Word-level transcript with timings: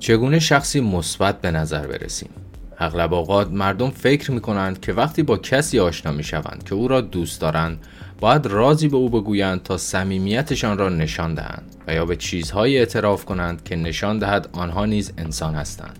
چگونه 0.00 0.38
شخصی 0.38 0.80
مثبت 0.80 1.40
به 1.40 1.50
نظر 1.50 1.86
برسیم؟ 1.86 2.30
اغلب 2.78 3.14
اوقات 3.14 3.50
مردم 3.50 3.90
فکر 3.90 4.32
می 4.32 4.40
کنند 4.40 4.80
که 4.80 4.92
وقتی 4.92 5.22
با 5.22 5.36
کسی 5.36 5.80
آشنا 5.80 6.12
می 6.12 6.24
شوند 6.24 6.62
که 6.66 6.74
او 6.74 6.88
را 6.88 7.00
دوست 7.00 7.40
دارند 7.40 7.78
باید 8.20 8.46
رازی 8.46 8.88
به 8.88 8.96
او 8.96 9.08
بگویند 9.08 9.62
تا 9.62 9.76
صمیمیتشان 9.76 10.78
را 10.78 10.88
نشان 10.88 11.34
دهند 11.34 11.74
و 11.86 11.94
یا 11.94 12.06
به 12.06 12.16
چیزهایی 12.16 12.78
اعتراف 12.78 13.24
کنند 13.24 13.64
که 13.64 13.76
نشان 13.76 14.18
دهد 14.18 14.48
آنها 14.52 14.86
نیز 14.86 15.12
انسان 15.18 15.54
هستند. 15.54 15.98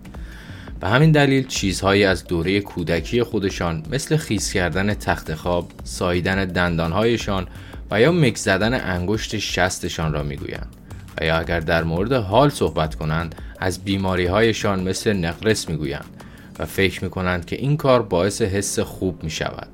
به 0.79 0.89
همین 0.89 1.11
دلیل 1.11 1.47
چیزهایی 1.47 2.05
از 2.05 2.23
دوره 2.23 2.59
کودکی 2.59 3.23
خودشان 3.23 3.83
مثل 3.91 4.17
خیس 4.17 4.53
کردن 4.53 4.93
تخت 4.93 5.35
خواب، 5.35 5.71
ساییدن 5.83 6.45
دندانهایشان 6.45 7.47
و 7.91 8.01
یا 8.01 8.11
مک 8.11 8.37
زدن 8.37 8.73
انگشت 8.73 9.37
شستشان 9.37 10.13
را 10.13 10.23
می‌گویند 10.23 10.75
و 11.21 11.25
یا 11.25 11.37
اگر 11.37 11.59
در 11.59 11.83
مورد 11.83 12.13
حال 12.13 12.49
صحبت 12.49 12.95
کنند 12.95 13.35
از 13.61 13.83
بیماری 13.83 14.25
هایشان 14.25 14.83
مثل 14.83 15.13
نقرس 15.13 15.69
می‌گویند 15.69 16.23
و 16.59 16.65
فکر 16.65 17.03
می 17.03 17.09
کنند 17.09 17.45
که 17.45 17.55
این 17.55 17.77
کار 17.77 18.01
باعث 18.01 18.41
حس 18.41 18.79
خوب 18.79 19.23
می 19.23 19.29
شود. 19.29 19.67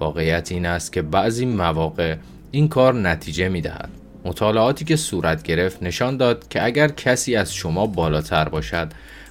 واقعیت 0.00 0.52
این 0.52 0.66
است 0.66 0.92
که 0.92 1.02
بعضی 1.02 1.46
مواقع 1.46 2.16
این 2.50 2.68
کار 2.68 2.94
نتیجه 2.94 3.48
می 3.48 3.60
دهد. 3.60 3.88
مطالعاتی 4.24 4.84
که 4.84 4.96
صورت 4.96 5.42
گرفت 5.42 5.82
نشان 5.82 6.16
داد 6.16 6.48
که 6.48 6.64
اگر 6.64 6.88
کسی 6.88 7.36
از 7.36 7.54
شما 7.54 7.86
بالاتر 7.86 8.48
باشد 8.48 8.88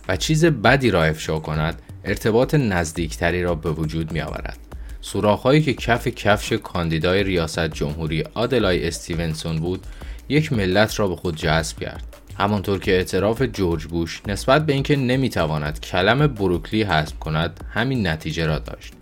و 0.07 0.17
چیز 0.17 0.45
بدی 0.45 0.91
را 0.91 1.03
افشا 1.03 1.39
کند 1.39 1.81
ارتباط 2.03 2.55
نزدیکتری 2.55 3.43
را 3.43 3.55
به 3.55 3.71
وجود 3.71 4.11
می 4.11 4.21
آورد. 4.21 4.57
سوراخهایی 5.01 5.61
که 5.61 5.73
کف 5.73 6.07
کفش 6.07 6.53
کاندیدای 6.53 7.23
ریاست 7.23 7.67
جمهوری 7.67 8.23
آدلای 8.33 8.87
استیونسون 8.87 9.55
بود 9.55 9.83
یک 10.29 10.53
ملت 10.53 10.99
را 10.99 11.07
به 11.07 11.15
خود 11.15 11.35
جذب 11.35 11.79
کرد 11.79 12.03
همانطور 12.37 12.79
که 12.79 12.91
اعتراف 12.91 13.41
جورج 13.41 13.85
بوش 13.85 14.21
نسبت 14.27 14.65
به 14.65 14.73
اینکه 14.73 14.95
نمی‌تواند 14.95 15.79
کلم 15.79 16.27
بروکلی 16.27 16.83
حذف 16.83 17.19
کند 17.19 17.63
همین 17.73 18.07
نتیجه 18.07 18.45
را 18.45 18.59
داشت. 18.59 18.93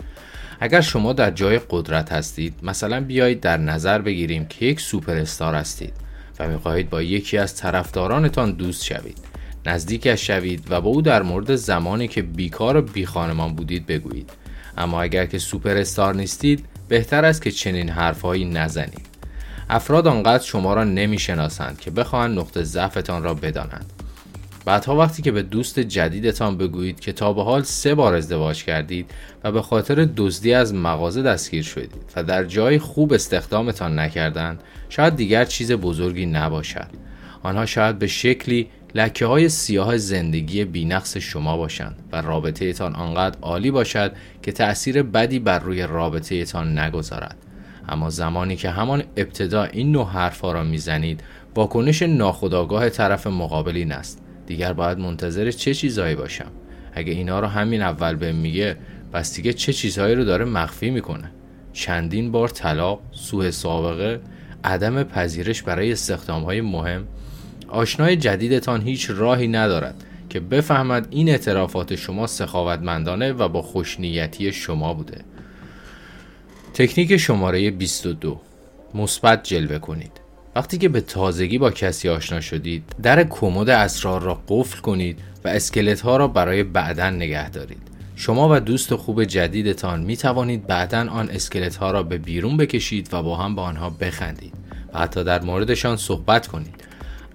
اگر 0.60 0.82
شما 0.82 1.14
در 1.14 1.32
جای 1.32 1.60
قدرت 1.70 2.12
هستید 2.12 2.54
مثلا 2.64 3.02
بیایید 3.02 3.40
در 3.40 3.58
نظر 3.58 4.02
بگیریم 4.02 4.46
که 4.46 4.66
یک 4.66 4.80
سوپر 4.80 5.16
استار 5.16 5.56
هستید 5.56 5.94
و 6.40 6.48
می‌خواهید 6.48 6.90
با 6.90 7.02
یکی 7.02 7.38
از 7.38 7.56
طرفدارانتان 7.56 8.52
دوست 8.52 8.86
شوید 8.86 9.18
نزدیکش 9.66 10.28
شوید 10.28 10.68
و 10.70 10.82
با 10.82 10.90
او 10.90 11.02
در 11.02 11.22
مورد 11.22 11.56
زمانی 11.56 12.08
که 12.08 12.22
بیکار 12.22 12.78
و 12.78 12.82
بی 12.82 13.06
خانمان 13.06 13.56
بودید 13.56 13.86
بگویید. 13.86 14.30
اما 14.78 15.02
اگر 15.02 15.26
که 15.26 15.40
سوپر 15.40 15.78
استار 15.78 16.16
نیستید 16.16 16.66
بهتر 16.88 17.26
است 17.26 17.42
که 17.42 17.52
چنین 17.52 17.90
حرفهایی 17.90 18.46
نزنید. 18.46 19.13
افراد 19.74 20.08
آنقدر 20.08 20.44
شما 20.44 20.74
را 20.74 20.84
نمی‌شناسند 20.84 21.80
که 21.80 21.92
بخواهند 21.92 22.40
نقطه 22.40 22.64
ضعفتان 22.64 23.24
را 23.24 23.34
بدانند. 23.34 23.94
بعدها 24.66 24.96
وقتی 24.96 25.22
که 25.22 25.32
به 25.32 25.42
دوست 25.42 25.80
جدیدتان 25.80 26.58
بگویید 26.58 27.00
که 27.00 27.12
تا 27.12 27.34
به 27.34 27.44
حال 27.44 27.64
سه 27.64 27.96
بار 27.96 28.14
ازدواج 28.14 28.64
کردید 28.64 29.12
و 29.44 29.52
به 29.52 29.62
خاطر 29.62 30.08
دزدی 30.18 30.54
از 30.54 30.74
مغازه 30.74 31.22
دستگیر 31.22 31.64
شدید 31.64 32.04
و 32.16 32.24
در 32.24 32.44
جای 32.44 32.80
خوب 32.80 33.14
استخدامتان 33.14 34.00
نکردند 34.00 34.64
شاید 34.90 35.16
دیگر 35.16 35.46
چیز 35.46 35.72
بزرگی 35.72 36.26
نباشد. 36.26 36.88
آنها 37.44 37.66
شاید 37.66 38.00
به 38.00 38.08
شکلی 38.08 38.68
لکه 38.96 39.26
های 39.26 39.50
سیاه 39.50 39.98
زندگی 39.98 40.66
بینقص 40.66 41.18
شما 41.18 41.58
باشند 41.58 41.96
و 42.12 42.22
رابطه 42.22 42.74
تان 42.74 42.96
آنقدر 42.96 43.38
عالی 43.42 43.72
باشد 43.72 44.12
که 44.42 44.52
تأثیر 44.52 45.04
بدی 45.04 45.40
بر 45.40 45.60
روی 45.60 45.82
رابطه 45.82 46.46
تان 46.46 46.80
نگذارد. 46.80 47.38
اما 47.90 48.10
زمانی 48.10 48.56
که 48.56 48.70
همان 48.70 49.04
ابتدا 49.18 49.64
این 49.64 49.92
نوع 49.92 50.08
حرفها 50.08 50.52
را 50.52 50.64
می‌زنید 50.64 51.24
واکنش 51.56 52.02
ناخودآگاه 52.02 52.90
طرف 52.90 53.28
مقابل 53.28 53.76
این 53.76 53.92
است. 53.92 54.22
دیگر 54.46 54.74
باید 54.74 54.98
منتظر 54.98 55.52
چه 55.52 55.74
چیزهایی 55.74 56.16
باشم؟ 56.16 56.52
اگه 56.94 57.12
اینا 57.14 57.40
رو 57.40 57.48
همین 57.48 57.82
اول 57.82 58.16
به 58.16 58.32
میگه 58.32 58.78
پس 59.12 59.36
دیگه 59.36 59.54
چه 59.54 59.74
چیزهایی 59.74 60.16
رو 60.16 60.24
داره 60.24 60.46
مخفی 60.46 60.90
می‌کنه؟ 60.90 61.32
چندین 61.74 62.32
بار 62.32 62.48
طلاق 62.48 63.00
سوء 63.12 63.52
سابقه 63.52 64.20
عدم 64.64 65.04
پذیرش 65.04 65.62
برای 65.62 65.92
استخدام 65.92 66.44
های 66.44 66.62
مهم. 66.62 67.08
آشنای 67.68 68.16
جدیدتان 68.16 68.82
هیچ 68.82 69.10
راهی 69.10 69.48
ندارد 69.48 70.04
که 70.30 70.40
بفهمد 70.40 71.08
این 71.10 71.30
اعترافات 71.30 71.96
شما 71.96 72.28
سخاوتمندانه 72.28 73.32
و 73.32 73.48
با 73.48 73.62
خوشنیتی 73.62 74.52
شما 74.52 74.94
بوده. 74.94 75.18
تکنیک 76.74 77.18
شماره 77.18 77.72
22 77.72 78.42
مثبت 78.94 79.44
جلوه 79.44 79.80
کنید. 79.80 80.12
وقتی 80.56 80.78
که 80.78 80.90
به 80.90 81.02
تازگی 81.02 81.58
با 81.58 81.72
کسی 81.72 82.10
آشنا 82.10 82.42
شدید 82.42 82.84
در 83.04 83.24
کمد 83.24 83.70
اسرار 83.70 84.22
را 84.22 84.42
قفل 84.48 84.80
کنید 84.80 85.20
و 85.46 85.48
اسکلت 85.48 86.02
ها 86.02 86.18
را 86.18 86.28
برای 86.28 86.64
بعدا 86.64 87.10
نگه 87.10 87.50
دارید. 87.50 87.82
شما 88.16 88.50
و 88.52 88.60
دوست 88.60 88.96
خوب 88.96 89.24
جدیدتان 89.24 90.02
می 90.02 90.18
توانید 90.18 90.68
بعدا 90.68 91.10
آن 91.10 91.30
اسکلت 91.30 91.76
ها 91.76 91.92
را 91.92 92.04
به 92.04 92.18
بیرون 92.18 92.58
بکشید 92.58 93.10
و 93.12 93.24
با 93.24 93.36
هم 93.36 93.56
با 93.56 93.64
آنها 93.64 93.90
بخندید 93.90 94.54
و 94.94 95.00
حتی 95.00 95.24
در 95.24 95.42
موردشان 95.42 95.98
صحبت 95.98 96.48
کنید. 96.48 96.76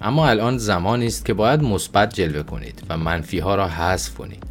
اما 0.01 0.29
الان 0.29 0.59
زمانی 0.59 1.07
است 1.07 1.25
که 1.25 1.35
باید 1.35 1.63
مثبت 1.63 2.15
جلوه 2.15 2.43
کنید 2.43 2.83
و 2.89 2.97
منفی 2.97 3.39
ها 3.39 3.55
را 3.55 3.69
حذف 3.69 4.15
کنید. 4.15 4.48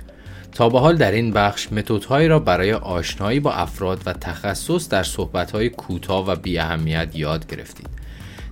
تا 0.52 0.70
به 0.70 0.80
حال 0.80 0.98
در 0.98 1.12
این 1.12 1.32
بخش 1.32 1.72
متدهایی 1.72 2.28
را 2.28 2.40
برای 2.40 2.74
آشنایی 2.74 3.40
با 3.40 3.54
افراد 3.54 4.02
و 4.06 4.14
تخصص 4.14 4.90
در 4.90 5.04
صحبتهای 5.04 5.70
کوتاه 5.70 6.28
و 6.28 6.36
بی 6.36 6.60
اهمیت 6.60 7.10
یاد 7.14 7.48
گرفتید. 7.48 7.90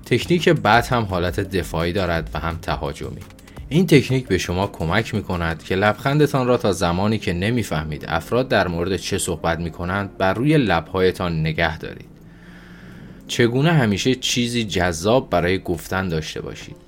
تکنیک 0.05 0.49
بعد 0.49 0.85
هم 0.85 1.03
حالت 1.03 1.39
دفاعی 1.39 1.93
دارد 1.93 2.29
و 2.33 2.39
هم 2.39 2.57
تهاجمی. 2.61 3.21
این 3.69 3.87
تکنیک 3.87 4.27
به 4.27 4.37
شما 4.37 4.67
کمک 4.67 5.15
می 5.15 5.23
کند 5.23 5.63
که 5.63 5.75
لبخندتان 5.75 6.47
را 6.47 6.57
تا 6.57 6.71
زمانی 6.71 7.17
که 7.17 7.33
نمی‌فهمید 7.33 8.05
افراد 8.07 8.47
در 8.47 8.67
مورد 8.67 8.97
چه 8.97 9.17
صحبت 9.17 9.59
می 9.59 9.71
کنند 9.71 10.17
بر 10.17 10.33
روی 10.33 10.57
لبهایتان 10.57 11.39
نگه 11.39 11.77
دارید. 11.77 12.15
چگونه 13.27 13.71
همیشه 13.71 14.15
چیزی 14.15 14.63
جذاب 14.63 15.29
برای 15.29 15.59
گفتن 15.59 16.09
داشته 16.09 16.41
باشید. 16.41 16.84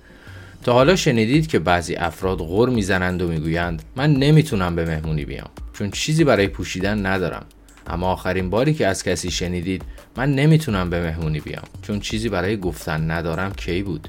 تا 0.68 0.74
حالا 0.74 0.96
شنیدید 0.96 1.48
که 1.48 1.60
بعضی 1.60 1.96
افراد 1.96 2.38
غور 2.38 2.70
می‌زنند 2.70 3.22
و 3.22 3.28
می‌گویند 3.28 3.84
من 3.96 4.14
نمی‌تونم 4.14 4.76
به 4.76 4.86
مهمونی 4.86 5.26
بیام 5.26 5.50
چون 5.74 5.92
چیزی 5.92 6.24
برای 6.24 6.48
پوشیدن 6.48 7.06
ندارم. 7.06 7.46
اما 7.88 8.12
آخرین 8.12 8.50
باری 8.50 8.74
که 8.74 8.88
از 8.88 9.04
کسی 9.04 9.32
شنیدید 9.32 9.82
من 10.18 10.36
نمی‌تونم 10.36 10.90
به 10.90 11.02
مهمونی 11.02 11.40
بیام 11.40 11.64
چون 11.82 12.00
چیزی 12.00 12.30
برای 12.30 12.58
گفتن 12.58 13.12
ندارم 13.12 13.54
کی 13.54 13.84
بود. 13.84 14.08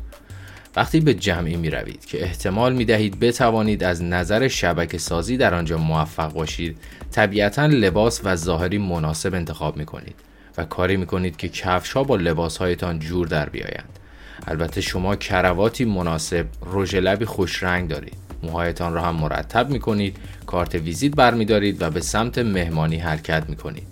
وقتی 0.76 1.00
به 1.00 1.14
جمعی 1.14 1.56
می 1.56 1.70
روید 1.70 2.04
که 2.04 2.22
احتمال 2.22 2.72
می 2.74 2.84
دهید 2.84 3.20
بتوانید 3.20 3.84
از 3.84 4.02
نظر 4.02 4.48
شبکه 4.48 4.98
سازی 4.98 5.36
در 5.36 5.54
آنجا 5.54 5.78
موفق 5.78 6.32
باشید 6.32 6.78
طبیعتا 7.12 7.66
لباس 7.66 8.20
و 8.24 8.36
ظاهری 8.36 8.78
مناسب 8.78 9.34
انتخاب 9.34 9.76
می 9.76 9.86
کنید 9.86 10.14
و 10.56 10.64
کاری 10.64 10.96
می 10.96 11.06
کنید 11.06 11.36
که 11.36 11.48
کفش 11.48 11.92
ها 11.92 12.04
با 12.04 12.16
لباس 12.16 12.56
هایتان 12.56 12.98
جور 12.98 13.26
در 13.26 13.48
بیایند. 13.48 13.98
البته 14.46 14.80
شما 14.80 15.16
کرواتی 15.16 15.84
مناسب 15.84 16.46
رژ 16.72 16.94
لبی 16.94 17.24
خوش 17.24 17.62
رنگ 17.62 17.88
دارید 17.88 18.16
موهایتان 18.42 18.92
را 18.92 19.02
هم 19.02 19.14
مرتب 19.14 19.70
می 19.70 19.78
کنید 19.78 20.16
کارت 20.46 20.74
ویزیت 20.74 21.14
برمیدارید 21.14 21.82
و 21.82 21.90
به 21.90 22.00
سمت 22.00 22.38
مهمانی 22.38 22.96
حرکت 22.98 23.44
می 23.48 23.56
کنید 23.56 23.86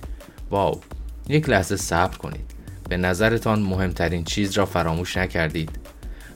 واو 0.50 0.80
یک 1.28 1.48
لحظه 1.48 1.76
صبر 1.76 2.16
کنید 2.16 2.54
به 2.88 2.96
نظرتان 2.96 3.62
مهمترین 3.62 4.24
چیز 4.24 4.52
را 4.52 4.66
فراموش 4.66 5.16
نکردید 5.16 5.70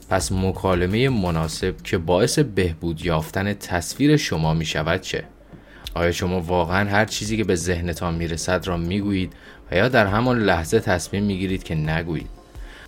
پس 0.09 0.33
مکالمه 0.33 1.09
مناسب 1.09 1.83
که 1.85 1.99
باعث 1.99 2.39
بهبود 2.39 3.05
یافتن 3.05 3.55
تصویر 3.55 4.17
شما 4.17 4.55
می 4.55 4.65
شود 4.65 5.01
چه؟ 5.01 5.25
آیا 5.95 6.13
شما 6.13 6.41
واقعا 6.41 6.91
هر 6.91 7.05
چیزی 7.05 7.37
که 7.37 7.45
به 7.45 7.55
ذهنتان 7.55 8.15
می 8.15 8.29
رسد 8.29 8.67
را 8.67 8.77
می 8.77 9.01
گویید 9.01 9.33
و 9.71 9.77
یا 9.77 9.89
در 9.89 10.07
همان 10.07 10.39
لحظه 10.39 10.81
تصمیم 10.81 11.25
می 11.25 11.39
گیرید 11.39 11.63
که 11.63 11.75
نگویید؟ 11.75 12.40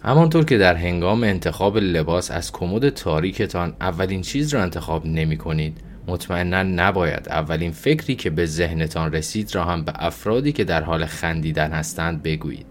همانطور 0.04 0.44
که 0.44 0.58
در 0.58 0.74
هنگام 0.74 1.24
انتخاب 1.24 1.78
لباس 1.78 2.30
از 2.30 2.52
کمد 2.52 2.88
تاریکتان 2.88 3.72
اولین 3.80 4.22
چیز 4.22 4.54
را 4.54 4.62
انتخاب 4.62 5.06
نمی 5.06 5.36
کنید 5.36 5.78
مطمئنا 6.06 6.62
نباید 6.62 7.28
اولین 7.28 7.70
فکری 7.70 8.14
که 8.14 8.30
به 8.30 8.46
ذهنتان 8.46 9.12
رسید 9.12 9.54
را 9.54 9.64
هم 9.64 9.84
به 9.84 9.92
افرادی 9.94 10.52
که 10.52 10.64
در 10.64 10.82
حال 10.82 11.06
خندیدن 11.06 11.70
هستند 11.70 12.22
بگویید. 12.22 12.66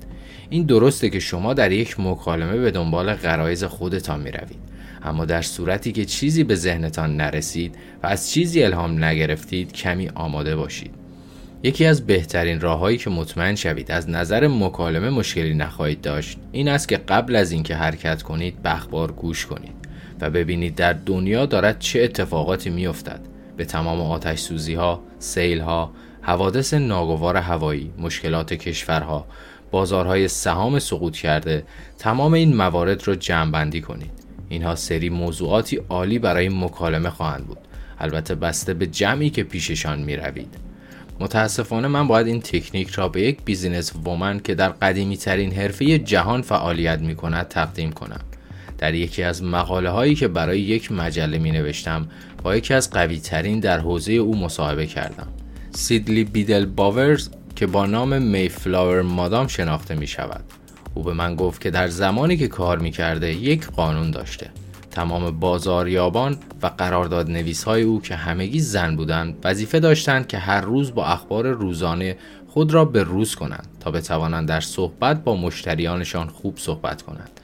این 0.49 0.63
درسته 0.63 1.09
که 1.09 1.19
شما 1.19 1.53
در 1.53 1.71
یک 1.71 1.99
مکالمه 1.99 2.57
به 2.57 2.71
دنبال 2.71 3.13
غرایز 3.13 3.63
خودتان 3.63 4.19
می 4.21 4.31
روید. 4.31 4.59
اما 5.03 5.25
در 5.25 5.41
صورتی 5.41 5.91
که 5.91 6.05
چیزی 6.05 6.43
به 6.43 6.55
ذهنتان 6.55 7.17
نرسید 7.17 7.75
و 8.03 8.07
از 8.07 8.31
چیزی 8.31 8.63
الهام 8.63 9.03
نگرفتید 9.03 9.73
کمی 9.73 10.09
آماده 10.15 10.55
باشید. 10.55 11.00
یکی 11.63 11.85
از 11.85 12.07
بهترین 12.07 12.59
راههایی 12.59 12.97
که 12.97 13.09
مطمئن 13.09 13.55
شوید 13.55 13.91
از 13.91 14.09
نظر 14.09 14.47
مکالمه 14.47 15.09
مشکلی 15.09 15.53
نخواهید 15.53 16.01
داشت 16.01 16.37
این 16.51 16.67
است 16.67 16.87
که 16.87 16.97
قبل 16.97 17.35
از 17.35 17.51
اینکه 17.51 17.75
حرکت 17.75 18.21
کنید 18.21 18.63
بخبار 18.63 19.11
گوش 19.11 19.45
کنید 19.45 19.73
و 20.21 20.29
ببینید 20.29 20.75
در 20.75 20.93
دنیا 20.93 21.45
دارد 21.45 21.79
چه 21.79 22.01
اتفاقاتی 22.01 22.69
میافتد. 22.69 23.19
به 23.57 23.65
تمام 23.65 24.01
آتش 24.01 24.39
سوزی 24.39 24.73
ها، 24.73 25.03
سیل 25.19 25.59
ها، 25.59 25.91
حوادث 26.21 26.73
ناگوار 26.73 27.37
هوایی، 27.37 27.91
مشکلات 27.97 28.53
کشورها، 28.53 29.27
بازارهای 29.71 30.27
سهام 30.27 30.79
سقوط 30.79 31.15
کرده 31.15 31.63
تمام 31.99 32.33
این 32.33 32.55
موارد 32.55 33.07
را 33.07 33.15
جمع 33.15 33.51
بندی 33.51 33.81
کنید. 33.81 34.11
اینها 34.49 34.75
سری 34.75 35.09
موضوعاتی 35.09 35.81
عالی 35.89 36.19
برای 36.19 36.49
مکالمه 36.49 37.09
خواهند 37.09 37.47
بود. 37.47 37.57
البته 37.99 38.35
بسته 38.35 38.73
به 38.73 38.87
جمعی 38.87 39.29
که 39.29 39.43
پیششان 39.43 39.99
می 39.99 40.15
روید. 40.15 40.70
متاسفانه 41.21 41.87
من 41.87 42.07
باید 42.07 42.27
این 42.27 42.41
تکنیک 42.41 42.89
را 42.89 43.09
به 43.09 43.21
یک 43.21 43.37
businesswoman 43.45 44.39
که 44.39 44.55
در 44.55 44.69
قدیمی 44.69 45.17
ترین 45.17 45.51
حرفه 45.51 45.99
جهان 45.99 46.41
فعالیت 46.41 46.99
می 46.99 47.15
کند 47.15 47.47
تقدیم 47.47 47.91
کنم. 47.91 48.19
در 48.77 48.93
یکی 48.93 49.23
از 49.23 49.43
مقاله 49.43 49.89
هایی 49.89 50.15
که 50.15 50.27
برای 50.27 50.59
یک 50.59 50.91
مجله 50.91 51.37
می 51.37 51.51
نوشتم 51.51 52.07
با 52.43 52.55
یکی 52.55 52.73
از 52.73 52.89
قوی 52.89 53.19
ترین 53.19 53.59
در 53.59 53.79
حوزه 53.79 54.13
او 54.13 54.37
مصاحبه 54.37 54.85
کردم. 54.85 55.27
سیدنی 55.71 56.23
بیدل 56.23 56.65
باروز 56.65 57.29
که 57.55 57.67
با 57.67 57.85
نام 57.85 58.21
Mayflower 58.21 59.01
Madam 59.01 59.47
شناخته 59.47 59.95
می 59.95 60.07
شود. 60.07 60.43
او 60.93 61.03
به 61.03 61.13
من 61.13 61.35
گفت 61.35 61.61
که 61.61 61.71
در 61.71 61.87
زمانی 61.87 62.37
که 62.37 62.47
کار 62.47 62.79
می 62.79 62.91
کرده 62.91 63.33
یک 63.33 63.65
قانون 63.65 64.11
داشته. 64.11 64.49
تمام 64.91 65.39
بازاریابان 65.39 66.37
و 66.61 66.67
قرارداد 66.67 67.31
نویس 67.31 67.63
های 67.63 67.81
او 67.81 68.01
که 68.01 68.15
همگی 68.15 68.59
زن 68.59 68.95
بودند 68.95 69.37
وظیفه 69.43 69.79
داشتند 69.79 70.27
که 70.27 70.37
هر 70.37 70.61
روز 70.61 70.93
با 70.93 71.05
اخبار 71.05 71.47
روزانه 71.47 72.17
خود 72.47 72.73
را 72.73 72.85
به 72.85 73.03
روز 73.03 73.35
کنند 73.35 73.67
تا 73.79 73.91
بتوانند 73.91 74.47
در 74.47 74.61
صحبت 74.61 75.23
با 75.23 75.35
مشتریانشان 75.35 76.27
خوب 76.27 76.57
صحبت 76.57 77.01
کنند 77.01 77.39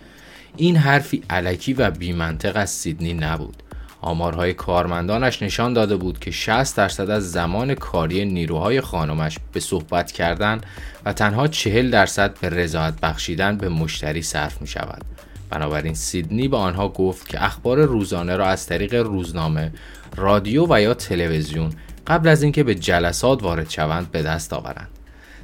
این 0.58 0.76
حرفی 0.76 1.24
علکی 1.30 1.74
و 1.74 1.92
بیمنطق 1.92 2.52
از 2.56 2.70
سیدنی 2.70 3.14
نبود 3.14 3.64
آمارهای 4.02 4.54
کارمندانش 4.54 5.42
نشان 5.42 5.74
داده 5.74 5.96
بود 5.96 6.20
که 6.20 6.32
60 6.32 6.78
درصد 6.78 7.10
از 7.10 7.32
زمان 7.32 7.76
کاری 7.76 8.26
نیروهای 8.26 8.82
خانمش 8.82 9.38
به 9.54 9.60
صحبت 9.60 10.12
کردن 10.12 10.62
و 11.06 11.14
تنها 11.14 11.48
40 11.48 11.92
درصد 11.92 12.40
به 12.40 12.50
رضایت 12.50 12.94
بخشیدن 13.02 13.58
به 13.58 13.70
مشتری 13.70 14.22
صرف 14.22 14.62
می 14.62 14.68
شود. 14.68 15.06
بنابراین 15.50 15.94
سیدنی 15.94 16.48
به 16.48 16.58
آنها 16.58 16.90
گفت 16.90 17.30
که 17.30 17.44
اخبار 17.44 17.82
روزانه 17.82 18.36
را 18.36 18.48
از 18.48 18.66
طریق 18.66 18.94
روزنامه، 18.94 19.72
رادیو 20.16 20.66
و 20.70 20.82
یا 20.82 20.94
تلویزیون 20.94 21.70
قبل 22.08 22.28
از 22.28 22.44
اینکه 22.44 22.64
به 22.64 22.76
جلسات 22.76 23.44
وارد 23.44 23.70
شوند 23.70 24.12
به 24.12 24.22
دست 24.22 24.54
آورند. 24.54 24.90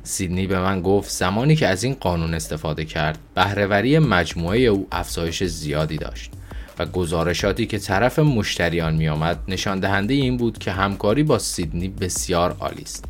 سیدنی 0.04 0.48
به 0.48 0.60
من 0.60 0.82
گفت 0.82 1.12
زمانی 1.12 1.56
که 1.56 1.68
از 1.68 1.84
این 1.84 1.94
قانون 1.94 2.34
استفاده 2.34 2.86
کرد 2.86 3.20
بهره‌وری 3.36 4.00
مجموعه 4.00 4.60
او 4.60 4.88
افزایش 4.92 5.44
زیادی 5.44 5.98
داشت 5.98 6.32
و 6.80 6.86
گزارشاتی 6.86 7.66
که 7.66 7.78
طرف 7.78 8.20
مشتریان 8.20 8.96
می 8.96 9.08
آمد 9.08 9.40
نشان 9.48 9.80
دهنده 9.80 10.14
این 10.14 10.38
بود 10.38 10.58
که 10.58 10.72
همکاری 10.72 11.24
با 11.24 11.40
سیدنی 11.40 11.88
بسیار 11.88 12.56
عالی 12.60 12.82
است. 12.82 13.06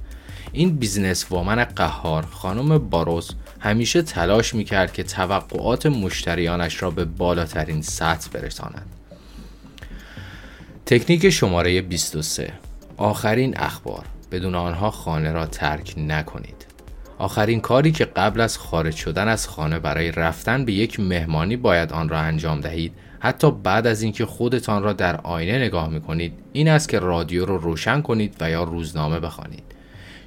این 0.51 0.75
businesswoman 0.75 1.63
قهار 1.63 2.25
خانم 2.25 2.77
باروز 2.77 3.29
همیشه 3.63 4.01
تلاش 4.01 4.55
می 4.55 4.63
کرد 4.63 4.93
که 4.93 5.03
توقعات 5.03 5.85
مشتریانش 5.85 6.83
را 6.83 6.91
به 6.91 7.05
بالاترین 7.05 7.81
سطح 7.81 8.29
برساند. 8.29 8.85
تکنیک 10.85 11.29
شماره 11.29 11.81
23 11.81 12.53
آخرین 12.97 13.57
اخبار 13.57 14.05
بدون 14.31 14.55
آنها 14.55 14.91
خانه 14.91 15.31
را 15.31 15.45
ترک 15.45 15.93
نکنید. 15.97 16.65
آخرین 17.17 17.61
کاری 17.61 17.91
که 17.91 18.05
قبل 18.05 18.41
از 18.41 18.57
خارج 18.57 18.95
شدن 18.95 19.27
از 19.27 19.47
خانه 19.47 19.79
برای 19.79 20.11
رفتن 20.11 20.65
به 20.65 20.73
یک 20.73 20.99
مهمانی 20.99 21.57
باید 21.57 21.93
آن 21.93 22.09
را 22.09 22.19
انجام 22.19 22.61
دهید 22.61 22.93
حتی 23.19 23.51
بعد 23.51 23.87
از 23.87 24.01
اینکه 24.01 24.25
خودتان 24.25 24.83
را 24.83 24.93
در 24.93 25.21
آینه 25.21 25.57
نگاه 25.57 25.89
می 25.89 26.01
کنید 26.01 26.33
این 26.53 26.67
است 26.67 26.89
که 26.89 26.99
رادیو 26.99 27.45
را 27.45 27.55
روشن 27.55 28.01
کنید 28.01 28.35
و 28.39 28.49
یا 28.49 28.63
روزنامه 28.63 29.19
بخوانید 29.19 29.63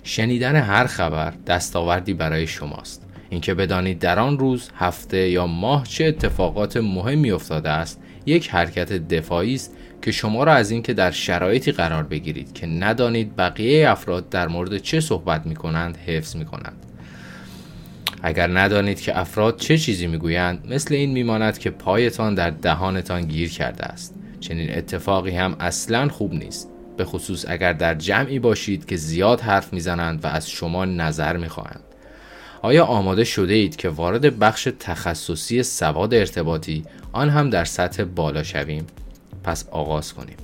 شنیدن 0.02 0.56
هر 0.56 0.86
خبر 0.86 1.34
دستاوردی 1.46 2.14
برای 2.14 2.46
شماست 2.46 3.05
اینکه 3.30 3.54
بدانید 3.54 3.98
در 3.98 4.18
آن 4.18 4.38
روز 4.38 4.70
هفته 4.76 5.28
یا 5.30 5.46
ماه 5.46 5.84
چه 5.86 6.04
اتفاقات 6.04 6.76
مهمی 6.76 7.30
افتاده 7.30 7.70
است 7.70 8.00
یک 8.26 8.50
حرکت 8.50 8.92
دفاعی 8.92 9.54
است 9.54 9.76
که 10.02 10.12
شما 10.12 10.44
را 10.44 10.52
از 10.52 10.70
اینکه 10.70 10.94
در 10.94 11.10
شرایطی 11.10 11.72
قرار 11.72 12.02
بگیرید 12.02 12.52
که 12.52 12.66
ندانید 12.66 13.36
بقیه 13.36 13.90
افراد 13.90 14.28
در 14.28 14.48
مورد 14.48 14.78
چه 14.78 15.00
صحبت 15.00 15.46
می 15.46 15.54
کنند 15.54 15.96
حفظ 15.96 16.36
می 16.36 16.44
کنند. 16.44 16.86
اگر 18.22 18.58
ندانید 18.58 19.00
که 19.00 19.18
افراد 19.18 19.56
چه 19.56 19.78
چیزی 19.78 20.06
می‌گویند 20.06 20.72
مثل 20.72 20.94
این 20.94 21.10
میماند 21.10 21.58
که 21.58 21.70
پایتان 21.70 22.34
در 22.34 22.50
دهانتان 22.50 23.22
گیر 23.22 23.50
کرده 23.50 23.84
است 23.84 24.14
چنین 24.40 24.78
اتفاقی 24.78 25.30
هم 25.30 25.56
اصلا 25.60 26.08
خوب 26.08 26.34
نیست 26.34 26.68
به 26.96 27.04
خصوص 27.04 27.44
اگر 27.48 27.72
در 27.72 27.94
جمعی 27.94 28.38
باشید 28.38 28.86
که 28.86 28.96
زیاد 28.96 29.40
حرف 29.40 29.72
می‌زنند 29.72 30.24
و 30.24 30.26
از 30.26 30.50
شما 30.50 30.84
نظر 30.84 31.36
می‌خواهند 31.36 31.85
آیا 32.66 32.84
آماده 32.84 33.24
شده 33.24 33.54
اید 33.54 33.76
که 33.76 33.88
وارد 33.88 34.38
بخش 34.38 34.68
تخصصی 34.80 35.62
سواد 35.62 36.14
ارتباطی 36.14 36.84
آن 37.12 37.30
هم 37.30 37.50
در 37.50 37.64
سطح 37.64 38.04
بالا 38.04 38.42
شویم؟ 38.42 38.86
پس 39.44 39.68
آغاز 39.70 40.12
کنیم. 40.14 40.36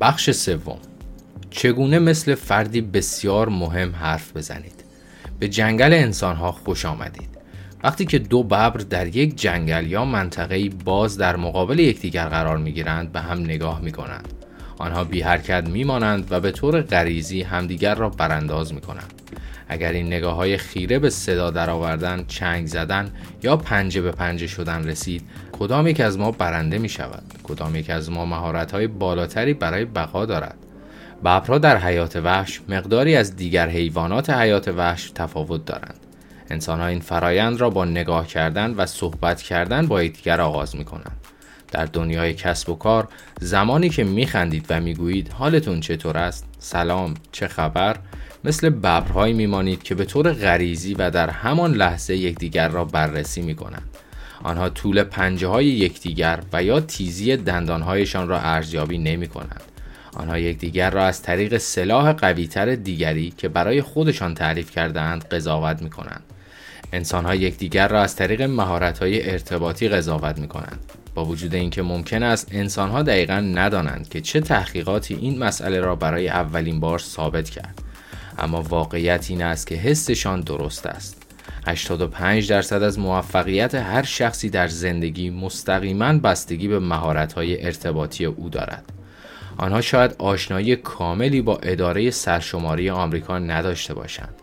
بخش 0.00 0.30
سوم. 0.30 0.78
چگونه 1.50 1.98
مثل 1.98 2.34
فردی 2.34 2.80
بسیار 2.80 3.48
مهم 3.48 3.94
حرف 3.94 4.36
بزنید؟ 4.36 4.84
به 5.38 5.48
جنگل 5.48 5.92
انسانها 5.92 6.52
خوش 6.52 6.84
آمدید. 6.84 7.28
وقتی 7.84 8.04
که 8.04 8.18
دو 8.18 8.42
ببر 8.42 8.70
در 8.70 9.16
یک 9.16 9.36
جنگل 9.36 9.86
یا 9.86 10.04
منطقه 10.04 10.68
باز 10.68 11.18
در 11.18 11.36
مقابل 11.36 11.78
یکدیگر 11.78 12.28
قرار 12.28 12.56
می 12.56 12.72
گیرند 12.72 13.12
به 13.12 13.20
هم 13.20 13.38
نگاه 13.40 13.80
می 13.80 13.92
کنند. 13.92 14.35
آنها 14.78 15.04
بی 15.04 15.20
حرکت 15.20 15.68
می 15.68 15.84
مانند 15.84 16.26
و 16.30 16.40
به 16.40 16.50
طور 16.50 16.80
غریزی 16.80 17.42
همدیگر 17.42 17.94
را 17.94 18.08
برانداز 18.08 18.74
می 18.74 18.80
کنند. 18.80 19.12
اگر 19.68 19.92
این 19.92 20.06
نگاه 20.06 20.34
های 20.34 20.56
خیره 20.56 20.98
به 20.98 21.10
صدا 21.10 21.50
درآوردن، 21.50 22.24
چنگ 22.28 22.66
زدن 22.66 23.10
یا 23.42 23.56
پنجه 23.56 24.00
به 24.00 24.12
پنجه 24.12 24.46
شدن 24.46 24.88
رسید، 24.88 25.22
کدام 25.52 25.86
یک 25.86 26.00
از 26.00 26.18
ما 26.18 26.30
برنده 26.30 26.78
می 26.78 26.88
شود؟ 26.88 27.22
کدام 27.42 27.76
یک 27.76 27.90
از 27.90 28.10
ما 28.10 28.24
مهارت 28.24 28.72
های 28.72 28.86
بالاتری 28.86 29.54
برای 29.54 29.84
بقا 29.84 30.26
دارد؟ 30.26 30.56
ببرها 31.20 31.58
در 31.58 31.76
حیات 31.76 32.16
وحش 32.16 32.60
مقداری 32.68 33.16
از 33.16 33.36
دیگر 33.36 33.68
حیوانات 33.68 34.30
حیات 34.30 34.68
وحش 34.68 35.10
تفاوت 35.10 35.64
دارند. 35.64 36.00
انسان 36.50 36.80
ها 36.80 36.86
این 36.86 37.00
فرایند 37.00 37.60
را 37.60 37.70
با 37.70 37.84
نگاه 37.84 38.26
کردن 38.26 38.74
و 38.74 38.86
صحبت 38.86 39.42
کردن 39.42 39.86
با 39.86 40.02
یکدیگر 40.02 40.40
آغاز 40.40 40.76
می 40.76 40.84
کنند. 40.84 41.25
در 41.68 41.84
دنیای 41.84 42.34
کسب 42.34 42.70
و 42.70 42.74
کار 42.74 43.08
زمانی 43.40 43.88
که 43.88 44.04
میخندید 44.04 44.66
و 44.70 44.80
می‌گویید 44.80 45.28
حالتون 45.28 45.80
چطور 45.80 46.18
است؟ 46.18 46.44
سلام، 46.58 47.14
چه 47.32 47.48
خبر؟ 47.48 47.96
مثل 48.44 48.68
ببرهایی 48.68 49.34
میمانید 49.34 49.82
که 49.82 49.94
به 49.94 50.04
طور 50.04 50.32
غریزی 50.32 50.94
و 50.94 51.10
در 51.10 51.30
همان 51.30 51.72
لحظه 51.74 52.16
یکدیگر 52.16 52.68
را 52.68 52.84
بررسی 52.84 53.42
می 53.42 53.54
کنند. 53.54 53.96
آنها 54.42 54.68
طول 54.68 55.02
پنجه 55.02 55.48
های 55.48 55.66
یکدیگر 55.66 56.40
و 56.52 56.62
یا 56.62 56.80
تیزی 56.80 57.36
دندانهایشان 57.36 58.28
را 58.28 58.40
ارزیابی 58.40 58.98
نمی 58.98 59.28
کنند. 59.28 59.62
آنها 60.14 60.38
یکدیگر 60.38 60.90
را 60.90 61.06
از 61.06 61.22
طریق 61.22 61.58
سلاح 61.58 62.12
قویتر 62.12 62.74
دیگری 62.74 63.30
که 63.38 63.48
برای 63.48 63.82
خودشان 63.82 64.34
تعریف 64.34 64.70
کردهاند 64.70 65.24
قضاوت 65.24 65.82
می 65.82 65.90
کنند. 65.90 66.22
انسان 66.92 67.24
ها 67.24 67.34
یکدیگر 67.34 67.88
را 67.88 68.02
از 68.02 68.16
طریق 68.16 68.42
مهارت 68.42 68.98
های 68.98 69.30
ارتباطی 69.30 69.88
قضاوت 69.88 70.38
می 70.38 70.48
کنند. 70.48 70.80
با 71.16 71.24
وجود 71.24 71.54
اینکه 71.54 71.82
ممکن 71.82 72.22
است 72.22 72.48
انسان 72.50 72.90
ها 72.90 73.02
دقیقا 73.02 73.34
ندانند 73.34 74.08
که 74.08 74.20
چه 74.20 74.40
تحقیقاتی 74.40 75.14
این 75.14 75.38
مسئله 75.38 75.80
را 75.80 75.96
برای 75.96 76.28
اولین 76.28 76.80
بار 76.80 76.98
ثابت 76.98 77.50
کرد. 77.50 77.82
اما 78.38 78.62
واقعیت 78.62 79.26
این 79.30 79.42
است 79.42 79.66
که 79.66 79.74
حسشان 79.74 80.40
درست 80.40 80.86
است. 80.86 81.22
85 81.66 82.50
درصد 82.50 82.82
از 82.82 82.98
موفقیت 82.98 83.74
هر 83.74 84.02
شخصی 84.02 84.50
در 84.50 84.68
زندگی 84.68 85.30
مستقیما 85.30 86.12
بستگی 86.12 86.68
به 86.68 86.78
مهارت‌های 86.78 87.66
ارتباطی 87.66 88.24
او 88.24 88.48
دارد. 88.48 88.84
آنها 89.58 89.80
شاید 89.80 90.14
آشنایی 90.18 90.76
کاملی 90.76 91.42
با 91.42 91.56
اداره 91.56 92.10
سرشماری 92.10 92.90
آمریکا 92.90 93.38
نداشته 93.38 93.94
باشند. 93.94 94.34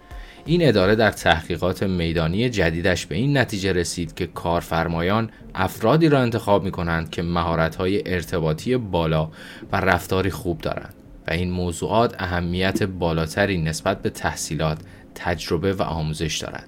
این 0.45 0.67
اداره 0.67 0.95
در 0.95 1.11
تحقیقات 1.11 1.83
میدانی 1.83 2.49
جدیدش 2.49 3.05
به 3.05 3.15
این 3.15 3.37
نتیجه 3.37 3.73
رسید 3.73 4.15
که 4.15 4.27
کارفرمایان 4.27 5.29
افرادی 5.55 6.09
را 6.09 6.19
انتخاب 6.19 6.63
می 6.63 6.71
کنند 6.71 7.09
که 7.09 7.21
مهارت‌های 7.21 8.13
ارتباطی 8.13 8.77
بالا 8.77 9.29
و 9.71 9.77
رفتاری 9.77 10.29
خوب 10.29 10.61
دارند 10.61 10.93
و 11.27 11.31
این 11.31 11.51
موضوعات 11.51 12.15
اهمیت 12.19 12.83
بالاتری 12.83 13.57
نسبت 13.57 14.01
به 14.01 14.09
تحصیلات، 14.09 14.77
تجربه 15.15 15.73
و 15.73 15.81
آموزش 15.81 16.37
دارد. 16.37 16.67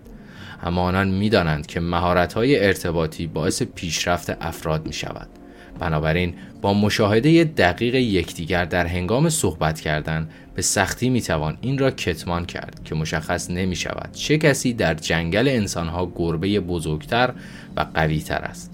اما 0.64 0.82
آنان 0.82 1.08
می‌دانند 1.08 1.66
که 1.66 1.80
مهارت‌های 1.80 2.66
ارتباطی 2.66 3.28
باعث 3.28 3.64
پیشرفت 3.64 4.38
افراد 4.42 4.88
می 4.88 4.94
شود. 4.94 5.28
بنابراین 5.80 6.34
با 6.62 6.74
مشاهده 6.74 7.44
دقیق 7.44 7.96
یکدیگر 7.96 8.66
در 8.66 8.86
هنگام 8.86 9.30
صحبت 9.30 9.82
کردن 9.82 10.30
به 10.56 10.62
سختی 10.62 11.10
می‌توان 11.10 11.58
این 11.62 11.78
را 11.78 11.92
کتمان 11.92 12.46
کرد 12.46 12.82
که 12.86 12.96
مشخص 12.96 13.50
نمی 13.50 13.76
شود 13.76 14.12
چه 14.12 14.38
کسی 14.38 14.74
در 14.74 14.94
جنگل 14.94 15.48
انسانها 15.48 16.12
گربه 16.16 16.60
بزرگتر 16.60 17.34
و 17.76 17.86
قویتر 17.94 18.42
است 18.42 18.72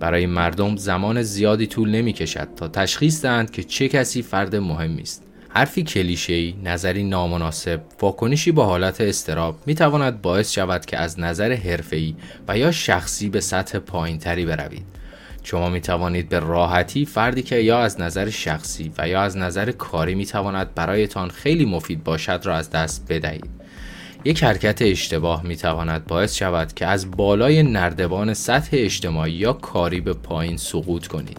برای 0.00 0.26
مردم 0.26 0.76
زمان 0.76 1.22
زیادی 1.22 1.66
طول 1.66 1.90
نمی 1.90 2.12
کشد 2.12 2.48
تا 2.56 2.68
تشخیص 2.68 3.22
دهند 3.22 3.50
که 3.50 3.62
چه 3.62 3.88
کسی 3.88 4.22
فرد 4.22 4.56
مهمی 4.56 5.02
است 5.02 5.22
حرفی 5.48 5.82
کلیشه‌ای، 5.82 6.54
نظری 6.64 7.04
نامناسب، 7.04 7.80
واکنشی 8.00 8.52
با 8.52 8.66
حالت 8.66 9.00
استراب 9.00 9.58
می 9.66 9.74
تواند 9.74 10.22
باعث 10.22 10.52
شود 10.52 10.86
که 10.86 10.98
از 10.98 11.20
نظر 11.20 11.52
حرفه‌ای 11.52 12.14
و 12.48 12.58
یا 12.58 12.72
شخصی 12.72 13.28
به 13.28 13.40
سطح 13.40 13.78
پایینتری 13.78 14.46
بروید. 14.46 15.03
شما 15.46 15.68
می 15.68 15.80
توانید 15.80 16.28
به 16.28 16.38
راحتی 16.38 17.04
فردی 17.04 17.42
که 17.42 17.56
یا 17.56 17.78
از 17.78 18.00
نظر 18.00 18.30
شخصی 18.30 18.92
و 18.98 19.08
یا 19.08 19.22
از 19.22 19.36
نظر 19.36 19.72
کاری 19.72 20.14
می 20.14 20.26
تواند 20.26 20.74
برایتان 20.74 21.28
خیلی 21.28 21.64
مفید 21.64 22.04
باشد 22.04 22.40
را 22.44 22.56
از 22.56 22.70
دست 22.70 23.06
بدهید. 23.08 23.50
یک 24.24 24.44
حرکت 24.44 24.82
اشتباه 24.82 25.42
می 25.42 25.56
تواند 25.56 26.06
باعث 26.06 26.34
شود 26.36 26.72
که 26.72 26.86
از 26.86 27.10
بالای 27.10 27.62
نردبان 27.62 28.34
سطح 28.34 28.68
اجتماعی 28.72 29.32
یا 29.32 29.52
کاری 29.52 30.00
به 30.00 30.12
پایین 30.12 30.56
سقوط 30.56 31.06
کنید. 31.06 31.38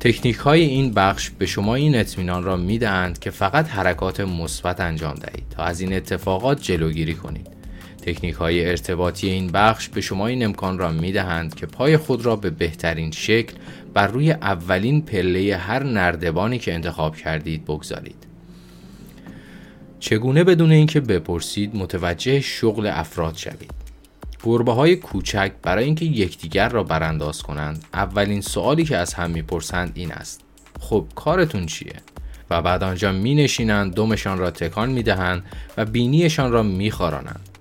تکنیک 0.00 0.36
های 0.36 0.60
این 0.60 0.92
بخش 0.92 1.30
به 1.30 1.46
شما 1.46 1.74
این 1.74 1.94
اطمینان 1.94 2.44
را 2.44 2.56
می 2.56 2.78
دهند 2.78 3.18
که 3.18 3.30
فقط 3.30 3.68
حرکات 3.68 4.20
مثبت 4.20 4.80
انجام 4.80 5.14
دهید 5.14 5.48
تا 5.50 5.62
از 5.62 5.80
این 5.80 5.92
اتفاقات 5.92 6.62
جلوگیری 6.62 7.14
کنید. 7.14 7.55
تکنیک 8.06 8.34
های 8.34 8.68
ارتباطی 8.68 9.30
این 9.30 9.46
بخش 9.46 9.88
به 9.88 10.00
شما 10.00 10.26
این 10.26 10.44
امکان 10.44 10.78
را 10.78 10.90
می 10.90 11.12
دهند 11.12 11.54
که 11.54 11.66
پای 11.66 11.96
خود 11.96 12.24
را 12.24 12.36
به 12.36 12.50
بهترین 12.50 13.10
شکل 13.10 13.54
بر 13.94 14.06
روی 14.06 14.32
اولین 14.32 15.02
پله 15.02 15.56
هر 15.56 15.82
نردبانی 15.82 16.58
که 16.58 16.74
انتخاب 16.74 17.16
کردید 17.16 17.64
بگذارید. 17.64 18.26
چگونه 20.00 20.44
بدون 20.44 20.72
اینکه 20.72 21.00
بپرسید 21.00 21.76
متوجه 21.76 22.40
شغل 22.40 22.86
افراد 22.86 23.36
شوید؟ 23.36 23.70
گربه 24.44 24.72
های 24.72 24.96
کوچک 24.96 25.52
برای 25.62 25.84
اینکه 25.84 26.04
یکدیگر 26.04 26.68
را 26.68 26.82
برانداز 26.82 27.42
کنند 27.42 27.84
اولین 27.94 28.40
سوالی 28.40 28.84
که 28.84 28.96
از 28.96 29.14
هم 29.14 29.30
می‌پرسند 29.30 29.92
این 29.94 30.12
است 30.12 30.40
خب 30.80 31.06
کارتون 31.14 31.66
چیه 31.66 31.96
و 32.50 32.62
بعد 32.62 32.82
آنجا 32.82 33.12
می 33.12 33.34
نشینند 33.34 33.94
دمشان 33.94 34.38
را 34.38 34.50
تکان 34.50 34.90
می 34.90 35.02
دهند 35.02 35.44
و 35.76 35.84
بینیشان 35.84 36.52
را 36.52 36.62
می 36.62 36.90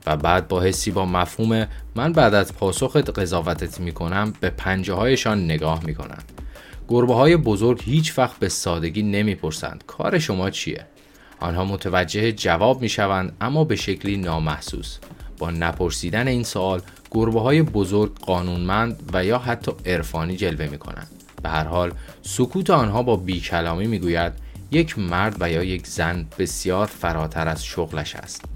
و 0.05 0.17
بعد 0.17 0.47
با 0.47 0.61
حسی 0.61 0.91
با 0.91 1.05
مفهوم 1.05 1.67
من 1.95 2.13
بعد 2.13 2.33
از 2.33 2.53
پاسخت 2.53 3.19
قضاوتت 3.19 3.79
می 3.79 3.91
کنم 3.91 4.33
به 4.39 4.49
پنجه 4.49 4.93
هایشان 4.93 5.45
نگاه 5.45 5.85
می 5.85 5.95
کنند. 5.95 6.31
گربه 6.87 7.13
های 7.13 7.37
بزرگ 7.37 7.81
هیچ 7.83 8.17
وقت 8.19 8.39
به 8.39 8.49
سادگی 8.49 9.03
نمی 9.03 9.35
پرسند 9.35 9.83
کار 9.87 10.19
شما 10.19 10.49
چیه؟ 10.49 10.85
آنها 11.39 11.65
متوجه 11.65 12.31
جواب 12.31 12.81
می 12.81 12.89
شوند 12.89 13.35
اما 13.41 13.63
به 13.63 13.75
شکلی 13.75 14.17
نامحسوس. 14.17 14.97
با 15.37 15.51
نپرسیدن 15.51 16.27
این 16.27 16.43
سوال 16.43 16.81
گربه 17.11 17.41
های 17.41 17.61
بزرگ 17.61 18.19
قانونمند 18.19 19.09
و 19.13 19.25
یا 19.25 19.39
حتی 19.39 19.71
عرفانی 19.85 20.35
جلوه 20.35 20.67
می 20.67 20.77
کنند. 20.77 21.07
به 21.43 21.49
هر 21.49 21.63
حال 21.63 21.91
سکوت 22.21 22.69
آنها 22.69 23.03
با 23.03 23.15
بیکلامی 23.15 23.87
می 23.87 23.99
گوید 23.99 24.33
یک 24.71 24.99
مرد 24.99 25.35
و 25.39 25.51
یا 25.51 25.63
یک 25.63 25.87
زن 25.87 26.25
بسیار 26.39 26.85
فراتر 26.85 27.47
از 27.47 27.65
شغلش 27.65 28.15
است. 28.15 28.54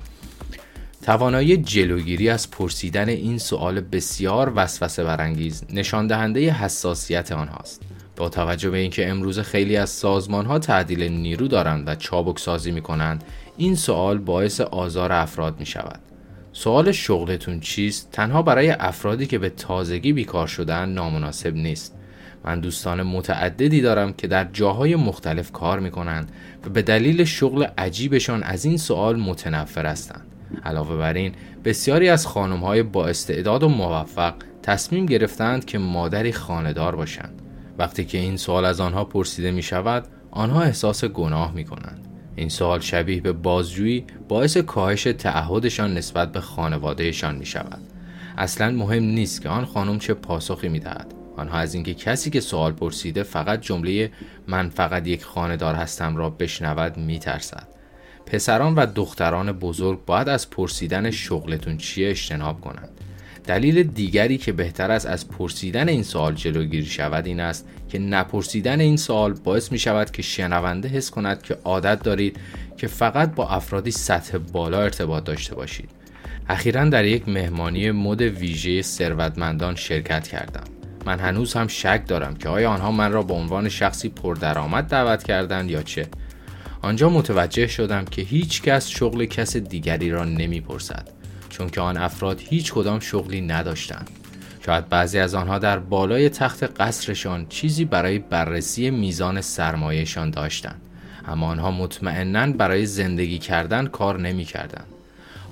توانایی 1.02 1.58
جلوگیری 1.58 2.30
از 2.30 2.52
پرسیدن 2.52 3.10
این 3.10 3.38
سوال 3.38 3.82
بسیار 3.82 4.54
وسوسه 4.56 5.04
برانگیز 5.04 5.64
نشان 5.74 6.08
دهنده 6.08 6.50
حساسیت 6.52 7.32
آنهاست. 7.32 7.82
با 8.16 8.30
توجه 8.30 8.70
به 8.70 8.78
اینکه 8.78 9.10
امروز 9.10 9.40
خیلی 9.40 9.78
از 9.78 9.90
سازمان 9.90 10.46
ها 10.46 10.60
تعدیل 10.60 11.04
نیرو 11.04 11.48
دارند 11.48 11.88
و 11.88 11.96
چابک 11.96 12.40
سازی 12.40 12.72
می 12.72 12.82
کنند 12.82 13.24
این 13.58 13.76
سوال 13.76 14.18
باعث 14.18 14.62
آزار 14.62 15.12
افراد 15.12 15.60
می 15.60 15.66
شود. 15.66 16.00
سوال 16.54 16.92
شغلتون 16.92 17.60
چیست 17.60 18.10
تنها 18.12 18.42
برای 18.42 18.70
افرادی 18.70 19.26
که 19.26 19.40
به 19.40 19.50
تازگی 19.50 20.14
بیکار 20.14 20.48
شدن 20.48 20.90
نامناسب 20.90 21.56
نیست. 21.56 21.96
من 22.44 22.60
دوستان 22.60 23.04
متعددی 23.04 23.82
دارم 23.82 24.14
که 24.14 24.28
در 24.28 24.48
جاهای 24.54 24.96
مختلف 24.96 25.52
کار 25.52 25.80
می 25.80 25.92
کنند 25.92 26.32
و 26.66 26.70
به 26.70 26.82
دلیل 26.82 27.24
شغل 27.24 27.64
عجیبشان 27.78 28.44
از 28.44 28.66
این 28.66 28.78
سوال 28.78 29.20
متنفر 29.20 29.86
هستند. 29.86 30.29
علاوه 30.66 30.98
بر 30.98 31.14
این 31.14 31.32
بسیاری 31.66 32.10
از 32.10 32.28
خانم 32.28 32.60
های 32.60 32.84
با 32.84 33.08
استعداد 33.08 33.64
و 33.64 33.70
موفق 33.70 34.34
تصمیم 34.64 35.06
گرفتند 35.06 35.66
که 35.66 35.78
مادری 35.78 36.32
خاندار 36.32 36.96
باشند. 36.96 37.42
وقتی 37.78 38.06
که 38.06 38.18
این 38.18 38.38
سوال 38.38 38.66
از 38.66 38.80
آنها 38.80 39.06
پرسیده 39.06 39.52
می 39.52 39.62
شود 39.62 40.08
آنها 40.32 40.62
احساس 40.62 41.06
گناه 41.06 41.54
می 41.54 41.64
کنند. 41.64 42.08
این 42.36 42.50
سوال 42.50 42.80
شبیه 42.80 43.22
به 43.22 43.32
بازجویی 43.32 44.06
باعث 44.28 44.58
کاهش 44.58 45.04
تعهدشان 45.04 45.94
نسبت 45.94 46.32
به 46.32 46.42
خانوادهشان 46.42 47.36
می 47.36 47.46
شود. 47.46 47.82
اصلا 48.38 48.72
مهم 48.72 49.04
نیست 49.04 49.42
که 49.42 49.50
آن 49.50 49.66
خانم 49.66 50.00
چه 50.00 50.14
پاسخی 50.14 50.70
می 50.70 50.80
دهد. 50.80 51.14
آنها 51.38 51.58
از 51.58 51.74
اینکه 51.74 51.94
کسی 51.94 52.30
که 52.30 52.40
سوال 52.40 52.72
پرسیده 52.72 53.24
فقط 53.24 53.62
جمله 53.62 54.12
من 54.48 54.70
فقط 54.70 55.08
یک 55.08 55.24
خانهدار 55.24 55.76
هستم 55.76 56.16
را 56.16 56.30
بشنود 56.30 56.98
می. 56.98 57.20
پسران 58.30 58.76
و 58.76 58.86
دختران 58.86 59.52
بزرگ 59.52 60.06
باید 60.06 60.30
از 60.30 60.50
پرسیدن 60.50 61.12
شغلتون 61.12 61.78
چیه 61.78 62.10
اجتناب 62.10 62.62
کنند. 62.62 62.90
دلیل 63.48 63.84
دیگری 63.84 64.38
که 64.38 64.52
بهتر 64.52 64.92
است 64.92 65.06
از 65.06 65.30
پرسیدن 65.30 65.90
این 65.90 66.04
سوال 66.04 66.36
جلوگیری 66.36 66.86
شود 66.86 67.26
این 67.26 67.40
است 67.40 67.68
که 67.90 68.00
نپرسیدن 68.00 68.80
این 68.80 68.98
سوال 68.98 69.34
باعث 69.34 69.72
می 69.72 69.80
شود 69.80 70.12
که 70.12 70.22
شنونده 70.22 70.90
حس 70.90 71.12
کند 71.12 71.42
که 71.42 71.58
عادت 71.64 72.04
دارید 72.04 72.38
که 72.78 72.88
فقط 72.88 73.36
با 73.36 73.50
افرادی 73.50 73.92
سطح 73.92 74.38
بالا 74.38 74.82
ارتباط 74.82 75.24
داشته 75.24 75.56
باشید. 75.56 75.90
اخیرا 76.50 76.86
در 76.86 77.06
یک 77.06 77.30
مهمانی 77.30 77.92
مد 77.92 78.22
ویژه 78.22 78.82
ثروتمندان 78.82 79.76
شرکت 79.76 80.28
کردم. 80.28 80.64
من 81.06 81.20
هنوز 81.20 81.54
هم 81.54 81.68
شک 81.68 82.02
دارم 82.08 82.36
که 82.36 82.50
آیا 82.50 82.72
آنها 82.72 82.92
من 82.92 83.12
را 83.12 83.24
به 83.24 83.34
عنوان 83.34 83.70
شخصی 83.70 84.10
پردرآمد 84.10 84.88
دعوت 84.88 85.24
کردند 85.24 85.72
یا 85.72 85.84
چه؟ 85.84 86.08
آنجا 86.82 87.10
متوجه 87.10 87.68
شدم 87.68 88.06
که 88.06 88.22
هیچ 88.22 88.62
کس 88.62 88.88
شغل 88.88 89.26
کس 89.26 89.58
دیگری 89.58 90.12
را 90.12 90.24
نمی‌پرسد 90.24 91.10
چون 91.50 91.70
که 91.70 91.82
آن 91.82 91.98
افراد 91.98 92.42
هیچ 92.42 92.74
کدام 92.74 93.00
شغلی 93.00 93.42
نداشتند. 93.42 94.10
شاید 94.66 94.90
بعضی 94.90 95.20
از 95.20 95.36
آنها 95.36 95.60
در 95.60 95.80
بالای 95.80 96.30
تخت 96.30 96.82
قصرشان 96.82 97.46
چیزی 97.50 97.86
برای 97.86 98.20
بررسی 98.20 98.90
میزان 98.90 99.42
سرمایهشان 99.42 100.30
داشتند 100.30 100.82
اما 101.28 101.48
آنها 101.48 101.72
مطمئنا 101.72 102.52
برای 102.52 102.86
زندگی 102.86 103.38
کردن 103.38 103.88
کار 103.88 104.20
نمی 104.20 104.46
کردن. 104.46 104.84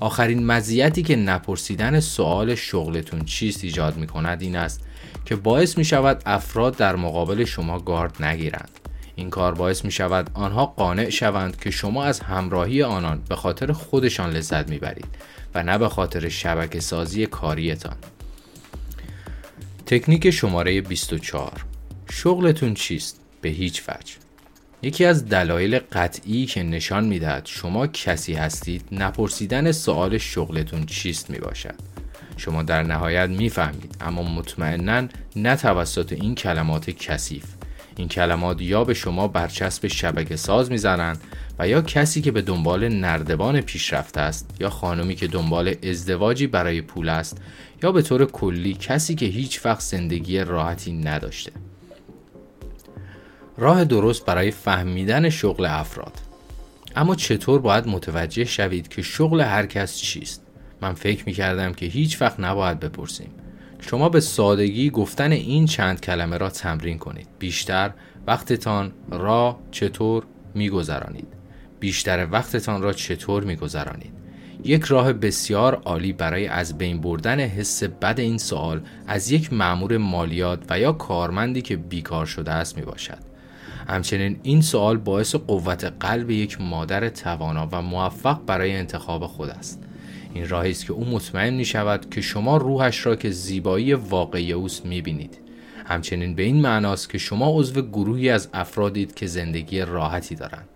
آخرین 0.00 0.46
مزیتی 0.46 1.02
که 1.02 1.16
نپرسیدن 1.16 2.00
سوال 2.00 2.54
شغلتون 2.54 3.24
چیست 3.24 3.64
ایجاد 3.64 3.96
می 3.96 4.06
کند 4.06 4.42
این 4.42 4.56
است 4.56 4.80
که 5.24 5.36
باعث 5.36 5.78
می 5.78 5.84
شود 5.84 6.22
افراد 6.26 6.76
در 6.76 6.96
مقابل 6.96 7.44
شما 7.44 7.78
گارد 7.78 8.22
نگیرند 8.22 8.70
این 9.18 9.30
کار 9.30 9.54
باعث 9.54 9.84
می 9.84 9.90
شود 9.90 10.30
آنها 10.34 10.66
قانع 10.66 11.10
شوند 11.10 11.60
که 11.60 11.70
شما 11.70 12.04
از 12.04 12.20
همراهی 12.20 12.82
آنان 12.82 13.22
به 13.28 13.36
خاطر 13.36 13.72
خودشان 13.72 14.30
لذت 14.30 14.70
می 14.70 14.78
برید 14.78 15.08
و 15.54 15.62
نه 15.62 15.78
به 15.78 15.88
خاطر 15.88 16.28
شبکه 16.28 16.80
سازی 16.80 17.26
کاریتان. 17.26 17.96
تکنیک 19.86 20.30
شماره 20.30 20.80
24 20.80 21.64
شغلتون 22.10 22.74
چیست؟ 22.74 23.20
به 23.40 23.48
هیچ 23.48 23.82
وجه 23.88 24.14
یکی 24.82 25.04
از 25.04 25.28
دلایل 25.28 25.78
قطعی 25.92 26.46
که 26.46 26.62
نشان 26.62 27.04
می‌دهد 27.04 27.46
شما 27.46 27.86
کسی 27.86 28.34
هستید 28.34 28.82
نپرسیدن 28.92 29.72
سوال 29.72 30.18
شغلتون 30.18 30.86
چیست 30.86 31.30
می 31.30 31.38
باشد. 31.38 31.74
شما 32.36 32.62
در 32.62 32.82
نهایت 32.82 33.28
می‌فهمید 33.28 33.96
اما 34.00 34.22
مطمئنا 34.22 35.08
نه 35.36 35.56
توسط 35.56 36.12
این 36.12 36.34
کلمات 36.34 36.90
کثیف 36.90 37.57
این 37.98 38.08
کلمات 38.08 38.62
یا 38.62 38.84
به 38.84 38.94
شما 38.94 39.28
برچسب 39.28 39.86
شبکه 39.86 40.36
ساز 40.36 40.70
می‌زنند 40.70 41.20
و 41.58 41.68
یا 41.68 41.82
کسی 41.82 42.20
که 42.20 42.30
به 42.30 42.42
دنبال 42.42 42.88
نردبان 42.88 43.60
پیشرفته 43.60 44.20
است 44.20 44.50
یا 44.60 44.70
خانمی 44.70 45.14
که 45.14 45.26
دنبال 45.26 45.74
ازدواجی 45.82 46.46
برای 46.46 46.80
پول 46.80 47.08
است 47.08 47.42
یا 47.82 47.92
به 47.92 48.02
طور 48.02 48.24
کلی 48.24 48.74
کسی 48.74 49.14
که 49.14 49.26
هیچ 49.26 49.66
وقت 49.66 49.80
زندگی 49.80 50.38
راحتی 50.38 50.92
نداشته. 50.92 51.52
راه 53.56 53.84
درست 53.84 54.26
برای 54.26 54.50
فهمیدن 54.50 55.28
شغل 55.30 55.64
افراد. 55.64 56.12
اما 56.96 57.14
چطور 57.14 57.60
باید 57.60 57.86
متوجه 57.86 58.44
شوید 58.44 58.88
که 58.88 59.02
شغل 59.02 59.40
هر 59.40 59.66
کس 59.66 59.96
چیست؟ 59.96 60.42
من 60.80 60.94
فکر 60.94 61.24
می 61.26 61.32
کردم 61.32 61.72
که 61.72 61.86
هیچ 61.86 62.22
وقت 62.22 62.40
نباید 62.40 62.80
بپرسیم. 62.80 63.30
شما 63.80 64.08
به 64.08 64.20
سادگی 64.20 64.90
گفتن 64.90 65.32
این 65.32 65.66
چند 65.66 66.00
کلمه 66.00 66.36
را 66.36 66.50
تمرین 66.50 66.98
کنید 66.98 67.28
بیشتر 67.38 67.90
وقتتان 68.26 68.92
را 69.10 69.58
چطور 69.70 70.24
میگذرانید 70.54 71.28
بیشتر 71.80 72.28
وقتتان 72.30 72.82
را 72.82 72.92
چطور 72.92 73.44
میگذرانید 73.44 74.18
یک 74.64 74.84
راه 74.84 75.12
بسیار 75.12 75.74
عالی 75.74 76.12
برای 76.12 76.46
از 76.46 76.78
بین 76.78 77.00
بردن 77.00 77.40
حس 77.40 77.82
بد 77.82 78.20
این 78.20 78.38
سوال 78.38 78.80
از 79.06 79.30
یک 79.30 79.52
مأمور 79.52 79.96
مالیات 79.96 80.62
و 80.70 80.78
یا 80.78 80.92
کارمندی 80.92 81.62
که 81.62 81.76
بیکار 81.76 82.26
شده 82.26 82.52
است 82.52 82.76
می 82.76 82.84
باشد. 82.84 83.18
همچنین 83.88 84.40
این 84.42 84.62
سوال 84.62 84.96
باعث 84.96 85.34
قوت 85.34 85.84
قلب 85.84 86.30
یک 86.30 86.60
مادر 86.60 87.08
توانا 87.08 87.68
و 87.72 87.82
موفق 87.82 88.40
برای 88.46 88.76
انتخاب 88.76 89.26
خود 89.26 89.48
است. 89.48 89.87
این 90.34 90.48
راهی 90.48 90.70
است 90.70 90.86
که 90.86 90.92
او 90.92 91.04
مطمئن 91.04 91.54
می 91.54 91.64
شود 91.64 92.10
که 92.10 92.20
شما 92.20 92.56
روحش 92.56 93.06
را 93.06 93.16
که 93.16 93.30
زیبایی 93.30 93.94
واقعی 93.94 94.52
اوست 94.52 94.86
می 94.86 95.02
بینید. 95.02 95.38
همچنین 95.86 96.34
به 96.34 96.42
این 96.42 96.60
معناست 96.60 97.10
که 97.10 97.18
شما 97.18 97.50
عضو 97.58 97.82
گروهی 97.82 98.30
از 98.30 98.48
افرادید 98.54 99.14
که 99.14 99.26
زندگی 99.26 99.80
راحتی 99.80 100.34
دارند. 100.34 100.68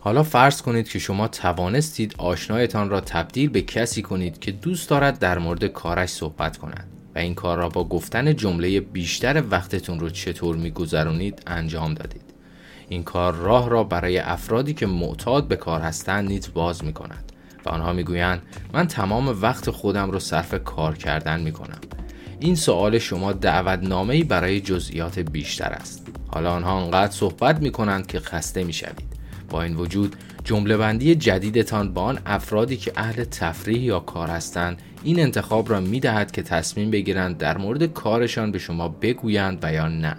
حالا 0.00 0.22
فرض 0.22 0.62
کنید 0.62 0.88
که 0.88 0.98
شما 0.98 1.28
توانستید 1.28 2.14
آشنایتان 2.18 2.90
را 2.90 3.00
تبدیل 3.00 3.48
به 3.48 3.62
کسی 3.62 4.02
کنید 4.02 4.38
که 4.38 4.52
دوست 4.52 4.90
دارد 4.90 5.18
در 5.18 5.38
مورد 5.38 5.64
کارش 5.64 6.08
صحبت 6.08 6.56
کند 6.56 6.86
و 7.14 7.18
این 7.18 7.34
کار 7.34 7.58
را 7.58 7.68
با 7.68 7.84
گفتن 7.84 8.36
جمله 8.36 8.80
بیشتر 8.80 9.42
وقتتون 9.50 10.00
رو 10.00 10.10
چطور 10.10 10.56
میگذرونید 10.56 11.42
انجام 11.46 11.94
دادید 11.94 12.22
این 12.88 13.02
کار 13.02 13.34
راه 13.34 13.68
را 13.68 13.84
برای 13.84 14.18
افرادی 14.18 14.74
که 14.74 14.86
معتاد 14.86 15.48
به 15.48 15.56
کار 15.56 15.80
هستند 15.80 16.28
نیز 16.28 16.52
باز 16.54 16.84
می 16.84 16.92
کند 16.92 17.32
و 17.66 17.68
آنها 17.68 17.92
می‌گویند 17.92 18.42
من 18.72 18.86
تمام 18.86 19.42
وقت 19.42 19.70
خودم 19.70 20.10
رو 20.10 20.18
صرف 20.18 20.54
کار 20.64 20.96
کردن 20.96 21.40
می 21.40 21.52
کنم 21.52 21.80
این 22.40 22.54
سوال 22.54 22.98
شما 22.98 23.32
دعوتنامه 23.32 24.24
برای 24.24 24.60
جزئیات 24.60 25.18
بیشتر 25.18 25.68
است. 25.68 26.06
حالا 26.28 26.52
آنها 26.52 26.82
انقدر 26.82 27.12
صحبت 27.12 27.62
می 27.62 27.70
کنند 27.70 28.06
که 28.06 28.20
خسته 28.20 28.64
می 28.64 28.72
شوید 28.72 29.16
با 29.50 29.62
این 29.62 29.76
وجود 29.76 30.16
جمله 30.44 30.76
بندی 30.76 31.14
جدیدتان 31.14 31.92
با 31.92 32.02
آن 32.02 32.18
افرادی 32.26 32.76
که 32.76 32.92
اهل 32.96 33.24
تفریح 33.24 33.80
یا 33.80 34.00
کار 34.00 34.28
هستند 34.28 34.82
این 35.02 35.20
انتخاب 35.20 35.70
را 35.70 35.80
می 35.80 36.00
دهد 36.00 36.32
که 36.32 36.42
تصمیم 36.42 36.90
بگیرند 36.90 37.38
در 37.38 37.58
مورد 37.58 37.86
کارشان 37.86 38.52
به 38.52 38.58
شما 38.58 38.88
بگویند 38.88 39.58
و 39.62 39.72
یا 39.72 39.88
نه. 39.88 40.16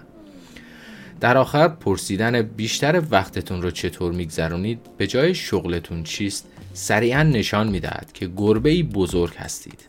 در 1.20 1.36
آخر 1.36 1.68
پرسیدن 1.68 2.42
بیشتر 2.42 3.02
وقتتون 3.10 3.62
رو 3.62 3.70
چطور 3.70 4.12
میگذرونید 4.12 4.80
به 4.98 5.06
جای 5.06 5.34
شغلتون 5.34 6.02
چیست؟ 6.02 6.46
سریعا 6.80 7.22
نشان 7.22 7.68
می‌دهد 7.68 8.10
که 8.14 8.30
گربه 8.36 8.82
بزرگ 8.82 9.34
هستید. 9.36 9.80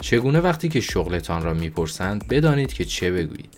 چگونه 0.00 0.40
وقتی 0.40 0.68
که 0.68 0.80
شغلتان 0.80 1.42
را 1.42 1.54
می‌پرسند 1.54 2.28
بدانید 2.28 2.72
که 2.72 2.84
چه 2.84 3.10
بگویید. 3.10 3.54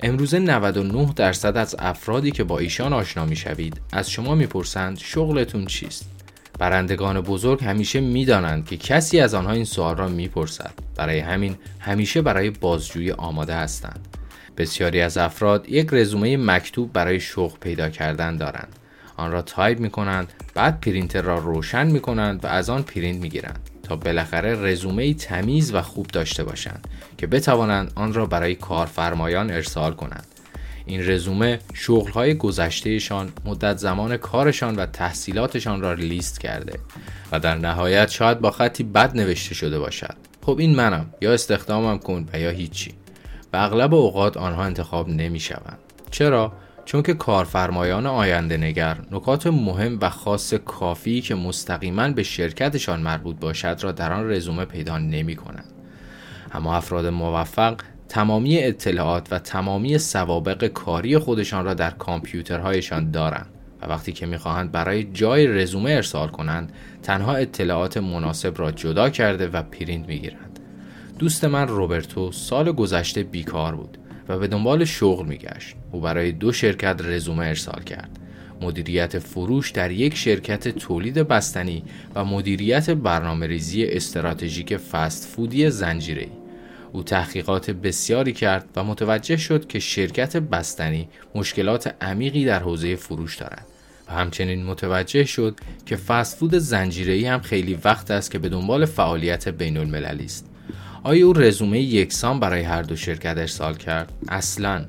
امروزه 0.00 0.38
99 0.38 1.12
درصد 1.16 1.56
از 1.56 1.76
افرادی 1.78 2.30
که 2.30 2.44
با 2.44 2.58
ایشان 2.58 2.92
آشنا 2.92 3.26
می‌شوید 3.26 3.80
از 3.92 4.10
شما 4.10 4.34
می‌پرسند 4.34 4.98
شغلتون 4.98 5.66
چیست. 5.66 6.10
برندگان 6.58 7.20
بزرگ 7.20 7.64
همیشه 7.64 8.00
می‌دانند 8.00 8.66
که 8.66 8.76
کسی 8.76 9.20
از 9.20 9.34
آنها 9.34 9.52
این 9.52 9.64
سوال 9.64 9.96
را 9.96 10.08
می‌پرسد. 10.08 10.72
برای 10.96 11.18
همین 11.18 11.56
همیشه 11.78 12.22
برای 12.22 12.50
بازجویی 12.50 13.10
آماده 13.10 13.54
هستند. 13.54 14.08
بسیاری 14.56 15.00
از 15.00 15.18
افراد 15.18 15.68
یک 15.68 15.88
رزومه 15.92 16.36
مکتوب 16.36 16.92
برای 16.92 17.20
شغل 17.20 17.58
پیدا 17.60 17.88
کردن 17.88 18.36
دارند. 18.36 18.76
آن 19.16 19.32
را 19.32 19.42
تایپ 19.42 19.80
می 19.80 19.90
کنند 19.90 20.32
بعد 20.54 20.80
پرینتر 20.80 21.22
را 21.22 21.38
روشن 21.38 21.86
می 21.86 22.00
کنند 22.00 22.44
و 22.44 22.48
از 22.48 22.70
آن 22.70 22.82
پرینت 22.82 23.22
می 23.22 23.28
گیرند 23.28 23.70
تا 23.82 23.96
بالاخره 23.96 24.54
رزومه 24.54 25.14
تمیز 25.14 25.74
و 25.74 25.82
خوب 25.82 26.06
داشته 26.06 26.44
باشند 26.44 26.88
که 27.18 27.26
بتوانند 27.26 27.92
آن 27.94 28.14
را 28.14 28.26
برای 28.26 28.54
کارفرمایان 28.54 29.50
ارسال 29.50 29.92
کنند 29.92 30.26
این 30.86 31.10
رزومه 31.10 31.58
شغلهای 31.74 32.34
گذشتهشان 32.34 33.32
مدت 33.44 33.76
زمان 33.76 34.16
کارشان 34.16 34.76
و 34.76 34.86
تحصیلاتشان 34.86 35.80
را 35.80 35.92
لیست 35.92 36.40
کرده 36.40 36.78
و 37.32 37.40
در 37.40 37.54
نهایت 37.54 38.10
شاید 38.10 38.40
با 38.40 38.50
خطی 38.50 38.82
بد 38.82 39.16
نوشته 39.16 39.54
شده 39.54 39.78
باشد 39.78 40.14
خب 40.42 40.58
این 40.58 40.74
منم 40.74 41.06
یا 41.20 41.32
استخدامم 41.32 41.98
کن 41.98 42.28
و 42.32 42.38
یا 42.38 42.50
هیچی 42.50 42.92
و 43.52 43.56
اغلب 43.56 43.94
اوقات 43.94 44.36
آنها 44.36 44.64
انتخاب 44.64 45.08
نمی 45.08 45.40
شوند. 45.40 45.78
چرا؟ 46.10 46.52
چون 46.86 47.02
که 47.02 47.14
کارفرمایان 47.14 48.06
آینده 48.06 48.56
نگر 48.56 48.96
نکات 49.10 49.46
مهم 49.46 49.98
و 50.00 50.10
خاص 50.10 50.54
کافی 50.54 51.20
که 51.20 51.34
مستقیما 51.34 52.08
به 52.08 52.22
شرکتشان 52.22 53.00
مربوط 53.00 53.36
باشد 53.36 53.78
را 53.80 53.92
در 53.92 54.12
آن 54.12 54.30
رزومه 54.30 54.64
پیدا 54.64 54.98
نمی 54.98 55.36
کنند. 55.36 55.72
اما 56.52 56.76
افراد 56.76 57.06
موفق 57.06 57.76
تمامی 58.08 58.58
اطلاعات 58.58 59.32
و 59.32 59.38
تمامی 59.38 59.98
سوابق 59.98 60.66
کاری 60.66 61.18
خودشان 61.18 61.64
را 61.64 61.74
در 61.74 61.90
کامپیوترهایشان 61.90 63.10
دارند 63.10 63.48
و 63.82 63.86
وقتی 63.86 64.12
که 64.12 64.26
می‌خواهند 64.26 64.72
برای 64.72 65.04
جای 65.04 65.46
رزومه 65.46 65.90
ارسال 65.90 66.28
کنند 66.28 66.72
تنها 67.02 67.34
اطلاعات 67.34 67.96
مناسب 67.96 68.58
را 68.58 68.70
جدا 68.70 69.10
کرده 69.10 69.48
و 69.48 69.62
پرینت 69.62 70.08
می‌گیرند 70.08 70.60
دوست 71.18 71.44
من 71.44 71.68
روبرتو 71.68 72.32
سال 72.32 72.72
گذشته 72.72 73.22
بیکار 73.22 73.74
بود 73.76 73.98
و 74.28 74.38
به 74.38 74.46
دنبال 74.46 74.84
شغل 74.84 75.26
میگشت. 75.26 75.74
او 75.92 76.00
برای 76.00 76.32
دو 76.32 76.52
شرکت 76.52 77.00
رزومه 77.04 77.46
ارسال 77.46 77.82
کرد. 77.82 78.18
مدیریت 78.60 79.18
فروش 79.18 79.70
در 79.70 79.90
یک 79.90 80.16
شرکت 80.16 80.68
تولید 80.68 81.14
بستنی 81.14 81.82
و 82.14 82.24
مدیریت 82.24 82.90
برنامه 82.90 83.46
ریزی 83.46 83.84
استراتژیک 83.84 84.76
فست 84.76 85.28
فودی 85.28 85.70
زنجیره 85.70 86.26
او 86.92 87.02
تحقیقات 87.02 87.70
بسیاری 87.70 88.32
کرد 88.32 88.64
و 88.76 88.84
متوجه 88.84 89.36
شد 89.36 89.66
که 89.66 89.78
شرکت 89.78 90.36
بستنی 90.36 91.08
مشکلات 91.34 91.94
عمیقی 92.00 92.44
در 92.44 92.58
حوزه 92.58 92.96
فروش 92.96 93.36
دارد. 93.36 93.66
و 94.08 94.12
همچنین 94.12 94.64
متوجه 94.64 95.24
شد 95.24 95.60
که 95.86 95.96
فست 95.96 96.36
فود 96.36 96.54
زنجیره‌ای 96.54 97.26
هم 97.26 97.40
خیلی 97.40 97.78
وقت 97.84 98.10
است 98.10 98.30
که 98.30 98.38
به 98.38 98.48
دنبال 98.48 98.84
فعالیت 98.84 99.48
بین 99.48 99.76
المللی 99.76 100.24
است. 100.24 100.55
آیا 101.06 101.26
او 101.26 101.32
رزومه 101.32 101.80
یکسان 101.80 102.40
برای 102.40 102.62
هر 102.62 102.82
دو 102.82 102.96
شرکت 102.96 103.38
ارسال 103.38 103.74
کرد؟ 103.74 104.12
اصلا. 104.28 104.84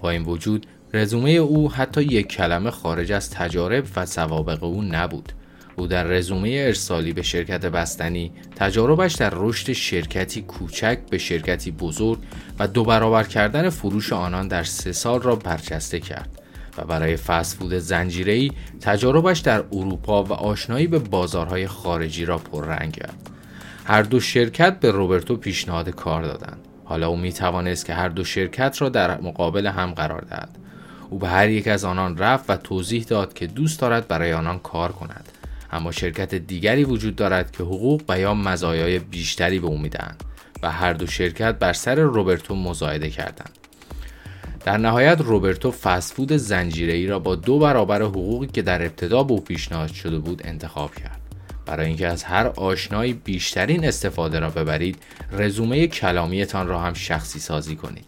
با 0.00 0.10
این 0.10 0.22
وجود 0.22 0.66
رزومه 0.94 1.30
او 1.30 1.72
حتی 1.72 2.02
یک 2.02 2.28
کلمه 2.28 2.70
خارج 2.70 3.12
از 3.12 3.30
تجارب 3.30 3.84
و 3.96 4.06
سوابق 4.06 4.64
او 4.64 4.82
نبود. 4.82 5.32
او 5.76 5.86
در 5.86 6.04
رزومه 6.04 6.48
ارسالی 6.48 7.12
به 7.12 7.22
شرکت 7.22 7.66
بستنی 7.66 8.32
تجاربش 8.56 9.14
در 9.14 9.32
رشد 9.34 9.72
شرکتی 9.72 10.42
کوچک 10.42 10.98
به 11.10 11.18
شرکتی 11.18 11.70
بزرگ 11.70 12.18
و 12.58 12.68
دو 12.68 12.84
برابر 12.84 13.24
کردن 13.24 13.68
فروش 13.68 14.12
آنان 14.12 14.48
در 14.48 14.64
سه 14.64 14.92
سال 14.92 15.22
را 15.22 15.36
برجسته 15.36 16.00
کرد 16.00 16.42
و 16.78 16.84
برای 16.84 17.16
فسفود 17.16 17.74
زنجیره‌ای 17.74 18.52
تجاربش 18.80 19.38
در 19.38 19.64
اروپا 19.72 20.24
و 20.24 20.32
آشنایی 20.32 20.86
به 20.86 20.98
بازارهای 20.98 21.66
خارجی 21.66 22.24
را 22.24 22.38
پررنگ 22.38 22.92
کرد. 22.92 23.30
هر 23.90 24.02
دو 24.02 24.20
شرکت 24.20 24.80
به 24.80 24.90
روبرتو 24.90 25.36
پیشنهاد 25.36 25.90
کار 25.90 26.22
دادند. 26.22 26.58
حالا 26.84 27.08
او 27.08 27.16
می 27.16 27.32
توانست 27.32 27.86
که 27.86 27.94
هر 27.94 28.08
دو 28.08 28.24
شرکت 28.24 28.82
را 28.82 28.88
در 28.88 29.20
مقابل 29.20 29.66
هم 29.66 29.92
قرار 29.92 30.20
دهد. 30.20 30.58
او 31.10 31.18
به 31.18 31.28
هر 31.28 31.48
یک 31.48 31.68
از 31.68 31.84
آنان 31.84 32.18
رفت 32.18 32.50
و 32.50 32.56
توضیح 32.56 33.04
داد 33.04 33.32
که 33.32 33.46
دوست 33.46 33.80
دارد 33.80 34.08
برای 34.08 34.32
آنان 34.32 34.58
کار 34.58 34.92
کند. 34.92 35.28
اما 35.72 35.92
شرکت 35.92 36.34
دیگری 36.34 36.84
وجود 36.84 37.16
دارد 37.16 37.50
که 37.50 37.62
حقوق 37.62 38.02
و 38.08 38.18
یا 38.18 38.34
مزایای 38.34 38.98
بیشتری 38.98 39.58
به 39.58 39.66
او 39.66 39.78
می‌دهند 39.78 40.24
و 40.62 40.70
هر 40.70 40.92
دو 40.92 41.06
شرکت 41.06 41.58
بر 41.58 41.72
سر 41.72 41.94
روبرتو 41.94 42.54
مزایده 42.54 43.10
کردند. 43.10 43.58
در 44.64 44.76
نهایت 44.76 45.20
روبرتو 45.20 45.70
فسفود 45.70 46.32
زنجیره 46.32 47.06
را 47.06 47.18
با 47.18 47.34
دو 47.34 47.58
برابر 47.58 48.02
حقوقی 48.02 48.46
که 48.46 48.62
در 48.62 48.82
ابتدا 48.82 49.22
به 49.22 49.32
او 49.32 49.40
پیشنهاد 49.40 49.92
شده 49.92 50.18
بود 50.18 50.42
انتخاب 50.44 50.94
کرد. 50.94 51.19
برای 51.70 51.86
اینکه 51.86 52.06
از 52.06 52.24
هر 52.24 52.46
آشنایی 52.46 53.12
بیشترین 53.12 53.84
استفاده 53.84 54.38
را 54.38 54.50
ببرید 54.50 54.98
رزومه 55.32 55.86
کلامیتان 55.86 56.66
را 56.66 56.80
هم 56.80 56.94
شخصی 56.94 57.38
سازی 57.38 57.76
کنید. 57.76 58.04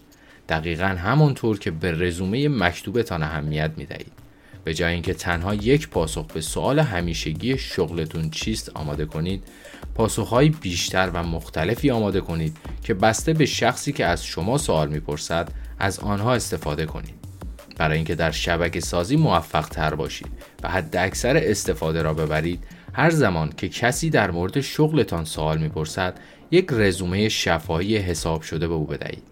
دقیقا 0.48 0.87
همانطور 0.87 1.59
که 1.59 1.70
به 1.70 1.92
رزومه 1.92 2.48
مکتوبتان 2.48 3.22
اهمیت 3.22 3.70
می 3.77 3.87
دهید 3.87 4.12
به 4.64 4.75
جای 4.75 4.92
اینکه 4.92 5.14
تنها 5.14 5.55
یک 5.55 5.88
پاسخ 5.88 6.27
به 6.27 6.40
سوال 6.40 6.79
همیشگی 6.79 7.59
شغلتون 7.59 8.31
چیست 8.31 8.70
آماده 8.75 9.05
کنید 9.05 9.44
پاسخهایی 9.94 10.48
بیشتر 10.48 11.11
و 11.14 11.22
مختلفی 11.22 11.90
آماده 11.90 12.20
کنید 12.20 12.57
که 12.85 12.94
بسته 12.94 13.33
به 13.33 13.46
شخصی 13.46 13.92
که 13.92 14.07
از 14.07 14.25
شما 14.25 14.59
سوال 14.59 14.88
می‌پرسد 14.88 15.48
از 15.79 15.98
آنها 15.98 16.35
استفاده 16.35 16.87
کنید. 16.87 17.14
برای 17.77 17.96
اینکه 17.96 18.14
در 18.14 18.31
شبکه 18.31 18.81
سازی 18.81 19.16
موفق 19.16 19.68
تر 19.68 19.94
باشید 19.94 20.33
و 20.62 20.68
حد 20.68 20.96
اکثر 20.96 21.37
استفاده 21.37 22.03
را 22.03 22.14
ببرید 22.14 22.64
هر 22.92 23.11
زمان 23.11 23.52
که 23.57 23.68
کسی 23.68 24.11
در 24.11 24.31
مورد 24.31 24.61
شغلتان 24.61 25.24
سوال 25.24 25.59
می‌پرسد 25.59 26.14
یک 26.50 26.66
رزومه 26.70 27.28
شفاهی 27.28 27.96
حساب 27.96 28.42
شده 28.42 28.68
به 28.68 28.74
او 28.74 28.87
بدهید. 28.87 29.22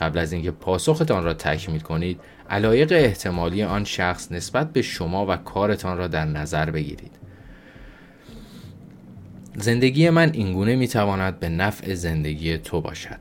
قبل 0.00 0.18
از 0.18 0.32
اینکه 0.32 0.50
پاسختان 0.50 1.24
را 1.24 1.34
تکمیل 1.34 1.80
کنید 1.80 2.20
علایق 2.50 2.92
احتمالی 2.92 3.62
آن 3.62 3.84
شخص 3.84 4.32
نسبت 4.32 4.72
به 4.72 4.82
شما 4.82 5.26
و 5.26 5.36
کارتان 5.36 5.96
را 5.96 6.08
در 6.08 6.24
نظر 6.24 6.70
بگیرید. 6.70 7.12
زندگی 9.56 10.10
من 10.10 10.30
اینگونه 10.32 10.76
می‌تواند 10.76 11.40
به 11.40 11.48
نفع 11.48 11.94
زندگی 11.94 12.58
تو 12.58 12.80
باشد. 12.80 13.20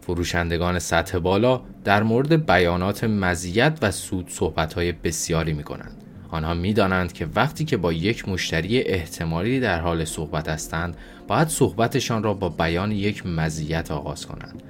فروشندگان 0.00 0.78
سطح 0.78 1.18
بالا 1.18 1.62
در 1.84 2.02
مورد 2.02 2.46
بیانات 2.46 3.04
مزیت 3.04 3.78
و 3.82 3.90
سود 3.90 4.28
صحبتهای 4.28 4.92
بسیاری 4.92 5.52
می 5.52 5.62
کنند. 5.62 6.02
آنها 6.36 6.54
می‌دانند 6.54 7.12
که 7.12 7.28
وقتی 7.34 7.64
که 7.64 7.76
با 7.76 7.92
یک 7.92 8.28
مشتری 8.28 8.80
احتمالی 8.80 9.60
در 9.60 9.80
حال 9.80 10.04
صحبت 10.04 10.48
هستند 10.48 10.96
باید 11.28 11.48
صحبتشان 11.48 12.22
را 12.22 12.34
با 12.34 12.48
بیان 12.48 12.92
یک 12.92 13.26
مزیت 13.26 13.90
آغاز 13.90 14.26
کنند. 14.26 14.62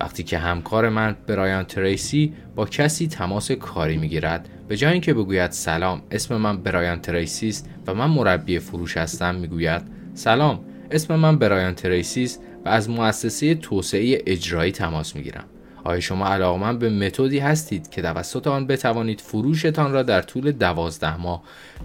وقتی 0.00 0.22
که 0.22 0.38
همکار 0.38 0.88
من 0.88 1.16
برایان 1.26 1.64
تریسی 1.64 2.32
با 2.54 2.66
کسی 2.66 3.06
تماس 3.06 3.50
کاری 3.52 3.96
می‌گیرد 3.96 4.48
به 4.68 4.76
جای 4.76 4.92
اینکه 4.92 5.14
بگوید 5.14 5.50
سلام 5.50 6.02
اسم 6.10 6.36
من 6.36 6.62
برایان 6.62 7.00
تریسی 7.00 7.48
است 7.48 7.70
و 7.86 7.94
من 7.94 8.06
مربی 8.06 8.58
فروش 8.58 8.96
هستم 8.96 9.34
می‌گوید 9.34 9.82
سلام 10.14 10.60
اسم 10.90 11.16
من 11.16 11.38
برایان 11.38 11.74
تریسی 11.74 12.22
است 12.24 12.42
و 12.64 12.68
از 12.68 12.90
مؤسسه 12.90 13.54
توسعه 13.54 14.22
اجرایی 14.26 14.72
تماس 14.72 15.16
می‌گیرم. 15.16 15.44
آیا 15.84 16.00
شما 16.00 16.26
علاقمند 16.26 16.78
به 16.78 16.90
متدی 16.90 17.38
هستید 17.38 17.90
که 17.90 18.02
توسط 18.02 18.46
آن 18.46 18.66
بتوانید 18.66 19.20
فروشتان 19.20 19.92
را 19.92 20.02
در 20.02 20.22
طول 20.22 20.52
دوازده 20.52 21.16
ماه 21.16 21.42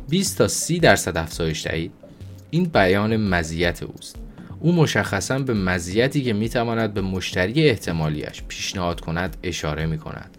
20 0.10 0.38
تا 0.38 0.48
30 0.48 0.80
درصد 0.80 1.18
افزایش 1.18 1.68
دهید 1.68 1.92
این 2.50 2.64
بیان 2.64 3.18
مزیت 3.18 3.84
اوست 3.84 4.16
او 4.60 4.76
مشخصا 4.76 5.40
به 5.40 5.54
مزیتی 5.54 6.24
که 6.24 6.34
می‌تواند 6.34 6.94
به 6.94 7.02
مشتری 7.02 7.70
احتمالیش 7.70 8.44
پیشنهاد 8.48 9.00
کند 9.00 9.38
اشاره 9.44 9.86
می 9.86 9.98
کند. 9.98 10.38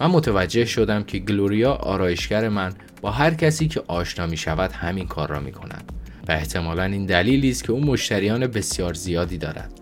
من 0.00 0.06
متوجه 0.06 0.64
شدم 0.64 1.02
که 1.02 1.18
گلوریا 1.18 1.72
آرایشگر 1.72 2.48
من 2.48 2.72
با 3.00 3.10
هر 3.10 3.34
کسی 3.34 3.68
که 3.68 3.82
آشنا 3.86 4.26
می 4.26 4.36
شود 4.36 4.72
همین 4.72 5.06
کار 5.06 5.28
را 5.28 5.40
می 5.40 5.52
کند 5.52 5.92
و 6.28 6.32
احتمالا 6.32 6.84
این 6.84 7.06
دلیلی 7.06 7.50
است 7.50 7.64
که 7.64 7.72
او 7.72 7.80
مشتریان 7.80 8.46
بسیار 8.46 8.94
زیادی 8.94 9.38
دارد. 9.38 9.81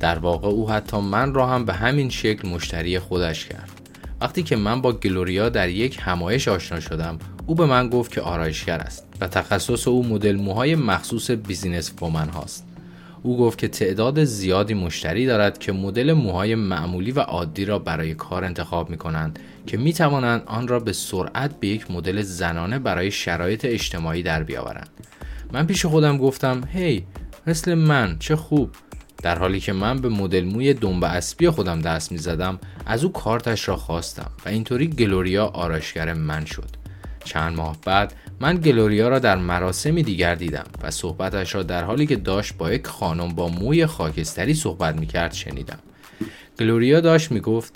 در 0.00 0.18
واقع 0.18 0.48
او 0.48 0.70
حتی 0.70 1.00
من 1.00 1.34
را 1.34 1.46
هم 1.46 1.64
به 1.64 1.72
همین 1.72 2.10
شکل 2.10 2.48
مشتری 2.48 2.98
خودش 2.98 3.46
کرد. 3.46 3.70
وقتی 4.20 4.42
که 4.42 4.56
من 4.56 4.80
با 4.80 4.92
گلوریا 4.92 5.48
در 5.48 5.68
یک 5.68 5.98
همایش 6.02 6.48
آشنا 6.48 6.80
شدم 6.80 7.18
او 7.46 7.54
به 7.54 7.66
من 7.66 7.88
گفت 7.88 8.12
که 8.12 8.20
آرایشگر 8.20 8.78
است 8.78 9.06
و 9.20 9.28
تخصص 9.28 9.88
او 9.88 10.06
مدل 10.06 10.36
موهای 10.36 10.74
مخصوص 10.74 11.30
بیزینس 11.30 11.92
فومن 11.96 12.28
هاست 12.28 12.66
او 13.22 13.38
گفت 13.38 13.58
که 13.58 13.68
تعداد 13.68 14.24
زیادی 14.24 14.74
مشتری 14.74 15.26
دارد 15.26 15.58
که 15.58 15.72
مدل 15.72 16.12
موهای 16.12 16.54
معمولی 16.54 17.12
و 17.12 17.20
عادی 17.20 17.64
را 17.64 17.78
برای 17.78 18.14
کار 18.14 18.44
انتخاب 18.44 18.90
می 18.90 18.96
کنند 18.96 19.38
که 19.66 19.76
می 19.76 19.92
توانند 19.92 20.42
آن 20.46 20.68
را 20.68 20.80
به 20.80 20.92
سرعت 20.92 21.60
به 21.60 21.68
یک 21.68 21.90
مدل 21.90 22.22
زنانه 22.22 22.78
برای 22.78 23.10
شرایط 23.10 23.64
اجتماعی 23.64 24.22
در 24.22 24.42
بیاورند. 24.42 24.90
من 25.52 25.66
پیش 25.66 25.86
خودم 25.86 26.18
گفتم 26.18 26.68
هی 26.72 27.04
مثل 27.46 27.74
من 27.74 28.16
چه 28.18 28.36
خوب 28.36 28.70
در 29.22 29.38
حالی 29.38 29.60
که 29.60 29.72
من 29.72 30.00
به 30.00 30.08
مدل 30.08 30.44
موی 30.44 30.74
دنبه 30.74 31.06
اسبی 31.06 31.50
خودم 31.50 31.80
دست 31.80 32.12
می 32.12 32.18
زدم 32.18 32.58
از 32.86 33.04
او 33.04 33.12
کارتش 33.12 33.68
را 33.68 33.76
خواستم 33.76 34.30
و 34.46 34.48
اینطوری 34.48 34.86
گلوریا 34.86 35.46
آرایشگر 35.46 36.12
من 36.12 36.44
شد. 36.44 36.68
چند 37.24 37.56
ماه 37.56 37.76
بعد 37.84 38.14
من 38.40 38.56
گلوریا 38.56 39.08
را 39.08 39.18
در 39.18 39.36
مراسمی 39.36 40.02
دیگر 40.02 40.34
دیدم 40.34 40.66
و 40.82 40.90
صحبتش 40.90 41.54
را 41.54 41.62
در 41.62 41.84
حالی 41.84 42.06
که 42.06 42.16
داشت 42.16 42.54
با 42.54 42.72
یک 42.72 42.86
خانم 42.86 43.28
با 43.28 43.48
موی 43.48 43.86
خاکستری 43.86 44.54
صحبت 44.54 44.94
می 44.94 45.06
کرد 45.06 45.32
شنیدم. 45.32 45.78
گلوریا 46.58 47.00
داشت 47.00 47.32
می 47.32 47.40
گفت 47.40 47.74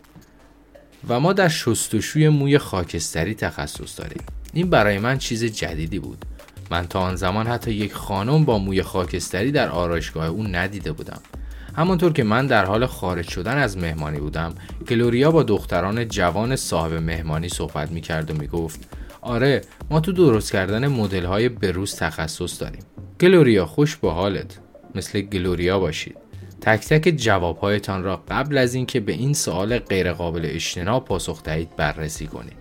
و 1.09 1.21
ما 1.21 1.33
در 1.33 1.49
شستشوی 1.49 2.29
موی 2.29 2.59
خاکستری 2.59 3.35
تخصص 3.35 4.01
داریم. 4.01 4.23
این 4.53 4.71
برای 4.71 4.99
من 4.99 5.19
چیز 5.19 5.45
جدیدی 5.45 5.99
بود. 5.99 6.25
من 6.75 6.87
تا 6.87 7.01
آن 7.01 7.17
زمان 7.17 7.47
حتی 7.47 7.73
یک 7.73 7.93
خانم 7.93 8.45
با 8.45 8.59
موی 8.59 8.83
خاکستری 8.83 9.53
در 9.53 9.69
آرایشگاه 9.69 10.27
او 10.27 10.43
ندیده 10.43 10.93
بودم. 10.93 11.21
همانطور 11.77 12.13
که 12.13 12.25
من 12.25 12.47
در 12.47 12.65
حال 12.65 12.87
خارج 12.87 13.29
شدن 13.29 13.59
از 13.59 13.79
مهمانی 13.79 14.19
بودم 14.19 14.55
گلوریا 14.89 15.31
با 15.31 15.43
دختران 15.43 16.09
جوان 16.09 16.57
صاحب 16.57 16.93
مهمانی 16.93 17.49
صحبت 17.49 17.91
می 17.91 18.01
کرد 18.01 18.31
و 18.31 18.35
می 18.35 18.47
گفت 18.47 18.81
آره 19.21 19.61
ما 19.91 20.01
تو 20.01 20.13
درست 20.13 20.53
کردن 20.53 20.89
مدل 20.89 21.25
های 21.25 21.49
بروز 21.49 21.97
تخصص 21.97 22.61
داریم. 22.61 22.83
گلوریا 23.21 23.67
خوش 23.67 23.97
به 23.97 24.13
حالت. 24.13 24.59
مثل 24.95 25.21
گلوریا 25.21 25.79
باشید. 25.79 26.17
تک 26.61 26.81
تک 26.81 27.09
جوابهایتان 27.17 28.03
را 28.03 28.25
قبل 28.29 28.59
از 28.59 28.75
اینکه 28.75 29.01
به 29.01 29.13
این 29.13 29.35
سوال 29.35 29.79
غیرقابل 29.79 30.43
اجتناب 30.45 31.05
پاسخ 31.05 31.43
دهید 31.43 31.77
بررسی 31.77 32.27
کنید. 32.27 32.57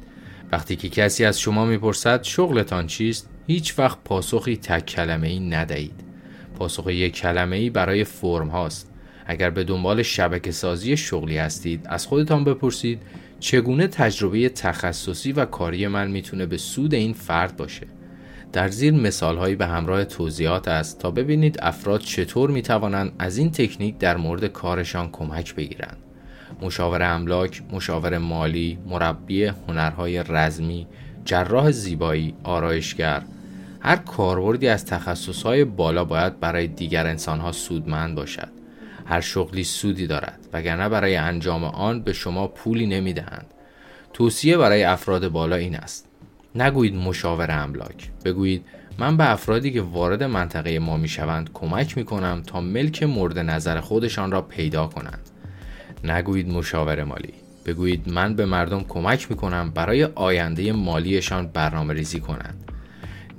وقتی 0.51 0.75
که 0.75 0.89
کسی 0.89 1.25
از 1.25 1.39
شما 1.39 1.65
می‌پرسد 1.65 2.23
شغلتان 2.23 2.87
چیست؟ 2.87 3.32
هیچ 3.47 3.79
وقت 3.79 3.97
پاسخی 4.05 4.57
تک 4.57 4.85
کلمه 4.85 5.27
ای 5.27 5.39
ندهید. 5.39 6.03
پاسخ 6.59 6.87
یک 6.87 7.15
کلمه 7.15 7.55
ای 7.55 7.69
برای 7.69 8.03
فرم 8.03 8.47
هاست. 8.47 8.89
اگر 9.25 9.49
به 9.49 9.63
دنبال 9.63 10.03
شبکه 10.03 10.51
سازی 10.51 10.97
شغلی 10.97 11.37
هستید 11.37 11.85
از 11.85 12.07
خودتان 12.07 12.43
بپرسید 12.43 13.01
چگونه 13.39 13.87
تجربه 13.87 14.49
تخصصی 14.49 15.31
و 15.31 15.45
کاری 15.45 15.87
من 15.87 16.11
می‌تونه 16.11 16.45
به 16.45 16.57
سود 16.57 16.93
این 16.93 17.13
فرد 17.13 17.57
باشه. 17.57 17.87
در 18.53 18.67
زیر 18.67 18.93
مثال 18.93 19.37
هایی 19.37 19.55
به 19.55 19.67
همراه 19.67 20.05
توضیحات 20.05 20.67
است 20.67 20.99
تا 20.99 21.11
ببینید 21.11 21.57
افراد 21.61 21.99
چطور 21.99 22.49
می 22.49 22.61
توانند 22.61 23.11
از 23.19 23.37
این 23.37 23.51
تکنیک 23.51 23.97
در 23.97 24.17
مورد 24.17 24.45
کارشان 24.45 25.09
کمک 25.11 25.55
بگیرند. 25.55 25.97
مشاور 26.61 27.01
املاک، 27.03 27.61
مشاور 27.71 28.17
مالی، 28.17 28.77
مربی 28.87 29.45
هنرهای 29.45 30.23
رزمی، 30.29 30.87
جراح 31.25 31.71
زیبایی، 31.71 32.35
آرایشگر 32.43 33.21
هر 33.83 33.95
کاربردی 33.95 34.67
از 34.67 34.85
تخصصهای 34.85 35.63
بالا 35.63 36.05
باید 36.05 36.39
برای 36.39 36.67
دیگر 36.67 37.07
انسانها 37.07 37.51
سودمند 37.51 38.15
باشد. 38.15 38.49
هر 39.05 39.21
شغلی 39.21 39.63
سودی 39.63 40.07
دارد 40.07 40.39
وگرنه 40.53 40.89
برای 40.89 41.15
انجام 41.15 41.63
آن 41.63 42.01
به 42.01 42.13
شما 42.13 42.47
پولی 42.47 42.87
نمی‌دهند. 42.87 43.45
توصیه 44.13 44.57
برای 44.57 44.83
افراد 44.83 45.27
بالا 45.27 45.55
این 45.55 45.75
است. 45.75 46.07
نگویید 46.55 46.95
مشاور 46.95 47.51
املاک 47.51 48.11
بگویید 48.25 48.65
من 48.97 49.17
به 49.17 49.31
افرادی 49.31 49.71
که 49.71 49.81
وارد 49.81 50.23
منطقه 50.23 50.79
ما 50.79 50.97
می 50.97 51.07
شوند 51.07 51.49
کمک 51.53 51.97
می 51.97 52.05
کنم 52.05 52.43
تا 52.47 52.61
ملک 52.61 53.03
مورد 53.03 53.39
نظر 53.39 53.79
خودشان 53.79 54.31
را 54.31 54.41
پیدا 54.41 54.87
کنند 54.87 55.29
نگویید 56.03 56.49
مشاور 56.49 57.03
مالی 57.03 57.33
بگویید 57.65 58.09
من 58.09 58.35
به 58.35 58.45
مردم 58.45 58.83
کمک 58.83 59.31
می 59.31 59.37
کنم 59.37 59.71
برای 59.75 60.03
آینده 60.03 60.71
مالیشان 60.71 61.47
برنامه 61.47 61.93
ریزی 61.93 62.19
کنند 62.19 62.62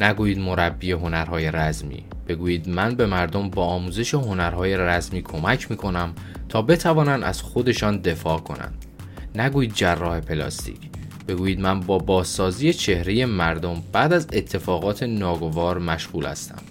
نگویید 0.00 0.38
مربی 0.38 0.92
هنرهای 0.92 1.50
رزمی. 1.50 2.04
بگویید 2.28 2.68
من 2.68 2.94
به 2.94 3.06
مردم 3.06 3.50
با 3.50 3.64
آموزش 3.64 4.14
هنرهای 4.14 4.76
رزمی 4.76 5.22
کمک 5.22 5.70
می 5.70 5.76
کنم 5.76 6.14
تا 6.48 6.62
بتوانند 6.62 7.22
از 7.22 7.42
خودشان 7.42 7.98
دفاع 7.98 8.38
کنند. 8.38 8.84
نگویید 9.34 9.74
جراح 9.74 10.20
پلاستیک. 10.20 10.78
بگویید 11.28 11.60
من 11.60 11.80
با 11.80 11.98
بازسازی 11.98 12.72
چهره 12.72 13.26
مردم 13.26 13.82
بعد 13.92 14.12
از 14.12 14.26
اتفاقات 14.32 15.02
ناگوار 15.02 15.78
مشغول 15.78 16.26
هستم. 16.26 16.62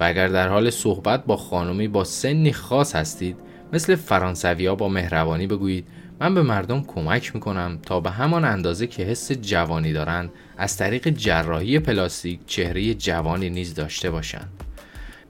و 0.00 0.04
اگر 0.04 0.28
در 0.28 0.48
حال 0.48 0.70
صحبت 0.70 1.24
با 1.24 1.36
خانمی 1.36 1.88
با 1.88 2.04
سنی 2.04 2.52
خاص 2.52 2.96
هستید 2.96 3.36
مثل 3.72 3.94
فرانسوی 3.94 4.74
با 4.74 4.88
مهربانی 4.88 5.46
بگویید 5.46 5.86
من 6.20 6.34
به 6.34 6.42
مردم 6.42 6.84
کمک 6.84 7.34
می‌کنم 7.34 7.78
تا 7.82 8.00
به 8.00 8.10
همان 8.10 8.44
اندازه 8.44 8.86
که 8.86 9.02
حس 9.02 9.32
جوانی 9.32 9.92
دارند 9.92 10.30
از 10.58 10.76
طریق 10.76 11.08
جراحی 11.08 11.78
پلاستیک 11.78 12.40
چهره 12.46 12.94
جوانی 12.94 13.50
نیز 13.50 13.74
داشته 13.74 14.10
باشند 14.10 14.50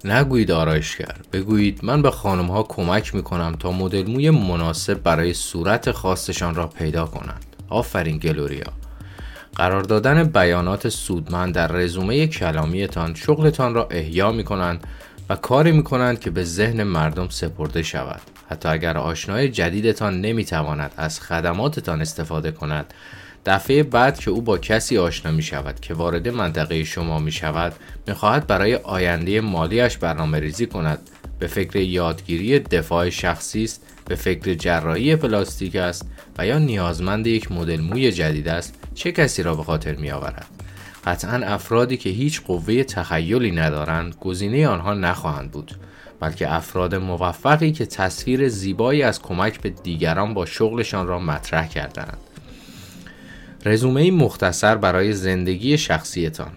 نگویید 0.05 0.51
آرایشگر 0.51 1.16
بگویید 1.33 1.85
من 1.85 2.03
به 2.03 2.11
خانم 2.11 2.46
ها 2.46 2.62
کمک 2.62 3.14
می‌کنم 3.14 3.57
تا 3.59 3.72
مدل 3.72 4.11
موی 4.11 4.31
مناسب 4.31 5.03
برای 5.03 5.35
صورت 5.35 5.90
خاصشان 5.92 6.55
را 6.55 6.66
پیدا 6.66 7.07
کنند. 7.07 7.44
آفرین 7.68 8.18
گلوریا. 8.18 8.72
قرار 9.57 9.83
دادن 9.83 10.24
بیانات 10.24 10.88
سودمند 10.88 11.55
در 11.55 11.72
رزومه 11.72 12.27
کلامیتان 12.27 13.14
شغلتان 13.14 13.74
را 13.74 13.88
احیا 13.90 14.33
می 14.33 14.44
کنند 14.44 14.87
و 15.29 15.37
کاری 15.37 15.72
می 15.72 15.83
کنند 15.83 16.20
که 16.20 16.31
به 16.31 16.44
ذهن 16.44 16.83
مردم 16.83 17.29
سپرده 17.29 17.83
شود. 17.83 18.20
حتی 18.50 18.68
اگر 18.68 18.98
آشنای 18.98 19.48
جدیدتان 19.48 20.20
نمی 20.20 20.44
تواند 20.44 20.92
از 20.96 21.20
خدماتتان 21.20 22.00
استفاده 22.00 22.52
کند 22.52 22.94
دفعه 23.46 23.82
بعد 23.82 24.18
که 24.18 24.30
او 24.30 24.42
با 24.42 24.58
کسی 24.58 24.98
آشنا 24.98 25.32
می 25.32 25.42
شود 25.42 25.80
که 25.80 25.94
وارد 25.94 26.28
منطقه 26.28 26.84
شما 26.84 27.18
می 27.18 27.32
شود 27.32 27.72
می 28.06 28.14
خواهد 28.14 28.46
برای 28.46 28.74
آینده 28.74 29.40
مالیش 29.40 29.96
برنامه 29.96 30.40
ریزی 30.40 30.66
کند. 30.66 30.98
به 31.38 31.46
فکر 31.46 31.76
یادگیری 31.76 32.58
دفاع 32.58 33.11
شخصی 33.11 33.64
است 33.64 33.82
به 34.04 34.14
فکر 34.14 34.54
جراحی 34.54 35.16
پلاستیک 35.16 35.76
است 35.76 36.06
و 36.38 36.46
یا 36.46 36.58
نیازمند 36.58 37.26
یک 37.26 37.52
مدل 37.52 37.80
موی 37.80 38.12
جدید 38.12 38.48
است 38.48 38.74
چه 38.94 39.12
کسی 39.12 39.42
را 39.42 39.54
به 39.54 39.62
خاطر 39.62 39.94
می 39.94 40.11
آورد 40.11 40.46
قطعا 41.04 41.46
افرادی 41.46 41.96
که 41.96 42.11
هیچ 42.11 42.42
قوه 42.42 42.84
تخیلی 42.84 43.50
ندارند 43.50 44.14
گزینه 44.20 44.68
آنها 44.68 44.94
نخواهند 44.94 45.50
بود. 45.50 45.74
بلکه 46.20 46.54
افراد 46.54 46.94
موفقی 46.94 47.72
که 47.72 47.87
تصویر 47.87 48.48
زیبایی 48.48 49.02
از 49.02 49.22
کمک 49.22 49.61
به 49.61 49.70
دیگران 49.70 50.35
با 50.35 50.46
شغلشان 50.46 51.07
را 51.07 51.18
مطرح 51.18 51.68
کردند 51.68 52.18
رزومه 53.64 54.11
مختصر 54.11 54.76
برای 54.76 55.12
زندگی 55.12 55.78
شخصیتان. 55.78 56.50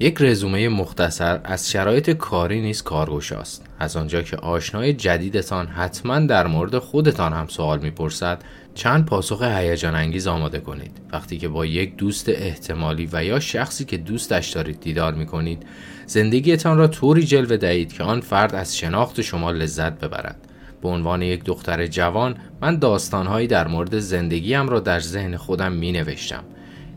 یک 0.00 0.16
رزومه 0.20 0.68
مختصر 0.68 1.40
از 1.44 1.70
شرایط 1.70 2.10
کاری 2.10 2.60
نیز 2.60 2.82
کارگشاست 2.82 3.66
از 3.78 3.96
آنجا 3.96 4.22
که 4.22 4.36
آشنای 4.36 4.92
جدیدتان 4.92 5.66
حتما 5.66 6.18
در 6.18 6.46
مورد 6.46 6.78
خودتان 6.78 7.32
هم 7.32 7.46
سوال 7.48 7.78
می‌پرسد 7.78 8.42
چند 8.74 9.06
پاسخ 9.06 9.42
هیجان 9.42 9.94
انگیز 9.94 10.26
آماده 10.26 10.60
کنید. 10.60 11.00
وقتی 11.12 11.38
که 11.38 11.48
با 11.48 11.66
یک 11.66 11.96
دوست 11.96 12.28
احتمالی 12.28 13.08
و 13.12 13.24
یا 13.24 13.40
شخصی 13.40 13.84
که 13.84 13.96
دوستش 13.96 14.50
دارید 14.50 14.80
دیدار 14.80 15.14
می 15.14 15.26
کنید 15.26 15.62
زندگیتان 16.06 16.78
را 16.78 16.86
طوری 16.86 17.22
جلوه 17.22 17.56
دهید 17.56 17.92
که 17.92 18.02
آن 18.02 18.20
فرد 18.20 18.54
از 18.54 18.76
شناخت 18.76 19.20
شما 19.20 19.50
لذت 19.50 19.92
ببرد. 19.92 20.36
به 20.82 20.88
عنوان 20.88 21.22
یک 21.22 21.44
دختر 21.44 21.86
جوان 21.86 22.36
من 22.60 22.78
داستانهایی 22.78 23.46
در 23.46 23.68
مورد 23.68 23.98
زندگیم 23.98 24.68
را 24.68 24.80
در 24.80 25.00
ذهن 25.00 25.36
خودم 25.36 25.72
می 25.72 25.92
نوشتم 25.92 26.44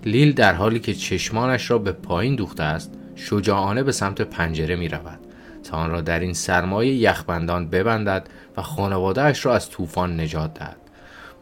لیل 0.05 0.33
در 0.33 0.53
حالی 0.53 0.79
که 0.79 0.93
چشمانش 0.93 1.71
را 1.71 1.77
به 1.77 1.91
پایین 1.91 2.35
دوخته 2.35 2.63
است 2.63 2.91
شجاعانه 3.15 3.83
به 3.83 3.91
سمت 3.91 4.21
پنجره 4.21 4.75
می 4.75 4.87
رود. 4.87 5.19
تا 5.63 5.77
آن 5.77 5.91
را 5.91 6.01
در 6.01 6.19
این 6.19 6.33
سرمایه 6.33 6.95
یخبندان 6.95 7.69
ببندد 7.69 8.29
و 8.57 8.61
خانوادهش 8.61 9.45
را 9.45 9.55
از 9.55 9.69
طوفان 9.69 10.19
نجات 10.19 10.53
دهد. 10.53 10.77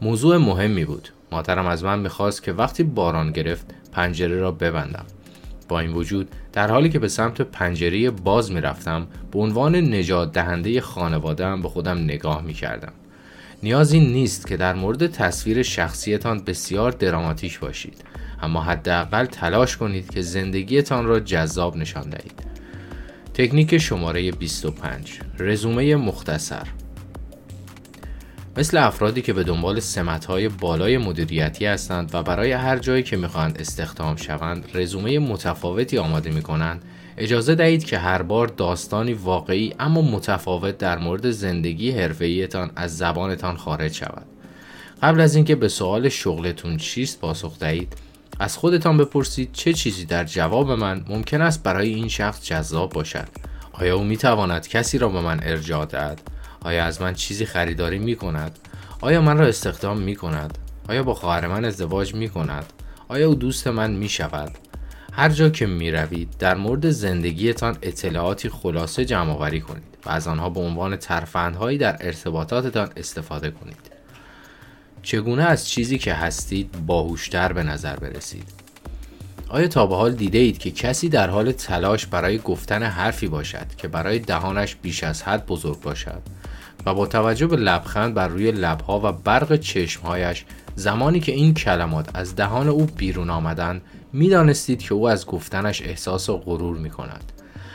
موضوع 0.02 0.36
مهمی 0.36 0.84
بود. 0.84 1.08
مادرم 1.32 1.66
از 1.66 1.84
من 1.84 1.98
می‌خواست 1.98 2.42
که 2.42 2.52
وقتی 2.52 2.82
باران 2.82 3.32
گرفت 3.32 3.66
پنجره 3.92 4.36
را 4.36 4.52
ببندم. 4.52 5.04
با 5.68 5.80
این 5.80 5.92
وجود 5.92 6.28
در 6.52 6.70
حالی 6.70 6.88
که 6.88 6.98
به 6.98 7.08
سمت 7.08 7.40
پنجره 7.40 8.10
باز 8.10 8.52
می 8.52 8.60
رفتم 8.60 9.06
به 9.32 9.38
عنوان 9.38 9.76
نجات 9.76 10.32
دهنده 10.32 10.80
خانوادم 10.80 11.62
به 11.62 11.68
خودم 11.68 11.98
نگاه 11.98 12.42
می 12.42 12.52
کردم. 12.52 12.92
نیازی 13.62 14.00
نیست 14.00 14.46
که 14.46 14.56
در 14.56 14.74
مورد 14.74 15.06
تصویر 15.06 15.62
شخصیتان 15.62 16.42
بسیار 16.42 16.90
دراماتیک 16.90 17.60
باشید 17.60 18.04
اما 18.42 18.62
حداقل 18.62 19.26
تلاش 19.26 19.76
کنید 19.76 20.10
که 20.10 20.22
زندگیتان 20.22 21.06
را 21.06 21.20
جذاب 21.20 21.76
نشان 21.76 22.10
دهید. 22.10 22.46
تکنیک 23.34 23.78
شماره 23.78 24.32
25 24.32 25.20
رزومه 25.38 25.96
مختصر. 25.96 26.66
مثل 28.58 28.76
افرادی 28.76 29.22
که 29.22 29.32
به 29.32 29.42
دنبال 29.42 29.80
سمتهای 29.80 30.48
بالای 30.48 30.98
مدیریتی 30.98 31.66
هستند 31.66 32.10
و 32.14 32.22
برای 32.22 32.52
هر 32.52 32.78
جایی 32.78 33.02
که 33.02 33.16
می‌خواهند 33.16 33.60
استخدام 33.60 34.16
شوند 34.16 34.70
رزومه 34.74 35.18
متفاوتی 35.18 35.98
آماده 35.98 36.30
می 36.30 36.42
کنند 36.42 36.82
اجازه 37.18 37.54
دهید 37.54 37.84
که 37.84 37.98
هر 37.98 38.22
بار 38.22 38.46
داستانی 38.46 39.12
واقعی 39.12 39.74
اما 39.78 40.02
متفاوت 40.02 40.78
در 40.78 40.98
مورد 40.98 41.30
زندگی 41.30 41.90
حرفه‌ایتان 41.90 42.70
از 42.76 42.96
زبانتان 42.96 43.56
خارج 43.56 43.92
شود. 43.92 44.26
قبل 45.02 45.20
از 45.20 45.34
اینکه 45.34 45.56
به 45.56 45.68
سوال 45.68 46.08
شغلتون 46.08 46.76
چیست 46.76 47.20
پاسخ 47.20 47.58
دهید 47.58 47.92
از 48.40 48.56
خودتان 48.56 48.98
بپرسید 48.98 49.52
چه 49.52 49.72
چیزی 49.72 50.04
در 50.04 50.24
جواب 50.24 50.70
من 50.70 51.04
ممکن 51.08 51.40
است 51.40 51.62
برای 51.62 51.94
این 51.94 52.08
شخص 52.08 52.44
جذاب 52.44 52.92
باشد. 52.92 53.28
آیا 53.72 53.96
او 53.96 54.04
می 54.04 54.16
تواند 54.16 54.68
کسی 54.68 54.98
را 54.98 55.08
به 55.08 55.20
من 55.20 55.40
ارجاع 55.42 55.84
دهد؟ 55.84 56.35
آیا 56.66 56.84
از 56.84 57.02
من 57.02 57.14
چیزی 57.14 57.46
خریداری 57.46 57.98
می 57.98 58.16
کند 58.16 58.58
آیا 59.00 59.20
من 59.20 59.38
را 59.38 59.46
استخدام 59.46 59.98
می 59.98 60.16
کند 60.16 60.58
آیا 60.88 61.02
با 61.02 61.14
خواهر 61.14 61.46
من 61.46 61.64
ازدواج 61.64 62.14
می 62.14 62.28
کند 62.28 62.72
آیا 63.08 63.28
او 63.28 63.34
دوست 63.34 63.66
من 63.66 63.90
می 63.90 64.08
شود 64.08 64.58
هر 65.12 65.28
جا 65.28 65.48
که 65.48 65.66
می 65.66 65.90
روید 65.90 66.28
در 66.38 66.54
مورد 66.54 66.90
زندگیتان 66.90 67.78
اطلاعاتی 67.82 68.48
خلاصه 68.48 69.04
جمع 69.04 69.32
آوری 69.32 69.60
کنید 69.60 69.96
و 70.06 70.10
از 70.10 70.28
آنها 70.28 70.50
به 70.50 70.60
عنوان 70.60 70.96
ترفندهایی 70.96 71.78
در 71.78 71.96
ارتباطاتتان 72.00 72.90
استفاده 72.96 73.50
کنید. 73.50 73.90
چگونه 75.02 75.42
از 75.42 75.68
چیزی 75.68 75.98
که 75.98 76.14
هستید 76.14 76.86
باهوشتر 76.86 77.52
به 77.52 77.62
نظر 77.62 77.96
برسید؟ 77.96 78.66
آیا 79.48 79.68
تا 79.68 79.86
به 79.86 79.96
حال 79.96 80.12
دیده 80.12 80.38
اید 80.38 80.58
که 80.58 80.70
کسی 80.70 81.08
در 81.08 81.30
حال 81.30 81.52
تلاش 81.52 82.06
برای 82.06 82.38
گفتن 82.38 82.82
حرفی 82.82 83.28
باشد 83.28 83.66
که 83.76 83.88
برای 83.88 84.18
دهانش 84.18 84.76
بیش 84.76 85.04
از 85.04 85.22
حد 85.22 85.46
بزرگ 85.46 85.80
باشد؟ 85.80 86.22
و 86.86 86.94
با 86.94 87.06
توجه 87.06 87.46
به 87.46 87.56
لبخند 87.56 88.14
بر 88.14 88.28
روی 88.28 88.52
لبها 88.52 89.00
و 89.04 89.12
برق 89.12 89.56
چشمهایش 89.56 90.44
زمانی 90.74 91.20
که 91.20 91.32
این 91.32 91.54
کلمات 91.54 92.08
از 92.14 92.36
دهان 92.36 92.68
او 92.68 92.86
بیرون 92.96 93.30
آمدند 93.30 93.82
می‌دانستید 94.12 94.82
که 94.82 94.94
او 94.94 95.08
از 95.08 95.26
گفتنش 95.26 95.82
احساس 95.82 96.28
و 96.28 96.38
غرور 96.38 96.76
می 96.76 96.90
کند. 96.90 97.32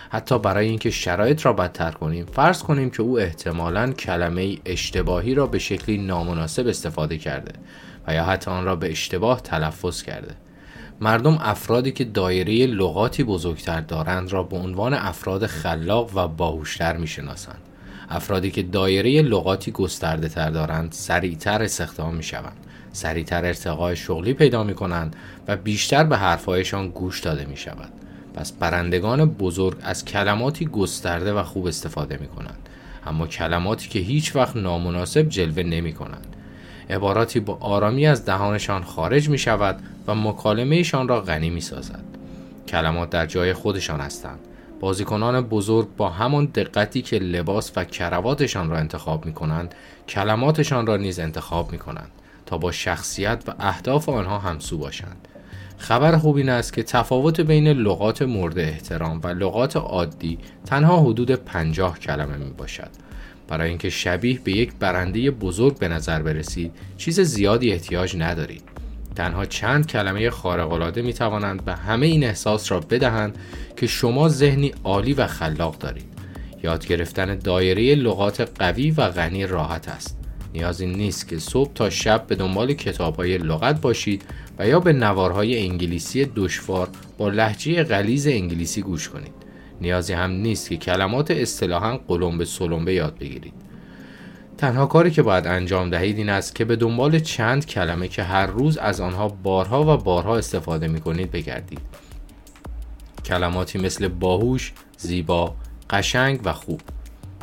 حتی 0.10 0.40
برای 0.40 0.68
اینکه 0.68 0.90
شرایط 0.90 1.46
را 1.46 1.54
بدتر 1.54 1.92
کنیم 1.92 2.26
فرض 2.26 2.64
کنیم 2.64 2.90
که 2.90 3.04
او 3.04 3.20
احتمالا 3.20 3.92
کلمه 3.92 4.58
اشتباهی 4.66 5.36
را 5.36 5.48
به 5.48 5.60
شکلی 5.60 5.98
نامناسب 5.98 6.68
استفاده 6.68 7.18
کرده 7.18 7.52
و 8.08 8.14
یا 8.14 8.24
حتی 8.24 8.52
آن 8.52 8.66
را 8.66 8.76
به 8.76 8.92
اشتباه 8.92 9.42
تلفظ 9.42 10.04
کرده 10.04 10.36
مردم 11.02 11.38
افرادی 11.42 11.92
که 11.92 12.04
دایره 12.04 12.66
لغاتی 12.66 13.24
بزرگتر 13.24 13.82
دارند 13.82 14.32
را 14.32 14.44
به 14.44 14.58
عنوان 14.58 14.94
افراد 14.94 15.46
خلاق 15.46 16.18
و 16.18 16.28
باهوشتر 16.28 16.98
می‌شناسند 16.98 17.62
افرادی 18.12 18.52
که 18.52 18.64
دایره 18.64 19.22
لغاتی 19.22 19.72
گسترده 19.72 20.30
تر 20.30 20.50
دارند 20.50 20.92
سریعتر 20.92 21.64
استخدام 21.64 22.16
می 22.16 22.24
شوند 22.24 22.58
سریعتر 22.94 23.46
ارتقای 23.46 23.96
شغلی 23.96 24.34
پیدا 24.34 24.64
می 24.64 24.74
کنند 24.74 25.16
و 25.48 25.58
بیشتر 25.58 26.04
به 26.04 26.18
حرفهایشان 26.18 26.90
گوش 26.90 27.20
داده 27.20 27.46
می 27.46 27.58
شود 27.58 27.90
پس 28.34 28.52
برندگان 28.52 29.26
بزرگ 29.26 29.78
از 29.82 30.06
کلماتی 30.06 30.66
گسترده 30.66 31.34
و 31.34 31.44
خوب 31.44 31.66
استفاده 31.66 32.18
می 32.22 32.28
کنند 32.28 32.70
اما 33.06 33.28
کلماتی 33.28 33.90
که 33.90 34.00
هیچ 34.00 34.36
وقت 34.36 34.56
نامناسب 34.56 35.30
جلوه 35.30 35.64
نمی 35.64 35.94
کنند 35.94 36.36
عباراتی 36.90 37.40
با 37.40 37.58
آرامی 37.62 38.08
از 38.08 38.26
دهانشان 38.26 38.84
خارج 38.84 39.30
می 39.30 39.38
شود 39.38 39.80
و 40.08 40.16
مکالمهشان 40.16 41.08
را 41.08 41.22
غنی 41.22 41.50
می 41.50 41.62
سازد 41.62 42.04
کلمات 42.68 43.10
در 43.10 43.26
جای 43.26 43.54
خودشان 43.54 44.00
هستند. 44.00 44.40
بازیکنان 44.82 45.42
بزرگ 45.42 45.88
با 45.98 46.10
همان 46.10 46.46
دقتی 46.46 47.02
که 47.02 47.20
لباس 47.20 47.72
و 47.76 47.86
کرواتشان 47.86 48.70
را 48.70 48.78
انتخاب 48.78 49.26
می 49.26 49.34
کنند 49.34 49.76
کلماتشان 50.08 50.88
را 50.88 50.98
نیز 50.98 51.20
انتخاب 51.20 51.72
می 51.72 51.78
کنند 51.78 52.12
تا 52.46 52.58
با 52.58 52.72
شخصیت 52.72 53.44
و 53.48 53.54
اهداف 53.60 54.10
آنها 54.10 54.40
همسو 54.40 54.78
باشند 54.78 55.28
خبر 55.78 56.18
خوب 56.18 56.36
این 56.36 56.50
است 56.50 56.74
که 56.74 56.84
تفاوت 56.84 57.42
بین 57.42 57.68
لغات 57.68 58.22
مورد 58.22 58.60
احترام 58.60 59.22
و 59.24 59.28
لغات 59.28 59.76
عادی 59.76 60.40
تنها 60.66 61.00
حدود 61.00 61.32
پنجاه 61.32 62.00
کلمه 62.00 62.38
می 62.38 62.52
باشد. 62.52 62.90
برای 63.48 63.70
اینکه 63.70 63.90
شبیه 63.90 64.40
به 64.44 64.52
یک 64.52 64.74
برنده 64.80 65.32
بزرگ 65.32 65.80
به 65.80 65.88
نظر 65.88 66.22
برسید 66.22 66.72
چیز 66.98 67.20
زیادی 67.20 67.72
احتیاج 67.72 68.16
ندارید. 68.18 68.71
تنها 69.16 69.46
چند 69.46 69.88
کلمه 69.88 70.30
خارق‌العاده 70.30 71.02
می 71.02 71.14
توانند 71.14 71.66
به 71.66 71.74
همه 71.74 72.08
این 72.08 72.24
احساس 72.24 72.72
را 72.72 72.80
بدهند 72.80 73.38
که 73.78 73.88
شما 73.88 74.30
ذهنی 74.30 74.74
عالی 74.84 75.14
و 75.14 75.28
خلاق 75.28 75.78
دارید. 75.78 76.06
یاد 76.64 76.88
گرفتن 76.88 77.36
دایره 77.36 77.96
لغات 77.96 78.50
قوی 78.60 78.92
و 78.92 79.10
غنی 79.10 79.48
راحت 79.48 79.90
است. 79.90 80.18
نیازی 80.54 80.88
نیست 80.88 81.28
که 81.28 81.40
صبح 81.40 81.74
تا 81.74 81.90
شب 81.90 82.28
به 82.28 82.36
دنبال 82.36 82.76
های 83.18 83.38
لغت 83.38 83.82
باشید 83.82 84.24
و 84.60 84.68
یا 84.68 84.80
به 84.80 84.94
نوارهای 84.94 85.60
انگلیسی 85.60 86.26
دشوار 86.36 86.90
با 87.18 87.30
لحجه 87.30 87.84
غلیز 87.84 88.28
انگلیسی 88.28 88.82
گوش 88.82 89.10
کنید. 89.10 89.34
نیازی 89.82 90.14
هم 90.14 90.32
نیست 90.32 90.70
که 90.70 90.78
کلمات 90.78 91.32
اصطلاحا 91.32 91.98
قلمبه 91.98 92.46
سلمبه 92.46 92.94
یاد 92.94 93.18
بگیرید. 93.20 93.54
تنها 94.62 94.86
کاری 94.86 95.12
که 95.12 95.22
باید 95.22 95.48
انجام 95.48 95.90
دهید 95.90 96.18
این 96.18 96.30
است 96.30 96.56
که 96.56 96.66
به 96.66 96.76
دنبال 96.76 97.20
چند 97.20 97.66
کلمه 97.66 98.08
که 98.08 98.24
هر 98.24 98.46
روز 98.46 98.78
از 98.78 99.02
آنها 99.02 99.28
بارها 99.28 99.94
و 99.94 99.98
بارها 99.98 100.38
استفاده 100.38 100.88
می 100.88 101.02
کنید 101.02 101.32
بگردید. 101.32 101.80
کلماتی 103.26 103.80
مثل 103.80 104.08
باهوش، 104.08 104.74
زیبا، 104.98 105.56
قشنگ 105.90 106.40
و 106.44 106.54
خوب. 106.54 106.82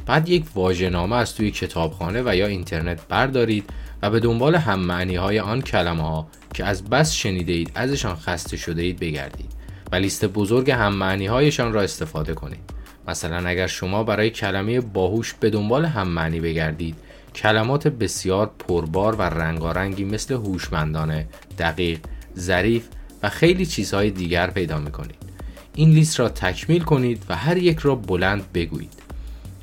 بعد 0.07 0.29
یک 0.29 0.45
واژه‌نامه 0.55 1.17
از 1.17 1.35
توی 1.35 1.51
کتابخانه 1.51 2.23
و 2.27 2.37
یا 2.37 2.47
اینترنت 2.47 3.01
بردارید 3.09 3.71
و 4.03 4.11
به 4.11 4.21
دنبال 4.21 4.55
هم 4.55 4.81
معنی 4.81 5.17
های 5.17 5.41
آن 5.41 5.63
کلمه 5.63 6.03
ها 6.03 6.29
که 6.55 6.65
از 6.65 6.85
بس 6.85 7.13
شنیده 7.13 7.53
اید 7.53 7.71
ازشان 7.75 8.17
خسته 8.17 8.57
شده 8.57 8.83
اید 8.83 8.99
بگردید 9.01 9.53
و 9.93 9.97
لیست 9.97 10.25
بزرگ 10.25 10.71
هم 10.71 10.95
معنی 10.95 11.27
هایشان 11.27 11.73
را 11.73 11.83
استفاده 11.83 12.35
کنید 12.35 12.71
مثلا 13.09 13.49
اگر 13.49 13.67
شما 13.67 14.03
برای 14.05 14.31
کلمه 14.31 14.81
باهوش 14.81 15.35
به 15.35 15.51
دنبال 15.51 15.85
هم 15.85 16.09
معنی 16.09 16.41
بگردید 16.41 17.08
کلمات 17.43 17.89
بسیار 17.89 18.51
پربار 18.59 19.15
و 19.15 19.23
رنگارنگی 19.23 20.05
مثل 20.05 20.35
هوشمندانه، 20.35 21.27
دقیق، 21.59 22.01
ظریف 22.39 22.85
و 23.23 23.29
خیلی 23.29 23.67
چیزهای 23.67 24.11
دیگر 24.11 24.51
پیدا 24.51 24.79
می 24.79 24.91
کنید. 24.91 25.17
این 25.75 25.91
لیست 25.91 26.21
را 26.21 26.29
تکمیل 26.29 26.83
کنید 26.83 27.23
و 27.29 27.37
هر 27.37 27.57
یک 27.57 27.79
را 27.79 27.95
بلند 27.95 28.53
بگویید. 28.53 28.93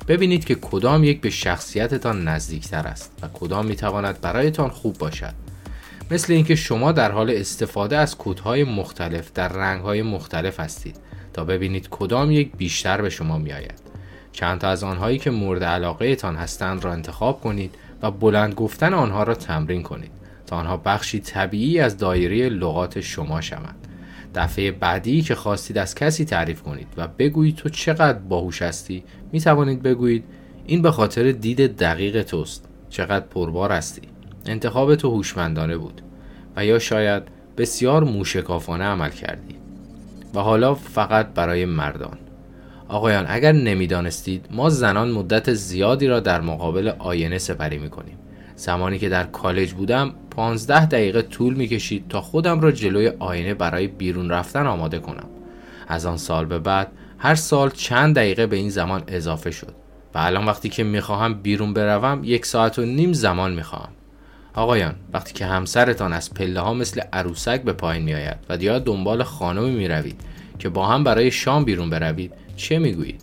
ببینید 0.08 0.44
که 0.44 0.54
کدام 0.54 1.04
یک 1.04 1.20
به 1.20 1.30
شخصیتتان 1.30 2.28
نزدیکتر 2.28 2.86
است 2.86 3.12
و 3.22 3.28
کدام 3.34 3.66
می‌تواند 3.66 4.20
برایتان 4.20 4.68
خوب 4.68 4.98
باشد 4.98 5.34
مثل 6.10 6.32
اینکه 6.32 6.54
شما 6.54 6.92
در 6.92 7.12
حال 7.12 7.30
استفاده 7.30 7.96
از 7.96 8.16
کودهای 8.16 8.64
مختلف 8.64 9.32
در 9.32 9.48
رنگهای 9.48 10.02
مختلف 10.02 10.60
هستید 10.60 10.96
تا 11.32 11.44
ببینید 11.44 11.88
کدام 11.90 12.30
یک 12.30 12.56
بیشتر 12.56 13.02
به 13.02 13.10
شما 13.10 13.38
میآید 13.38 13.85
چند 14.36 14.58
تا 14.58 14.68
از 14.68 14.84
آنهایی 14.84 15.18
که 15.18 15.30
مورد 15.30 15.64
علاقه 15.64 16.16
تان 16.16 16.36
هستند 16.36 16.84
را 16.84 16.92
انتخاب 16.92 17.40
کنید 17.40 17.74
و 18.02 18.10
بلند 18.10 18.54
گفتن 18.54 18.94
آنها 18.94 19.22
را 19.22 19.34
تمرین 19.34 19.82
کنید 19.82 20.10
تا 20.46 20.56
آنها 20.56 20.76
بخشی 20.76 21.20
طبیعی 21.20 21.80
از 21.80 21.98
دایره 21.98 22.48
لغات 22.48 23.00
شما 23.00 23.40
شوند. 23.40 23.88
دفعه 24.34 24.70
بعدی 24.70 25.22
که 25.22 25.34
خواستید 25.34 25.78
از 25.78 25.94
کسی 25.94 26.24
تعریف 26.24 26.62
کنید 26.62 26.86
و 26.96 27.08
بگویید 27.18 27.56
تو 27.56 27.68
چقدر 27.68 28.18
باهوش 28.18 28.62
هستی 28.62 29.04
می 29.32 29.40
توانید 29.40 29.82
بگویید 29.82 30.24
این 30.66 30.82
به 30.82 30.90
خاطر 30.90 31.32
دید 31.32 31.76
دقیق 31.76 32.22
توست 32.22 32.68
چقدر 32.90 33.26
پربار 33.26 33.72
هستی. 33.72 34.02
انتخاب 34.46 34.94
تو 34.94 35.10
هوشمندانه 35.10 35.76
بود 35.76 36.02
و 36.56 36.64
یا 36.64 36.78
شاید 36.78 37.22
بسیار 37.56 38.04
موشکافانه 38.04 38.84
عمل 38.84 39.10
کردی. 39.10 39.56
و 40.34 40.40
حالا 40.40 40.74
فقط 40.74 41.26
برای 41.26 41.64
مردان. 41.64 42.18
آقایان 42.88 43.24
اگر 43.28 43.52
نمی‌دانستید 43.52 44.46
ما 44.50 44.70
زنان 44.70 45.10
مدت 45.10 45.52
زیادی 45.52 46.06
را 46.06 46.20
در 46.20 46.40
مقابل 46.40 46.92
آینه 46.98 47.38
سپری 47.38 47.78
می 47.78 47.90
کنیم 47.90 48.18
زمانی 48.56 48.98
که 48.98 49.08
در 49.08 49.24
کالج 49.24 49.72
بودم 49.72 50.12
15 50.30 50.86
دقیقه 50.86 51.22
طول 51.22 51.54
می 51.54 51.68
کشید 51.68 52.08
تا 52.08 52.20
خودم 52.20 52.60
را 52.60 52.72
جلوی 52.72 53.12
آینه 53.18 53.54
برای 53.54 53.86
بیرون 53.86 54.30
رفتن 54.30 54.66
آماده 54.66 54.98
کنم. 54.98 55.28
از 55.88 56.06
آن 56.06 56.16
سال 56.16 56.44
به 56.44 56.58
بعد 56.58 56.92
هر 57.18 57.34
سال 57.34 57.70
چند 57.70 58.16
دقیقه 58.16 58.46
به 58.46 58.56
این 58.56 58.70
زمان 58.70 59.02
اضافه 59.08 59.50
شد 59.50 59.74
و 60.14 60.18
الان 60.18 60.46
وقتی 60.46 60.68
که 60.68 60.84
می‌خواهم 60.84 61.34
بیرون 61.34 61.74
بروم 61.74 62.20
یک 62.24 62.46
ساعت 62.46 62.78
و 62.78 62.82
نیم 62.82 63.12
زمان 63.12 63.54
می‌خواهم. 63.54 63.88
آقایان 64.54 64.94
وقتی 65.12 65.32
که 65.32 65.46
همسرتان 65.46 66.12
از 66.12 66.34
پله 66.34 66.60
ها 66.60 66.74
مثل 66.74 67.00
عروسک 67.12 67.62
به 67.62 67.72
پایین 67.72 68.02
می 68.02 68.14
آید 68.14 68.36
و 68.48 68.62
یا 68.62 68.78
دنبال 68.78 69.22
خانمی 69.22 69.70
می 69.70 69.88
روید 69.88 70.20
که 70.58 70.68
با 70.68 70.86
هم 70.86 71.04
برای 71.04 71.30
شام 71.30 71.64
بیرون 71.64 71.90
بروید. 71.90 72.32
چه 72.56 72.78
می‌گویید؟ 72.78 73.22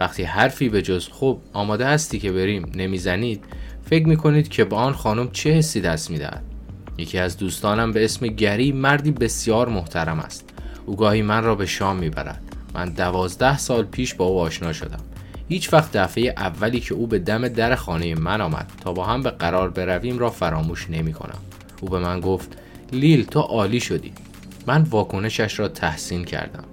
وقتی 0.00 0.22
حرفی 0.22 0.68
به 0.68 0.82
جز 0.82 1.08
خب 1.12 1.38
آماده 1.52 1.86
هستی 1.86 2.18
که 2.18 2.32
بریم 2.32 2.72
نمی‌زنید 2.74 3.44
فکر 3.84 4.06
می‌کنید 4.06 4.48
که 4.48 4.64
با 4.64 4.76
آن 4.76 4.92
خانم 4.92 5.30
چه 5.30 5.50
حسی 5.50 5.80
دست 5.80 6.10
می‌دهد؟ 6.10 6.42
یکی 6.98 7.18
از 7.18 7.36
دوستانم 7.36 7.92
به 7.92 8.04
اسم 8.04 8.26
گری 8.26 8.72
مردی 8.72 9.10
بسیار 9.10 9.68
محترم 9.68 10.18
است. 10.18 10.50
او 10.86 10.96
گاهی 10.96 11.22
من 11.22 11.44
را 11.44 11.54
به 11.54 11.66
شام 11.66 11.96
می‌برد. 11.96 12.42
من 12.74 12.88
دوازده 12.88 13.58
سال 13.58 13.84
پیش 13.84 14.14
با 14.14 14.24
او 14.24 14.40
آشنا 14.40 14.72
شدم. 14.72 15.00
هیچ 15.48 15.72
وقت 15.72 15.96
دفعه 15.96 16.34
اولی 16.36 16.80
که 16.80 16.94
او 16.94 17.06
به 17.06 17.18
دم 17.18 17.48
در 17.48 17.74
خانه 17.74 18.14
من 18.14 18.40
آمد 18.40 18.72
تا 18.80 18.92
با 18.92 19.04
هم 19.04 19.22
به 19.22 19.30
قرار 19.30 19.70
برویم 19.70 20.18
را 20.18 20.30
فراموش 20.30 20.90
نمی 20.90 21.12
کنم. 21.12 21.38
او 21.80 21.88
به 21.88 21.98
من 21.98 22.20
گفت 22.20 22.48
لیل 22.92 23.24
تو 23.24 23.40
عالی 23.40 23.80
شدی. 23.80 24.12
من 24.66 24.82
واکنشش 24.82 25.58
را 25.58 25.68
تحسین 25.68 26.24
کردم. 26.24 26.64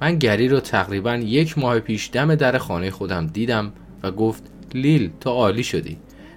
من 0.00 0.18
گری 0.18 0.48
را 0.48 0.60
تقریبا 0.60 1.16
یک 1.16 1.58
ماه 1.58 1.80
پیش 1.80 2.10
دم 2.12 2.34
در 2.34 2.58
خانه 2.58 2.90
خودم 2.90 3.26
دیدم 3.26 3.72
و 4.02 4.10
گفت 4.10 4.42
لیل 4.74 5.10
تو 5.20 5.30
عالی 5.30 5.62
شدی 5.62 5.96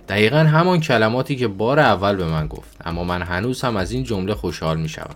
دقیقا 0.09 0.37
همان 0.37 0.79
کلماتی 0.79 1.35
که 1.35 1.47
بار 1.47 1.79
اول 1.79 2.15
به 2.15 2.25
من 2.25 2.47
گفت 2.47 2.77
اما 2.85 3.03
من 3.03 3.21
هنوز 3.21 3.61
هم 3.61 3.77
از 3.77 3.91
این 3.91 4.03
جمله 4.03 4.33
خوشحال 4.33 4.79
می 4.79 4.89
شوم. 4.89 5.15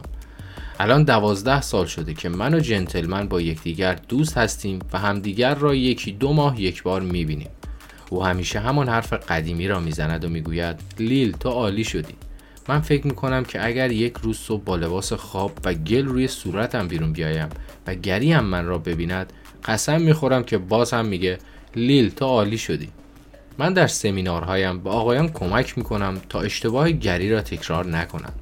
الان 0.79 1.03
دوازده 1.03 1.62
سال 1.62 1.86
شده 1.86 2.13
که 2.13 2.29
من 2.29 2.53
و 2.53 2.60
جنتلمن 2.60 3.27
با 3.27 3.41
یکدیگر 3.41 3.99
دوست 4.10 4.38
هستیم 4.38 4.79
و 4.93 4.99
همدیگر 4.99 5.55
را 5.55 5.75
یکی 5.75 6.12
دو 6.12 6.34
ماه 6.34 6.62
یک 6.62 6.84
بار 6.84 7.01
می 7.01 7.25
بینیم. 7.25 7.49
او 8.10 8.25
همیشه 8.25 8.60
همان 8.60 8.89
حرف 8.89 9.13
قدیمی 9.13 9.67
را 9.67 9.79
می‌زند 9.79 10.25
و 10.25 10.29
می‌گوید 10.29 10.79
لیل 10.99 11.31
تو 11.31 11.49
عالی 11.49 11.84
شدی 11.84 12.13
من 12.67 12.80
فکر 12.80 13.08
می‌کنم 13.08 13.43
که 13.43 13.65
اگر 13.65 13.91
یک 13.91 14.13
روز 14.21 14.38
صبح 14.38 14.63
با 14.63 14.75
لباس 14.75 15.13
خواب 15.13 15.51
و 15.65 15.73
گل 15.73 16.06
روی 16.06 16.28
صورتم 16.28 16.88
بیرون 16.88 17.13
بیایم 17.13 17.49
و 17.88 17.95
گری 17.95 18.32
هم 18.32 18.45
من 18.45 18.65
را 18.65 18.78
ببیند 18.78 19.34
قسم 19.65 20.01
می‌خورم 20.01 20.43
که 20.43 20.58
باز 20.58 20.93
هم 20.93 21.06
میگه 21.06 21.38
لیل 21.75 22.10
تو 22.10 22.25
عالی 22.25 22.58
شدی. 22.58 22.89
من 23.58 23.73
در 23.73 23.88
سمینارهایم 23.88 24.80
به 24.80 24.89
آقایان 24.89 25.30
کمک 25.30 25.78
می‌کنم 25.78 26.21
تا 26.30 26.41
اشتباه 26.41 26.91
گری 26.91 27.32
را 27.32 27.41
تکرار 27.41 27.86
نکنند. 27.86 28.39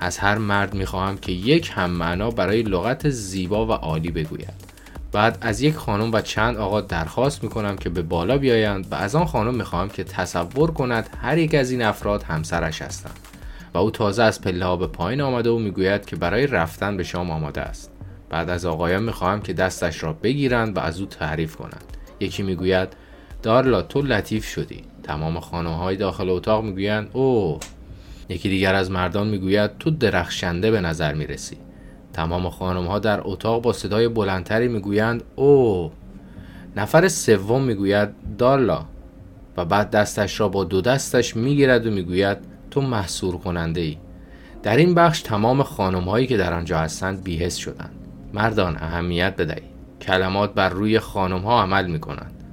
از 0.00 0.18
هر 0.18 0.38
مرد 0.38 0.74
می‌خواهم 0.74 1.18
که 1.18 1.32
یک 1.32 1.70
هم 1.74 1.90
معنا 1.90 2.30
برای 2.30 2.62
لغت 2.62 3.08
زیبا 3.08 3.66
و 3.66 3.72
عالی 3.72 4.10
بگوید. 4.10 4.68
بعد 5.12 5.38
از 5.40 5.60
یک 5.60 5.74
خانم 5.74 6.12
و 6.12 6.20
چند 6.20 6.56
آقا 6.56 6.80
درخواست 6.80 7.42
می‌کنم 7.42 7.76
که 7.76 7.88
به 7.88 8.02
بالا 8.02 8.38
بیایند 8.38 8.86
و 8.90 8.94
از 8.94 9.14
آن 9.14 9.24
خانم 9.24 9.54
می‌خواهم 9.54 9.88
که 9.88 10.04
تصور 10.04 10.70
کند 10.70 11.10
هر 11.22 11.38
یک 11.38 11.54
از 11.54 11.70
این 11.70 11.82
افراد 11.82 12.22
همسرش 12.22 12.82
هستند. 12.82 13.18
و 13.74 13.78
او 13.78 13.90
تازه 13.90 14.22
از 14.22 14.40
پله 14.40 14.64
ها 14.64 14.76
به 14.76 14.86
پایین 14.86 15.20
آمده 15.20 15.50
و 15.50 15.58
می‌گوید 15.58 16.06
که 16.06 16.16
برای 16.16 16.46
رفتن 16.46 16.96
به 16.96 17.04
شام 17.04 17.30
آماده 17.30 17.60
است. 17.60 17.92
بعد 18.30 18.50
از 18.50 18.66
آقایان 18.66 19.02
می‌خواهم 19.02 19.40
که 19.40 19.52
دستش 19.52 20.02
را 20.02 20.12
بگیرند 20.12 20.76
و 20.76 20.80
از 20.80 21.00
او 21.00 21.06
تعریف 21.06 21.56
کنند. 21.56 21.84
یکی 22.20 22.42
می‌گوید 22.42 22.88
دارلا 23.42 23.82
تو 23.82 24.02
لطیف 24.02 24.44
شدی. 24.44 24.82
تمام 25.02 25.40
خانه 25.40 25.76
های 25.76 25.96
داخل 25.96 26.28
اتاق 26.28 26.64
می‌گویند 26.64 27.10
اوه. 27.12 27.60
یکی 28.28 28.48
دیگر 28.48 28.74
از 28.74 28.90
مردان 28.90 29.28
می‌گوید 29.28 29.78
تو 29.78 29.90
درخشنده 29.90 30.70
به 30.70 30.80
نظر 30.80 31.14
می‌رسی. 31.14 31.56
تمام 32.12 32.50
خانم 32.50 32.86
ها 32.86 32.98
در 32.98 33.20
اتاق 33.24 33.62
با 33.62 33.72
صدای 33.72 34.08
بلندتری 34.08 34.68
می‌گویند 34.68 35.22
او 35.36 35.92
نفر 36.76 37.08
سوم 37.08 37.62
می‌گوید 37.62 38.08
دارلا. 38.38 38.84
و 39.56 39.64
بعد 39.64 39.90
دستش 39.90 40.40
را 40.40 40.48
با 40.48 40.64
دو 40.64 40.80
دستش 40.80 41.36
می‌گیرد 41.36 41.86
و 41.86 41.90
می‌گوید 41.90 42.38
تو 42.70 42.80
محصور 42.80 43.38
کننده 43.38 43.80
ای 43.80 43.96
در 44.62 44.76
این 44.76 44.94
بخش 44.94 45.22
تمام 45.22 45.62
خانم 45.62 46.04
هایی 46.04 46.26
که 46.26 46.36
در 46.36 46.52
آنجا 46.52 46.78
هستند 46.78 47.24
بیهس 47.24 47.56
شدند. 47.56 47.94
مردان 48.34 48.76
اهمیت 48.76 49.36
بدهید 49.36 49.78
کلمات 50.00 50.54
بر 50.54 50.68
روی 50.68 50.98
خانم 50.98 51.38
ها 51.38 51.62
عمل 51.62 51.86
می 51.86 52.00
کنند 52.00 52.44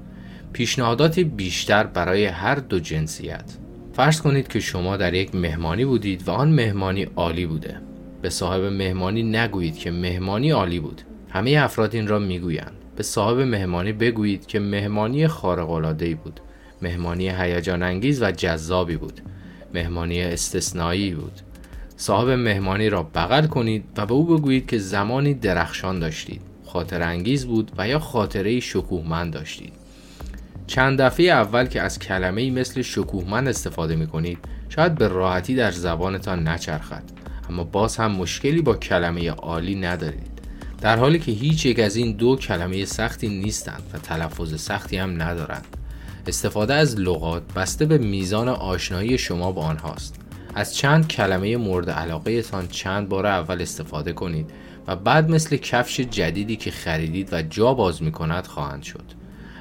پیشنهاداتی 0.53 1.23
بیشتر 1.23 1.83
برای 1.83 2.25
هر 2.25 2.55
دو 2.55 2.79
جنسیت. 2.79 3.57
فرض 3.93 4.21
کنید 4.21 4.47
که 4.47 4.59
شما 4.59 4.97
در 4.97 5.13
یک 5.13 5.35
مهمانی 5.35 5.85
بودید 5.85 6.27
و 6.27 6.31
آن 6.31 6.51
مهمانی 6.51 7.07
عالی 7.15 7.45
بوده. 7.45 7.81
به 8.21 8.29
صاحب 8.29 8.63
مهمانی 8.63 9.23
نگویید 9.23 9.77
که 9.77 9.91
مهمانی 9.91 10.51
عالی 10.51 10.79
بود. 10.79 11.01
همه 11.29 11.51
افراد 11.51 11.95
این 11.95 12.07
را 12.07 12.19
می‌گویند. 12.19 12.71
به 12.95 13.03
صاحب 13.03 13.39
مهمانی 13.39 13.93
بگویید 13.93 14.45
که 14.45 14.59
مهمانی 14.59 15.27
خارق 15.27 15.69
العاده 15.69 16.15
بود. 16.15 16.39
مهمانی 16.81 17.29
هیجان 17.29 17.83
انگیز 17.83 18.21
و 18.21 18.31
جذابی 18.31 18.97
بود. 18.97 19.21
مهمانی 19.75 20.21
استثنایی 20.21 21.11
بود. 21.11 21.39
صاحب 21.97 22.29
مهمانی 22.29 22.89
را 22.89 23.03
بغل 23.03 23.47
کنید 23.47 23.83
و 23.97 24.05
به 24.05 24.13
او 24.13 24.25
بگویید 24.25 24.67
که 24.67 24.77
زمانی 24.77 25.33
درخشان 25.33 25.99
داشتید 25.99 26.41
خاطر 26.75 27.01
انگیز 27.01 27.45
بود 27.45 27.71
و 27.77 27.87
یا 27.87 27.99
خاطره 27.99 28.59
شکوهمند 28.59 29.33
داشتید. 29.33 29.73
چند 30.67 31.01
دفعه 31.01 31.25
اول 31.25 31.65
که 31.65 31.81
از 31.81 31.99
کلمه 31.99 32.51
مثل 32.51 32.81
شکوهمند 32.81 33.47
استفاده 33.47 33.95
می 33.95 34.07
کنید 34.07 34.37
شاید 34.69 34.95
به 34.95 35.07
راحتی 35.07 35.55
در 35.55 35.71
زبانتان 35.71 36.47
نچرخد. 36.47 37.03
اما 37.49 37.63
باز 37.63 37.97
هم 37.97 38.11
مشکلی 38.11 38.61
با 38.61 38.75
کلمه 38.75 39.29
عالی 39.29 39.75
ندارید. 39.75 40.35
در 40.81 40.97
حالی 40.97 41.19
که 41.19 41.31
هیچ 41.31 41.65
یک 41.65 41.79
از 41.79 41.95
این 41.95 42.11
دو 42.17 42.35
کلمه 42.35 42.85
سختی 42.85 43.27
نیستند 43.27 43.83
و 43.93 43.97
تلفظ 43.97 44.61
سختی 44.61 44.97
هم 44.97 45.21
ندارند. 45.21 45.74
استفاده 46.27 46.73
از 46.73 46.99
لغات 46.99 47.53
بسته 47.53 47.85
به 47.85 47.97
میزان 47.97 48.49
آشنایی 48.49 49.17
شما 49.17 49.51
با 49.51 49.61
آنهاست. 49.61 50.15
از 50.55 50.75
چند 50.75 51.07
کلمه 51.07 51.57
مورد 51.57 51.89
علاقه 51.89 52.41
تان 52.41 52.67
چند 52.67 53.09
بار 53.09 53.25
اول 53.25 53.61
استفاده 53.61 54.13
کنید 54.13 54.51
و 54.87 54.95
بعد 54.95 55.29
مثل 55.29 55.57
کفش 55.57 55.99
جدیدی 55.99 56.55
که 56.55 56.71
خریدید 56.71 57.33
و 57.33 57.41
جا 57.41 57.73
باز 57.73 58.03
می 58.03 58.11
کند 58.11 58.47
خواهند 58.47 58.83
شد. 58.83 59.03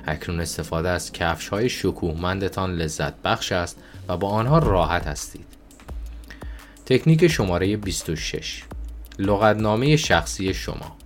اکنون 0.06 0.40
استفاده 0.40 0.88
از 0.88 1.12
کفش 1.12 1.48
های 1.48 1.68
شکوهمندتان 1.68 2.74
لذت 2.74 3.22
بخش 3.22 3.52
است 3.52 3.78
و 4.08 4.16
با 4.16 4.28
آنها 4.28 4.58
راحت 4.58 5.06
هستید. 5.06 5.46
تکنیک 6.86 7.28
شماره 7.28 7.76
26 7.76 8.62
لغتنامه 9.18 9.96
شخصی 9.96 10.54
شما. 10.54 10.96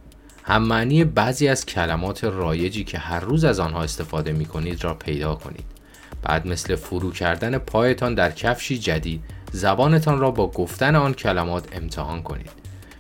هم 0.48 0.62
معنی 0.62 1.04
بعضی 1.04 1.48
از 1.48 1.66
کلمات 1.66 2.24
رایجی 2.24 2.84
که 2.84 2.98
هر 2.98 3.20
روز 3.20 3.44
از 3.44 3.60
آنها 3.60 3.82
استفاده 3.82 4.32
می 4.32 4.46
کنید 4.46 4.84
را 4.84 4.94
پیدا 4.94 5.34
کنید. 5.34 5.64
بعد 6.22 6.46
مثل 6.46 6.76
فرو 6.76 7.10
کردن 7.10 7.58
پایتان 7.58 8.14
در 8.14 8.30
کفشی 8.30 8.78
جدید 8.78 9.24
زبانتان 9.52 10.18
را 10.18 10.30
با 10.30 10.50
گفتن 10.50 10.96
آن 10.96 11.14
کلمات 11.14 11.68
امتحان 11.72 12.22
کنید. 12.22 12.50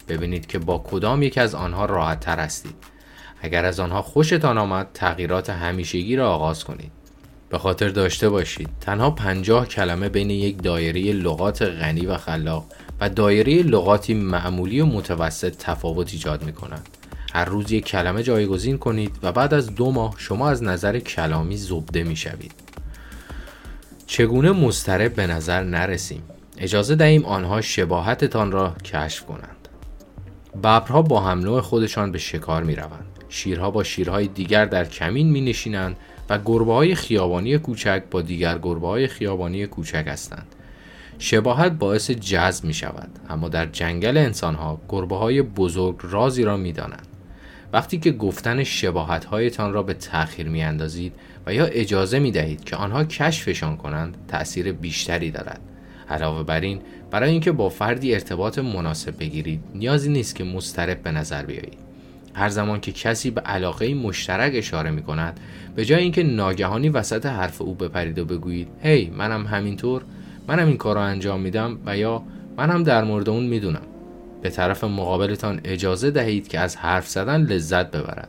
ببینید 0.08 0.46
که 0.46 0.58
با 0.58 0.84
کدام 0.90 1.22
یک 1.22 1.38
از 1.38 1.54
آنها 1.54 1.84
راحت 1.84 2.20
تر 2.20 2.38
هستید. 2.38 2.74
اگر 3.42 3.64
از 3.64 3.80
آنها 3.80 4.02
خوشتان 4.02 4.58
آمد 4.58 4.88
تغییرات 4.94 5.50
همیشگی 5.50 6.16
را 6.16 6.30
آغاز 6.30 6.64
کنید. 6.64 6.92
به 7.50 7.58
خاطر 7.58 7.88
داشته 7.88 8.28
باشید 8.28 8.68
تنها 8.80 9.10
پنجاه 9.10 9.66
کلمه 9.68 10.08
بین 10.08 10.30
یک 10.30 10.62
دایره 10.62 11.12
لغات 11.12 11.62
غنی 11.62 12.06
و 12.06 12.16
خلاق 12.16 12.64
و 13.00 13.08
دایره 13.08 13.62
لغاتی 13.62 14.14
معمولی 14.14 14.80
و 14.80 14.86
متوسط 14.86 15.56
تفاوت 15.56 16.12
ایجاد 16.12 16.44
می 16.44 16.52
کنند. 16.52 16.97
هر 17.32 17.44
روز 17.44 17.72
یک 17.72 17.84
کلمه 17.84 18.22
جایگزین 18.22 18.78
کنید 18.78 19.18
و 19.22 19.32
بعد 19.32 19.54
از 19.54 19.74
دو 19.74 19.90
ماه 19.92 20.14
شما 20.18 20.50
از 20.50 20.62
نظر 20.62 20.98
کلامی 20.98 21.56
زبده 21.56 22.02
می 22.02 22.16
شوید. 22.16 22.52
چگونه 24.06 24.52
مسترب 24.52 25.14
به 25.14 25.26
نظر 25.26 25.64
نرسیم؟ 25.64 26.22
اجازه 26.58 26.94
دهیم 26.94 27.24
آنها 27.24 27.60
شباهتتان 27.60 28.52
را 28.52 28.74
کشف 28.84 29.24
کنند. 29.24 29.68
ببرها 30.58 31.02
با 31.02 31.20
هم 31.20 31.60
خودشان 31.60 32.12
به 32.12 32.18
شکار 32.18 32.62
می 32.62 32.74
روند. 32.74 33.06
شیرها 33.28 33.70
با 33.70 33.84
شیرهای 33.84 34.26
دیگر 34.26 34.64
در 34.64 34.84
کمین 34.84 35.30
می 35.30 35.40
نشینند 35.40 35.96
و 36.30 36.38
گربه 36.44 36.72
های 36.72 36.94
خیابانی 36.94 37.58
کوچک 37.58 38.02
با 38.10 38.22
دیگر 38.22 38.58
گربه 38.58 38.86
های 38.86 39.06
خیابانی 39.06 39.66
کوچک 39.66 40.04
هستند. 40.06 40.46
شباهت 41.18 41.72
باعث 41.72 42.10
جذب 42.10 42.64
می 42.64 42.74
شود 42.74 43.08
اما 43.28 43.48
در 43.48 43.66
جنگل 43.66 44.16
انسان 44.16 44.54
ها 44.54 44.80
گربه 44.88 45.16
های 45.16 45.42
بزرگ 45.42 45.96
رازی 46.02 46.42
را 46.44 46.56
می 46.56 46.72
دانند. 46.72 47.07
وقتی 47.72 47.98
که 47.98 48.12
گفتن 48.12 48.64
شباهت 48.64 49.24
هایتان 49.24 49.72
را 49.72 49.82
به 49.82 49.94
تأخیر 49.94 50.48
می 50.48 50.62
اندازید 50.62 51.12
و 51.46 51.54
یا 51.54 51.64
اجازه 51.64 52.18
می 52.18 52.30
دهید 52.30 52.64
که 52.64 52.76
آنها 52.76 53.04
کشفشان 53.04 53.76
کنند 53.76 54.16
تأثیر 54.28 54.72
بیشتری 54.72 55.30
دارد. 55.30 55.60
علاوه 56.10 56.42
بر 56.42 56.60
این 56.60 56.80
برای 57.10 57.30
اینکه 57.30 57.52
با 57.52 57.68
فردی 57.68 58.14
ارتباط 58.14 58.58
مناسب 58.58 59.18
بگیرید 59.18 59.60
نیازی 59.74 60.10
نیست 60.10 60.34
که 60.34 60.44
مسترب 60.44 61.02
به 61.02 61.10
نظر 61.10 61.42
بیایید. 61.42 61.78
هر 62.34 62.48
زمان 62.48 62.80
که 62.80 62.92
کسی 62.92 63.30
به 63.30 63.40
علاقه 63.40 63.94
مشترک 63.94 64.52
اشاره 64.54 64.90
می 64.90 65.02
کند 65.02 65.40
به 65.76 65.84
جای 65.84 66.02
اینکه 66.02 66.22
ناگهانی 66.22 66.88
وسط 66.88 67.26
حرف 67.26 67.62
او 67.62 67.74
بپرید 67.74 68.18
و 68.18 68.24
بگویید 68.24 68.68
هی 68.82 69.06
hey, 69.06 69.16
منم 69.16 69.46
همینطور 69.46 70.02
منم 70.48 70.66
این 70.66 70.76
کار 70.76 70.96
را 70.96 71.02
انجام 71.02 71.40
میدم 71.40 71.78
و 71.86 71.96
یا 71.96 72.22
منم 72.56 72.82
در 72.82 73.04
مورد 73.04 73.28
اون 73.28 73.46
می‌دونم 73.46 73.82
به 74.42 74.50
طرف 74.50 74.84
مقابلتان 74.84 75.60
اجازه 75.64 76.10
دهید 76.10 76.48
که 76.48 76.58
از 76.58 76.76
حرف 76.76 77.08
زدن 77.08 77.42
لذت 77.42 77.90
ببرد. 77.90 78.28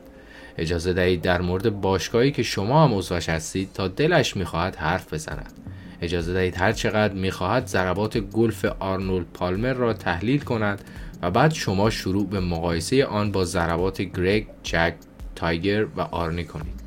اجازه 0.58 0.94
دهید 0.94 1.22
در 1.22 1.42
مورد 1.42 1.82
باشگاهی 1.82 2.32
که 2.32 2.44
شما 2.44 2.84
هم 2.84 2.94
عضوش 2.94 3.30
هستید 3.30 3.70
تا 3.74 3.88
دلش 3.88 4.38
می‌خواهد 4.38 4.76
حرف 4.76 5.14
بزند. 5.14 5.54
اجازه 6.02 6.34
دهید 6.34 6.58
هر 6.58 6.72
چقدر 6.72 7.14
می‌خواهد 7.14 7.68
ضربات 7.68 8.18
گلف 8.18 8.66
آرنولد 8.80 9.26
پالمر 9.34 9.74
را 9.74 9.94
تحلیل 9.94 10.40
کند 10.40 10.82
و 11.22 11.32
بعد 11.32 11.54
شما 11.54 11.90
شروع 11.90 12.28
به 12.28 12.40
مقایسه 12.40 13.06
آن 13.06 13.32
با 13.32 13.46
ضربات 13.46 14.02
گرگ، 14.02 14.48
جک، 14.64 14.94
تایگر 15.36 15.86
و 15.86 16.02
آرنی 16.02 16.44
کنید. 16.44 16.80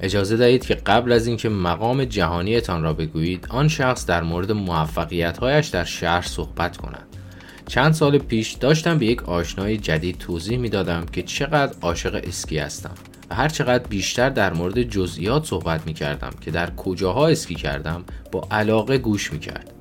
اجازه 0.00 0.36
دهید 0.36 0.66
که 0.66 0.74
قبل 0.74 1.12
از 1.12 1.26
اینکه 1.26 1.48
مقام 1.48 2.04
جهانیتان 2.04 2.82
را 2.82 2.92
بگویید 2.92 3.46
آن 3.50 3.68
شخص 3.68 4.06
در 4.06 4.22
مورد 4.22 4.52
موفقیتهایش 4.52 5.66
در 5.68 5.84
شهر 5.84 6.22
صحبت 6.22 6.76
کند. 6.76 7.07
چند 7.68 7.92
سال 7.92 8.18
پیش 8.18 8.52
داشتم 8.52 8.98
به 8.98 9.06
یک 9.06 9.28
آشنای 9.28 9.76
جدید 9.76 10.18
توضیح 10.18 10.58
می 10.58 10.68
دادم 10.68 11.06
که 11.12 11.22
چقدر 11.22 11.74
عاشق 11.82 12.20
اسکی 12.24 12.58
هستم 12.58 12.94
و 13.30 13.34
هر 13.34 13.48
چقدر 13.48 13.88
بیشتر 13.88 14.30
در 14.30 14.52
مورد 14.52 14.82
جزئیات 14.82 15.44
صحبت 15.44 15.86
می 15.86 15.94
کردم 15.94 16.30
که 16.40 16.50
در 16.50 16.70
کجاها 16.70 17.28
اسکی 17.28 17.54
کردم 17.54 18.04
با 18.32 18.48
علاقه 18.50 18.98
گوش 18.98 19.32
می 19.32 19.38
کرد. 19.38 19.72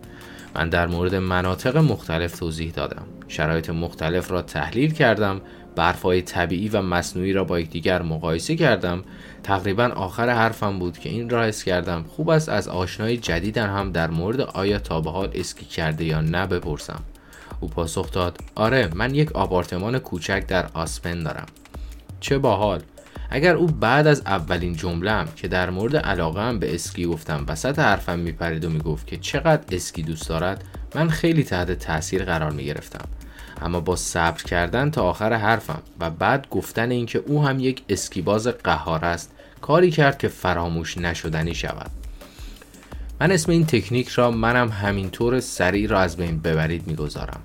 من 0.56 0.70
در 0.70 0.88
مورد 0.88 1.16
مناطق 1.16 1.78
مختلف 1.78 2.40
توضیح 2.40 2.72
دادم. 2.72 3.06
شرایط 3.28 3.70
مختلف 3.70 4.32
را 4.32 4.42
تحلیل 4.42 4.94
کردم 4.94 5.42
برفای 5.76 6.22
طبیعی 6.22 6.70
و 6.70 6.82
مصنوعی 6.82 7.34
را 7.34 7.44
با 7.44 7.60
یکدیگر 7.60 8.02
مقایسه 8.02 8.56
کردم. 8.56 9.04
تقریبا 9.44 9.92
آخر 9.96 10.30
حرفم 10.30 10.80
بود 10.80 10.98
که 10.98 11.10
این 11.10 11.30
را 11.30 11.44
حس 11.44 11.64
کردم. 11.64 12.04
خوب 12.04 12.30
است 12.30 12.50
از 12.50 12.68
آشنای 12.68 13.18
جدیدن 13.18 13.70
هم 13.70 13.92
در 13.92 14.10
مورد 14.10 14.42
آیا 14.42 14.80
تا 14.80 15.02
به 15.02 15.12
حال 15.12 15.30
اسکی 15.34 15.66
کرده 15.66 16.06
یا 16.06 16.22
نه 16.22 16.48
بپرسم. 16.48 17.04
او 17.60 17.68
پاسخ 17.68 18.12
داد. 18.12 18.38
آره 18.56 18.90
من 18.94 19.16
یک 19.16 19.32
آپارتمان 19.32 20.00
کوچک 20.00 20.48
در 20.48 20.70
آسپن 20.74 21.24
دارم. 21.24 21.46
چه 22.20 22.38
باحال. 22.38 22.82
اگر 23.30 23.56
او 23.56 23.68
بعد 23.68 24.08
از 24.08 24.22
اولین 24.26 24.76
جملم 24.76 25.28
که 25.36 25.48
در 25.48 25.70
مورد 25.70 25.96
علاقه 25.96 26.54
به 26.54 26.76
اسکی 26.76 27.06
گفتم 27.06 27.46
وسط 27.48 27.80
حرفم 27.80 28.20
میپرید 28.20 28.66
و 28.66 28.70
می‌گفت 28.70 29.08
که 29.08 29.18
چقدر 29.18 29.64
اسکی 29.76 30.04
دوست 30.04 30.30
دارد 30.30 30.64
من 30.96 31.10
خیلی 31.10 31.44
تحت 31.44 31.72
تاثیر 31.72 32.26
قرار 32.26 32.52
می‌گرفتم. 32.52 33.06
اما 33.62 33.80
با 33.80 33.96
صبر 33.96 34.44
کردن 34.44 34.92
تا 34.92 35.04
آخر 35.04 35.34
حرفم 35.34 35.82
و 36.00 36.10
بعد 36.10 36.48
گفتن 36.50 36.92
اینکه 36.92 37.24
او 37.28 37.46
هم 37.46 37.60
یک 37.60 37.84
اسکیباز 37.90 38.48
قهار 38.48 39.06
است 39.06 39.32
کاری 39.62 39.92
کرد 39.92 40.18
که 40.18 40.28
فراموش 40.28 40.98
نشدنی 40.98 41.56
شود. 41.56 41.92
من 43.22 43.32
اسم 43.32 43.52
این 43.52 43.66
تکنیک 43.66 44.08
را 44.08 44.32
منم 44.32 44.70
همینطور 44.70 45.40
سریع 45.40 45.90
را 45.90 46.00
از 46.00 46.18
بین 46.18 46.40
ببرید 46.40 46.88
می‌گذارم. 46.88 47.42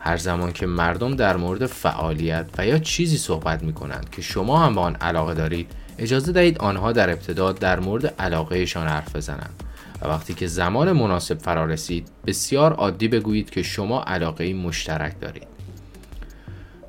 هر 0.00 0.16
زمان 0.16 0.52
که 0.52 0.66
مردم 0.66 1.16
در 1.16 1.36
مورد 1.36 1.66
فعالیت 1.66 2.46
و 2.58 2.66
یا 2.66 2.78
چیزی 2.78 3.18
صحبت 3.18 3.62
می 3.62 3.72
کنند 3.72 4.10
که 4.10 4.22
شما 4.22 4.58
هم 4.58 4.74
به 4.74 4.80
آن 4.80 4.94
علاقه 4.94 5.34
دارید 5.34 5.72
اجازه 5.98 6.32
دهید 6.32 6.58
آنها 6.58 6.92
در 6.92 7.10
ابتدا 7.10 7.52
در 7.52 7.80
مورد 7.80 8.06
علاقهشان 8.06 8.88
حرف 8.88 9.16
بزنند. 9.16 9.62
و 10.02 10.08
وقتی 10.08 10.34
که 10.34 10.46
زمان 10.46 10.92
مناسب 10.92 11.38
فرا 11.38 11.64
رسید 11.64 12.08
بسیار 12.26 12.72
عادی 12.72 13.08
بگویید 13.08 13.50
که 13.50 13.62
شما 13.62 14.02
علاقه 14.02 14.54
مشترک 14.54 15.20
دارید. 15.20 15.48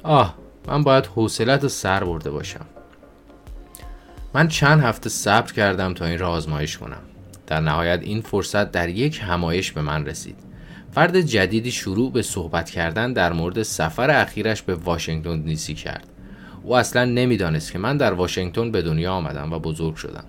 آه 0.03 0.35
من 0.67 0.83
باید 0.83 1.05
حوصلت 1.05 1.67
سر 1.67 2.03
برده 2.03 2.31
باشم. 2.31 2.65
من 4.33 4.47
چند 4.47 4.81
هفته 4.81 5.09
صبر 5.09 5.51
کردم 5.53 5.93
تا 5.93 6.05
این 6.05 6.19
را 6.19 6.29
آزمایش 6.29 6.77
کنم. 6.77 7.01
در 7.47 7.59
نهایت 7.59 7.99
این 8.01 8.21
فرصت 8.21 8.71
در 8.71 8.89
یک 8.89 9.21
همایش 9.23 9.71
به 9.71 9.81
من 9.81 10.05
رسید. 10.05 10.50
فرد 10.91 11.21
جدیدی 11.21 11.71
شروع 11.71 12.11
به 12.11 12.21
صحبت 12.21 12.69
کردن 12.69 13.13
در 13.13 13.33
مورد 13.33 13.63
سفر 13.63 14.21
اخیرش 14.21 14.61
به 14.61 14.75
واشنگتن 14.75 15.41
دیسی 15.41 15.73
کرد. 15.73 16.07
او 16.63 16.75
اصلا 16.75 17.05
نمی‌دانست 17.05 17.71
که 17.71 17.79
من 17.79 17.97
در 17.97 18.13
واشنگتن 18.13 18.71
به 18.71 18.81
دنیا 18.81 19.13
آمدم 19.13 19.53
و 19.53 19.59
بزرگ 19.59 19.95
شدم. 19.95 20.23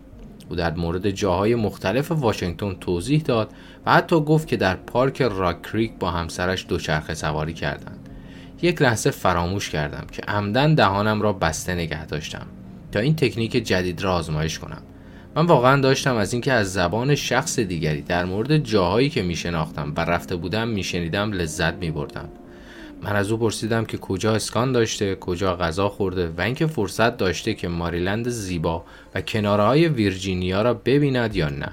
او 0.49 0.57
در 0.57 0.75
مورد 0.75 1.11
جاهای 1.11 1.55
مختلف 1.55 2.13
واشنگتن 2.13 2.75
توضیح 2.75 3.23
داد 3.23 3.51
و 3.87 3.93
حتی 3.93 4.21
گفت 4.21 4.49
که 4.49 4.57
در 4.57 4.75
پارک 4.75 5.23
راک 5.23 5.63
کریک 5.63 5.93
با 5.99 6.11
همسرش 6.11 6.67
دوچرخه 6.69 7.15
سواری 7.15 7.53
کردند. 7.53 8.09
یک 8.63 8.83
لحظه 8.83 9.11
فراموش 9.11 9.71
کردم 9.71 10.07
که 10.13 10.23
عمدن 10.23 10.75
دهانم 10.75 11.23
را 11.23 11.33
بسته 11.33 11.75
نگه 11.75 12.07
داشتم 12.07 12.47
تا 12.93 13.01
این 13.01 13.17
تکنیک 13.17 13.53
جدید 13.53 14.03
را 14.03 14.15
آزمایش 14.15 14.59
کنم. 14.59 14.83
من 15.37 15.47
واقعا 15.47 15.81
داشتم 15.81 16.17
از 16.17 16.33
اینکه 16.33 16.53
از 16.53 16.73
زبان 16.73 17.15
شخص 17.15 17.59
دیگری 17.59 18.03
در 18.03 18.25
مورد 18.25 18.57
جاهایی 18.57 19.09
که 19.09 19.23
میشناختم 19.23 19.93
و 19.97 20.01
رفته 20.01 20.37
بودم 20.37 20.69
میشنیدم 20.69 21.33
لذت 21.33 21.75
میبردم. 21.75 22.29
من 23.03 23.17
از 23.17 23.31
او 23.31 23.39
پرسیدم 23.39 23.85
که 23.85 23.99
کجا 23.99 24.35
اسکان 24.35 24.73
داشته 24.73 25.15
کجا 25.15 25.57
غذا 25.57 25.89
خورده 25.89 26.29
و 26.29 26.41
اینکه 26.41 26.67
فرصت 26.67 27.17
داشته 27.17 27.55
که 27.55 27.69
ماریلند 27.69 28.29
زیبا 28.29 28.85
و 29.15 29.21
کناره 29.21 29.63
های 29.63 29.89
ویرجینیا 29.89 30.63
را 30.63 30.75
ببیند 30.75 31.37
یا 31.37 31.49
نه. 31.49 31.69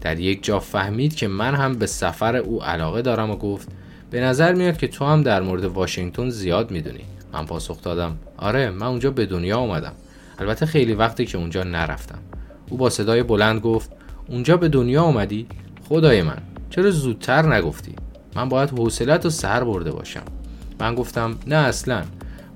در 0.00 0.20
یک 0.20 0.44
جا 0.44 0.58
فهمید 0.60 1.14
که 1.14 1.28
من 1.28 1.54
هم 1.54 1.74
به 1.74 1.86
سفر 1.86 2.36
او 2.36 2.64
علاقه 2.64 3.02
دارم 3.02 3.30
و 3.30 3.36
گفت 3.36 3.68
به 4.10 4.20
نظر 4.20 4.52
میاد 4.52 4.76
که 4.76 4.88
تو 4.88 5.04
هم 5.04 5.22
در 5.22 5.40
مورد 5.40 5.64
واشنگتن 5.64 6.28
زیاد 6.28 6.70
می‌دونی. 6.70 7.04
من 7.32 7.46
پاسخ 7.46 7.82
دادم 7.82 8.16
آره 8.36 8.70
من 8.70 8.86
اونجا 8.86 9.10
به 9.10 9.26
دنیا 9.26 9.58
اومدم. 9.58 9.92
البته 10.38 10.66
خیلی 10.66 10.94
وقتی 10.94 11.26
که 11.26 11.38
اونجا 11.38 11.62
نرفتم. 11.62 12.18
او 12.70 12.76
با 12.76 12.90
صدای 12.90 13.22
بلند 13.22 13.60
گفت 13.60 13.90
اونجا 14.28 14.56
به 14.56 14.68
دنیا 14.68 15.02
اومدی؟ 15.02 15.46
خدای 15.88 16.22
من 16.22 16.38
چرا 16.70 16.90
زودتر 16.90 17.54
نگفتی؟ 17.54 17.94
من 18.34 18.48
باید 18.48 18.70
حوصلت 18.70 19.26
و 19.26 19.30
سر 19.30 19.64
برده 19.64 19.90
باشم. 19.90 20.22
من 20.80 20.94
گفتم 20.94 21.36
نه 21.46 21.56
اصلا. 21.56 22.02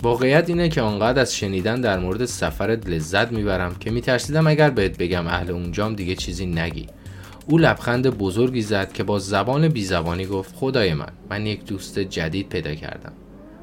واقعیت 0.03 0.49
اینه 0.49 0.69
که 0.69 0.81
آنقدر 0.81 1.21
از 1.21 1.37
شنیدن 1.37 1.81
در 1.81 1.99
مورد 1.99 2.25
سفرت 2.25 2.89
لذت 2.89 3.33
می‌برم 3.33 3.75
که 3.81 3.91
میترسیدم 3.91 4.47
اگر 4.47 4.71
بهت 4.71 4.99
بگم 4.99 5.27
اهل 5.27 5.51
اونجام 5.51 5.95
دیگه 5.95 6.15
چیزی 6.15 6.47
نگی. 6.47 6.87
او 7.47 7.59
لبخند 7.59 8.07
بزرگی 8.07 8.63
زد 8.63 8.93
که 8.93 9.05
با 9.05 9.19
زبان 9.19 9.69
بیزبانی 9.69 10.27
گفت 10.27 10.55
خدای 10.57 10.95
من 10.95 11.13
من 11.31 11.47
یک 11.47 11.65
دوست 11.65 11.99
جدید 11.99 12.49
پیدا 12.49 12.75
کردم. 12.75 13.13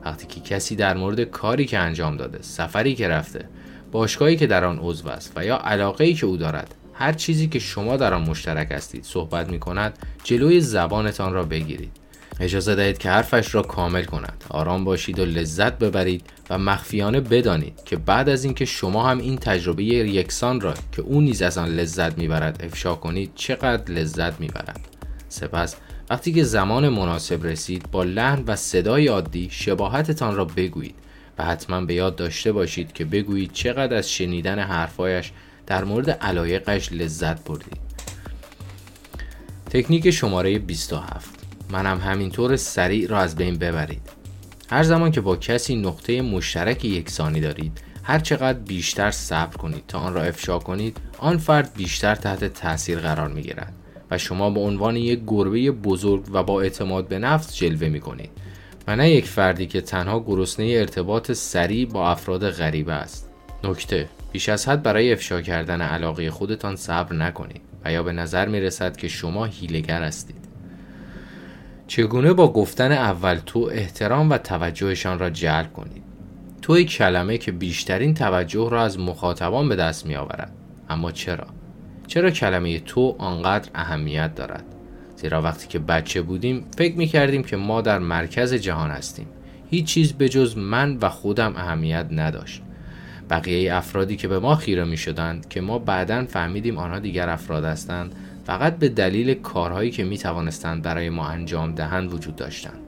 وقتی 0.05 0.27
که 0.27 0.39
کسی 0.41 0.75
در 0.75 0.97
مورد 0.97 1.21
کاری 1.21 1.65
که 1.65 1.77
انجام 1.77 2.17
داده 2.17 2.39
سفری 2.41 2.95
که 2.95 3.07
رفته 3.07 3.49
باشگاهی 3.91 4.35
که 4.35 4.47
در 4.47 4.65
آن 4.65 4.79
عضو 4.81 5.09
است 5.09 5.31
و 5.35 5.45
یا 5.45 5.57
علاقه 5.57 6.03
ای 6.03 6.13
که 6.13 6.25
او 6.25 6.37
دارد 6.37 6.75
هر 6.93 7.13
چیزی 7.13 7.47
که 7.47 7.59
شما 7.59 7.97
در 7.97 8.13
آن 8.13 8.21
مشترک 8.21 8.71
هستید 8.71 9.03
صحبت 9.03 9.49
می 9.49 9.59
کند 9.59 9.99
جلوی 10.23 10.61
زبانتان 10.61 11.33
را 11.33 11.43
بگیرید. 11.43 11.91
اجازه 12.39 12.75
دهید 12.75 12.97
که 12.97 13.09
حرفش 13.09 13.55
را 13.55 13.61
کامل 13.61 14.03
کند. 14.03 14.43
آرام 14.49 14.83
باشید 14.83 15.19
و 15.19 15.25
لذت 15.25 15.77
ببرید 15.77 16.23
و 16.49 16.57
مخفیانه 16.57 17.19
بدانید 17.19 17.83
که 17.85 17.97
بعد 17.97 18.29
از 18.29 18.43
اینکه 18.43 18.65
شما 18.65 19.09
هم 19.09 19.19
این 19.19 19.37
تجربه 19.37 19.83
یکسان 19.83 20.61
را 20.61 20.73
که 20.91 21.01
او 21.01 21.21
نیز 21.21 21.41
از 21.41 21.57
آن 21.57 21.69
لذت 21.69 22.17
می‌برد 22.17 22.63
افشا 22.63 22.95
کنید 22.95 23.31
چقدر 23.35 23.93
لذت 23.93 24.39
می‌برد. 24.39 24.79
سپس 25.29 25.75
وقتی 26.09 26.33
که 26.33 26.43
زمان 26.43 26.89
مناسب 26.89 27.45
رسید 27.45 27.91
با 27.91 28.03
لحن 28.03 28.43
و 28.47 28.55
صدای 28.55 29.07
عادی 29.07 29.49
شباهتتان 29.51 30.35
را 30.35 30.45
بگویید. 30.45 30.95
حتما 31.41 31.81
به 31.81 31.93
یاد 31.93 32.15
داشته 32.15 32.51
باشید 32.51 32.93
که 32.93 33.05
بگویید 33.05 33.51
چقدر 33.53 33.97
از 33.97 34.11
شنیدن 34.11 34.59
حرفایش 34.59 35.31
در 35.67 35.83
مورد 35.83 36.09
علایقش 36.09 36.91
لذت 36.91 37.43
بردید. 37.43 37.77
تکنیک 39.69 40.11
شماره 40.11 40.59
27 40.59 41.29
منم 41.69 41.99
همینطور 41.99 42.55
سریع 42.55 43.07
را 43.07 43.19
از 43.19 43.35
بین 43.35 43.57
ببرید. 43.57 44.21
هر 44.69 44.83
زمان 44.83 45.11
که 45.11 45.21
با 45.21 45.35
کسی 45.35 45.75
نقطه 45.75 46.21
مشترک 46.21 46.85
یکسانی 46.85 47.41
دارید 47.41 47.81
هر 48.03 48.19
چقدر 48.19 48.59
بیشتر 48.59 49.11
صبر 49.11 49.57
کنید 49.57 49.83
تا 49.87 49.99
آن 49.99 50.13
را 50.13 50.23
افشا 50.23 50.59
کنید 50.59 50.97
آن 51.17 51.37
فرد 51.37 51.73
بیشتر 51.73 52.15
تحت 52.15 52.45
تاثیر 52.45 52.99
قرار 52.99 53.27
می 53.27 53.41
گیرد 53.41 53.73
و 54.11 54.17
شما 54.17 54.49
به 54.49 54.59
عنوان 54.59 54.95
یک 54.95 55.21
گربه 55.27 55.71
بزرگ 55.71 56.23
و 56.31 56.43
با 56.43 56.61
اعتماد 56.61 57.07
به 57.07 57.19
نفس 57.19 57.55
جلوه 57.55 57.89
می 57.89 57.99
کنید 57.99 58.29
و 58.87 58.95
نه 58.95 59.09
یک 59.09 59.25
فردی 59.25 59.65
که 59.65 59.81
تنها 59.81 60.19
گرسنه 60.19 60.65
ارتباط 60.65 61.31
سریع 61.31 61.87
با 61.87 62.11
افراد 62.11 62.49
غریبه 62.49 62.93
است. 62.93 63.29
نکته 63.63 64.09
بیش 64.31 64.49
از 64.49 64.69
حد 64.69 64.83
برای 64.83 65.13
افشا 65.13 65.41
کردن 65.41 65.81
علاقه 65.81 66.31
خودتان 66.31 66.75
صبر 66.75 67.15
نکنید 67.15 67.61
و 67.85 67.91
یا 67.91 68.03
به 68.03 68.11
نظر 68.11 68.47
می 68.47 68.59
رسد 68.59 68.97
که 68.97 69.07
شما 69.07 69.45
هیلگر 69.45 70.03
هستید. 70.03 70.47
چگونه 71.87 72.33
با 72.33 72.53
گفتن 72.53 72.91
اول 72.91 73.39
تو 73.45 73.69
احترام 73.71 74.29
و 74.29 74.37
توجهشان 74.37 75.19
را 75.19 75.29
جلب 75.29 75.73
کنید؟ 75.73 76.03
توی 76.61 76.85
کلمه 76.85 77.37
که 77.37 77.51
بیشترین 77.51 78.13
توجه 78.13 78.69
را 78.71 78.83
از 78.83 78.99
مخاطبان 78.99 79.69
به 79.69 79.75
دست 79.75 80.05
می 80.05 80.15
آورد 80.15 80.51
اما 80.89 81.11
چرا؟ 81.11 81.47
چرا 82.07 82.31
کلمه 82.31 82.79
تو 82.79 83.15
آنقدر 83.17 83.69
اهمیت 83.75 84.35
دارد؟ 84.35 84.63
زیرا 85.21 85.41
وقتی 85.41 85.67
که 85.67 85.79
بچه 85.79 86.21
بودیم 86.21 86.65
فکر 86.77 86.95
می 86.95 87.07
کردیم 87.07 87.43
که 87.43 87.57
ما 87.57 87.81
در 87.81 87.99
مرکز 87.99 88.53
جهان 88.53 88.91
هستیم. 88.91 89.27
هیچ 89.69 89.85
چیز 89.85 90.13
به 90.13 90.29
جز 90.29 90.57
من 90.57 90.97
و 91.01 91.09
خودم 91.09 91.53
اهمیت 91.55 92.07
نداشت. 92.11 92.61
بقیه 93.29 93.75
افرادی 93.75 94.15
که 94.15 94.27
به 94.27 94.39
ما 94.39 94.55
خیره 94.55 94.83
می 94.83 94.97
شدند 94.97 95.49
که 95.49 95.61
ما 95.61 95.79
بعدا 95.79 96.25
فهمیدیم 96.25 96.77
آنها 96.77 96.99
دیگر 96.99 97.29
افراد 97.29 97.65
هستند 97.65 98.15
فقط 98.45 98.77
به 98.77 98.89
دلیل 98.89 99.33
کارهایی 99.33 99.91
که 99.91 100.03
می 100.03 100.17
توانستند 100.17 100.81
برای 100.81 101.09
ما 101.09 101.27
انجام 101.27 101.75
دهند 101.75 102.13
وجود 102.13 102.35
داشتند. 102.35 102.79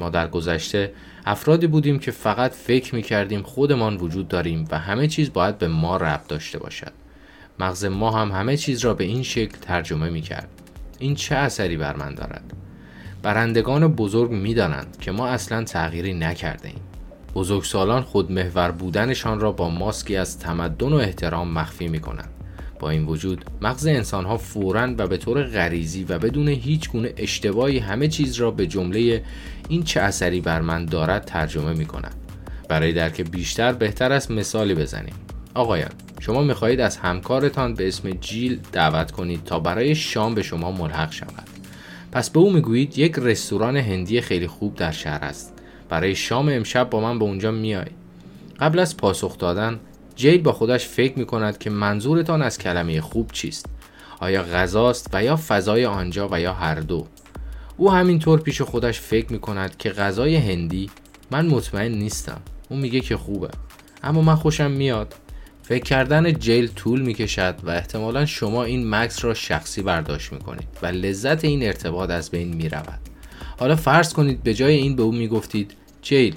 ما 0.00 0.10
در 0.10 0.28
گذشته 0.28 0.92
افرادی 1.26 1.66
بودیم 1.66 1.98
که 1.98 2.10
فقط 2.10 2.52
فکر 2.52 2.94
می 2.94 3.02
کردیم 3.02 3.42
خودمان 3.42 3.96
وجود 3.96 4.28
داریم 4.28 4.64
و 4.70 4.78
همه 4.78 5.06
چیز 5.06 5.32
باید 5.32 5.58
به 5.58 5.68
ما 5.68 5.96
ربط 5.96 6.26
داشته 6.26 6.58
باشد. 6.58 6.92
مغز 7.60 7.84
ما 7.84 8.10
هم 8.10 8.32
همه 8.32 8.56
چیز 8.56 8.84
را 8.84 8.94
به 8.94 9.04
این 9.04 9.22
شکل 9.22 9.58
ترجمه 9.60 10.10
می 10.10 10.20
کرد 10.20 10.48
این 10.98 11.14
چه 11.14 11.34
اثری 11.34 11.76
بر 11.76 11.96
من 11.96 12.14
دارد 12.14 12.52
برندگان 13.22 13.88
بزرگ 13.88 14.30
می 14.30 14.54
دانند 14.54 14.96
که 15.00 15.12
ما 15.12 15.26
اصلا 15.26 15.64
تغییری 15.64 16.14
نکرده 16.14 16.68
ایم 16.68 16.80
بزرگسالان 17.34 18.02
خودمحور 18.02 18.70
بودنشان 18.70 19.40
را 19.40 19.52
با 19.52 19.70
ماسکی 19.70 20.16
از 20.16 20.38
تمدن 20.38 20.92
و 20.92 20.96
احترام 20.96 21.52
مخفی 21.52 21.88
می 21.88 22.00
کنند. 22.00 22.30
با 22.78 22.90
این 22.90 23.04
وجود 23.04 23.44
مغز 23.62 23.86
انسان 23.86 24.24
ها 24.24 24.36
فوراً 24.36 24.94
و 24.98 25.06
به 25.06 25.16
طور 25.16 25.42
غریزی 25.42 26.04
و 26.04 26.18
بدون 26.18 26.48
هیچ 26.48 26.90
گونه 26.90 27.12
اشتباهی 27.16 27.78
همه 27.78 28.08
چیز 28.08 28.34
را 28.34 28.50
به 28.50 28.66
جمله 28.66 29.22
این 29.68 29.82
چه 29.82 30.00
اثری 30.00 30.40
بر 30.40 30.60
من 30.60 30.84
دارد 30.84 31.24
ترجمه 31.24 31.74
می 31.74 31.86
کنند. 31.86 32.14
برای 32.68 32.92
درک 32.92 33.20
بیشتر 33.20 33.72
بهتر 33.72 34.12
است 34.12 34.30
مثالی 34.30 34.74
بزنیم. 34.74 35.14
آقایان 35.54 35.90
شما 36.20 36.42
می‌خواهید 36.42 36.80
از 36.80 36.96
همکارتان 36.96 37.74
به 37.74 37.88
اسم 37.88 38.10
جیل 38.10 38.60
دعوت 38.72 39.10
کنید 39.10 39.44
تا 39.44 39.60
برای 39.60 39.94
شام 39.94 40.34
به 40.34 40.42
شما 40.42 40.72
ملحق 40.72 41.12
شود. 41.12 41.48
پس 42.12 42.30
به 42.30 42.40
او 42.40 42.52
می‌گویید 42.52 42.98
یک 42.98 43.14
رستوران 43.18 43.76
هندی 43.76 44.20
خیلی 44.20 44.46
خوب 44.46 44.74
در 44.74 44.92
شهر 44.92 45.24
است. 45.24 45.52
برای 45.88 46.14
شام 46.14 46.48
امشب 46.48 46.90
با 46.90 47.00
من 47.00 47.18
به 47.18 47.24
اونجا 47.24 47.50
میای. 47.50 47.86
قبل 48.60 48.78
از 48.78 48.96
پاسخ 48.96 49.38
دادن 49.38 49.80
جیل 50.16 50.42
با 50.42 50.52
خودش 50.52 50.86
فکر 50.86 51.18
می 51.18 51.26
کند 51.26 51.58
که 51.58 51.70
منظورتان 51.70 52.42
از 52.42 52.58
کلمه 52.58 53.00
خوب 53.00 53.30
چیست 53.32 53.66
آیا 54.20 54.42
غذاست 54.42 55.10
و 55.12 55.24
یا 55.24 55.36
فضای 55.48 55.86
آنجا 55.86 56.28
و 56.32 56.40
یا 56.40 56.52
هر 56.52 56.74
دو 56.74 57.06
او 57.76 57.92
همینطور 57.92 58.40
پیش 58.40 58.62
خودش 58.62 59.00
فکر 59.00 59.32
می 59.32 59.38
کند 59.38 59.76
که 59.76 59.90
غذای 59.90 60.36
هندی 60.36 60.90
من 61.30 61.46
مطمئن 61.46 61.92
نیستم 61.92 62.40
او 62.68 62.76
میگه 62.76 63.00
که 63.00 63.16
خوبه 63.16 63.48
اما 64.02 64.22
من 64.22 64.34
خوشم 64.34 64.70
میاد 64.70 65.14
فکر 65.68 65.84
کردن 65.84 66.32
جیل 66.32 66.68
طول 66.68 67.00
می 67.00 67.14
کشد 67.14 67.54
و 67.62 67.70
احتمالا 67.70 68.26
شما 68.26 68.64
این 68.64 68.90
مکس 68.90 69.24
را 69.24 69.34
شخصی 69.34 69.82
برداشت 69.82 70.32
می 70.32 70.38
کنید 70.38 70.68
و 70.82 70.86
لذت 70.86 71.44
این 71.44 71.62
ارتباط 71.62 72.10
از 72.10 72.30
بین 72.30 72.54
می 72.54 72.68
رود. 72.68 72.98
حالا 73.58 73.76
فرض 73.76 74.12
کنید 74.12 74.42
به 74.42 74.54
جای 74.54 74.74
این 74.74 74.96
به 74.96 75.02
او 75.02 75.12
می 75.12 75.28
گفتید 75.28 75.74
جیل 76.02 76.36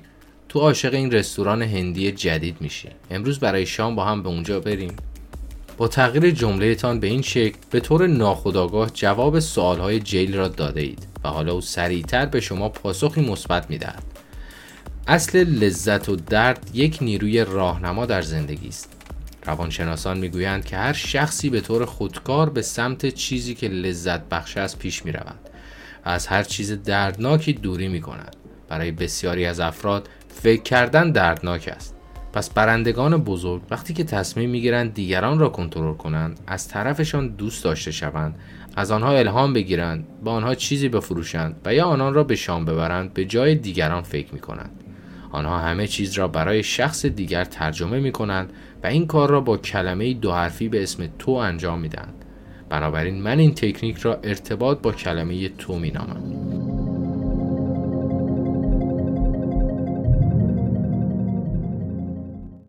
تو 0.49 0.59
عاشق 0.59 0.93
این 0.93 1.11
رستوران 1.11 1.61
هندی 1.61 2.11
جدید 2.11 2.57
میشی. 2.59 2.89
امروز 3.11 3.39
برای 3.39 3.65
شام 3.65 3.95
با 3.95 4.05
هم 4.05 4.23
به 4.23 4.29
اونجا 4.29 4.59
بریم. 4.59 4.95
با 5.77 5.88
تغییر 5.88 6.32
جملهتان 6.32 6.99
به 6.99 7.07
این 7.07 7.21
شکل 7.21 7.57
به 7.69 7.79
طور 7.79 8.07
ناخودآگاه 8.07 8.89
جواب 8.93 9.39
سوالهای 9.39 9.99
جیل 9.99 10.36
را 10.36 10.47
داده 10.47 10.82
اید 10.82 11.07
و 11.23 11.29
حالا 11.29 11.53
او 11.53 11.61
سریعتر 11.61 12.25
به 12.25 12.39
شما 12.39 12.69
پاسخی 12.69 13.21
مثبت 13.21 13.69
می‌دهد. 13.69 14.03
اصل 15.07 15.43
لذت 15.43 16.09
و 16.09 16.15
درد 16.15 16.69
یک 16.73 16.97
نیروی 17.01 17.45
راهنما 17.45 18.05
در 18.05 18.21
زندگی 18.21 18.67
است. 18.67 19.01
روانشناسان 19.45 20.17
می‌گویند 20.17 20.65
که 20.65 20.77
هر 20.77 20.93
شخصی 20.93 21.49
به 21.49 21.61
طور 21.61 21.85
خودکار 21.85 22.49
به 22.49 22.61
سمت 22.61 23.05
چیزی 23.05 23.55
که 23.55 23.67
لذت 23.67 24.29
بخش 24.29 24.57
است 24.57 24.79
پیش 24.79 25.05
می 25.05 25.11
روند 25.11 25.49
و 26.05 26.09
از 26.09 26.27
هر 26.27 26.43
چیز 26.43 26.83
دردناکی 26.83 27.53
دوری 27.53 27.87
می 27.87 28.01
کند. 28.01 28.35
برای 28.71 28.91
بسیاری 28.91 29.45
از 29.45 29.59
افراد 29.59 30.09
فکر 30.29 30.61
کردن 30.61 31.11
دردناک 31.11 31.69
است 31.75 31.95
پس 32.33 32.49
برندگان 32.49 33.17
بزرگ 33.17 33.61
وقتی 33.71 33.93
که 33.93 34.03
تصمیم 34.03 34.49
می‌گیرند 34.49 34.93
دیگران 34.93 35.39
را 35.39 35.49
کنترل 35.49 35.93
کنند 35.93 36.39
از 36.47 36.67
طرفشان 36.67 37.27
دوست 37.27 37.63
داشته 37.63 37.91
شوند 37.91 38.35
از 38.75 38.91
آنها 38.91 39.11
الهام 39.11 39.53
بگیرند 39.53 40.07
با 40.23 40.31
آنها 40.31 40.55
چیزی 40.55 40.89
بفروشند 40.89 41.61
و 41.65 41.73
یا 41.73 41.85
آنان 41.85 42.13
را 42.13 42.23
به 42.23 42.35
شام 42.35 42.65
ببرند 42.65 43.13
به 43.13 43.25
جای 43.25 43.55
دیگران 43.55 44.03
فکر 44.03 44.33
می 44.33 44.39
کنند 44.39 44.83
آنها 45.31 45.59
همه 45.59 45.87
چیز 45.87 46.13
را 46.13 46.27
برای 46.27 46.63
شخص 46.63 47.05
دیگر 47.05 47.45
ترجمه 47.45 47.99
می 47.99 48.11
کنند 48.11 48.53
و 48.84 48.88
این 48.88 49.07
کار 49.07 49.29
را 49.29 49.41
با 49.41 49.57
کلمه 49.57 50.13
دو 50.13 50.32
حرفی 50.32 50.69
به 50.69 50.84
اسم 50.84 51.07
تو 51.19 51.32
انجام 51.32 51.79
می 51.79 51.89
دهند. 51.89 52.25
بنابراین 52.69 53.21
من 53.21 53.39
این 53.39 53.55
تکنیک 53.55 53.97
را 53.97 54.19
ارتباط 54.23 54.82
با 54.82 54.91
کلمه 54.91 55.49
تو 55.49 55.79
می 55.79 55.91
نامم. 55.91 56.80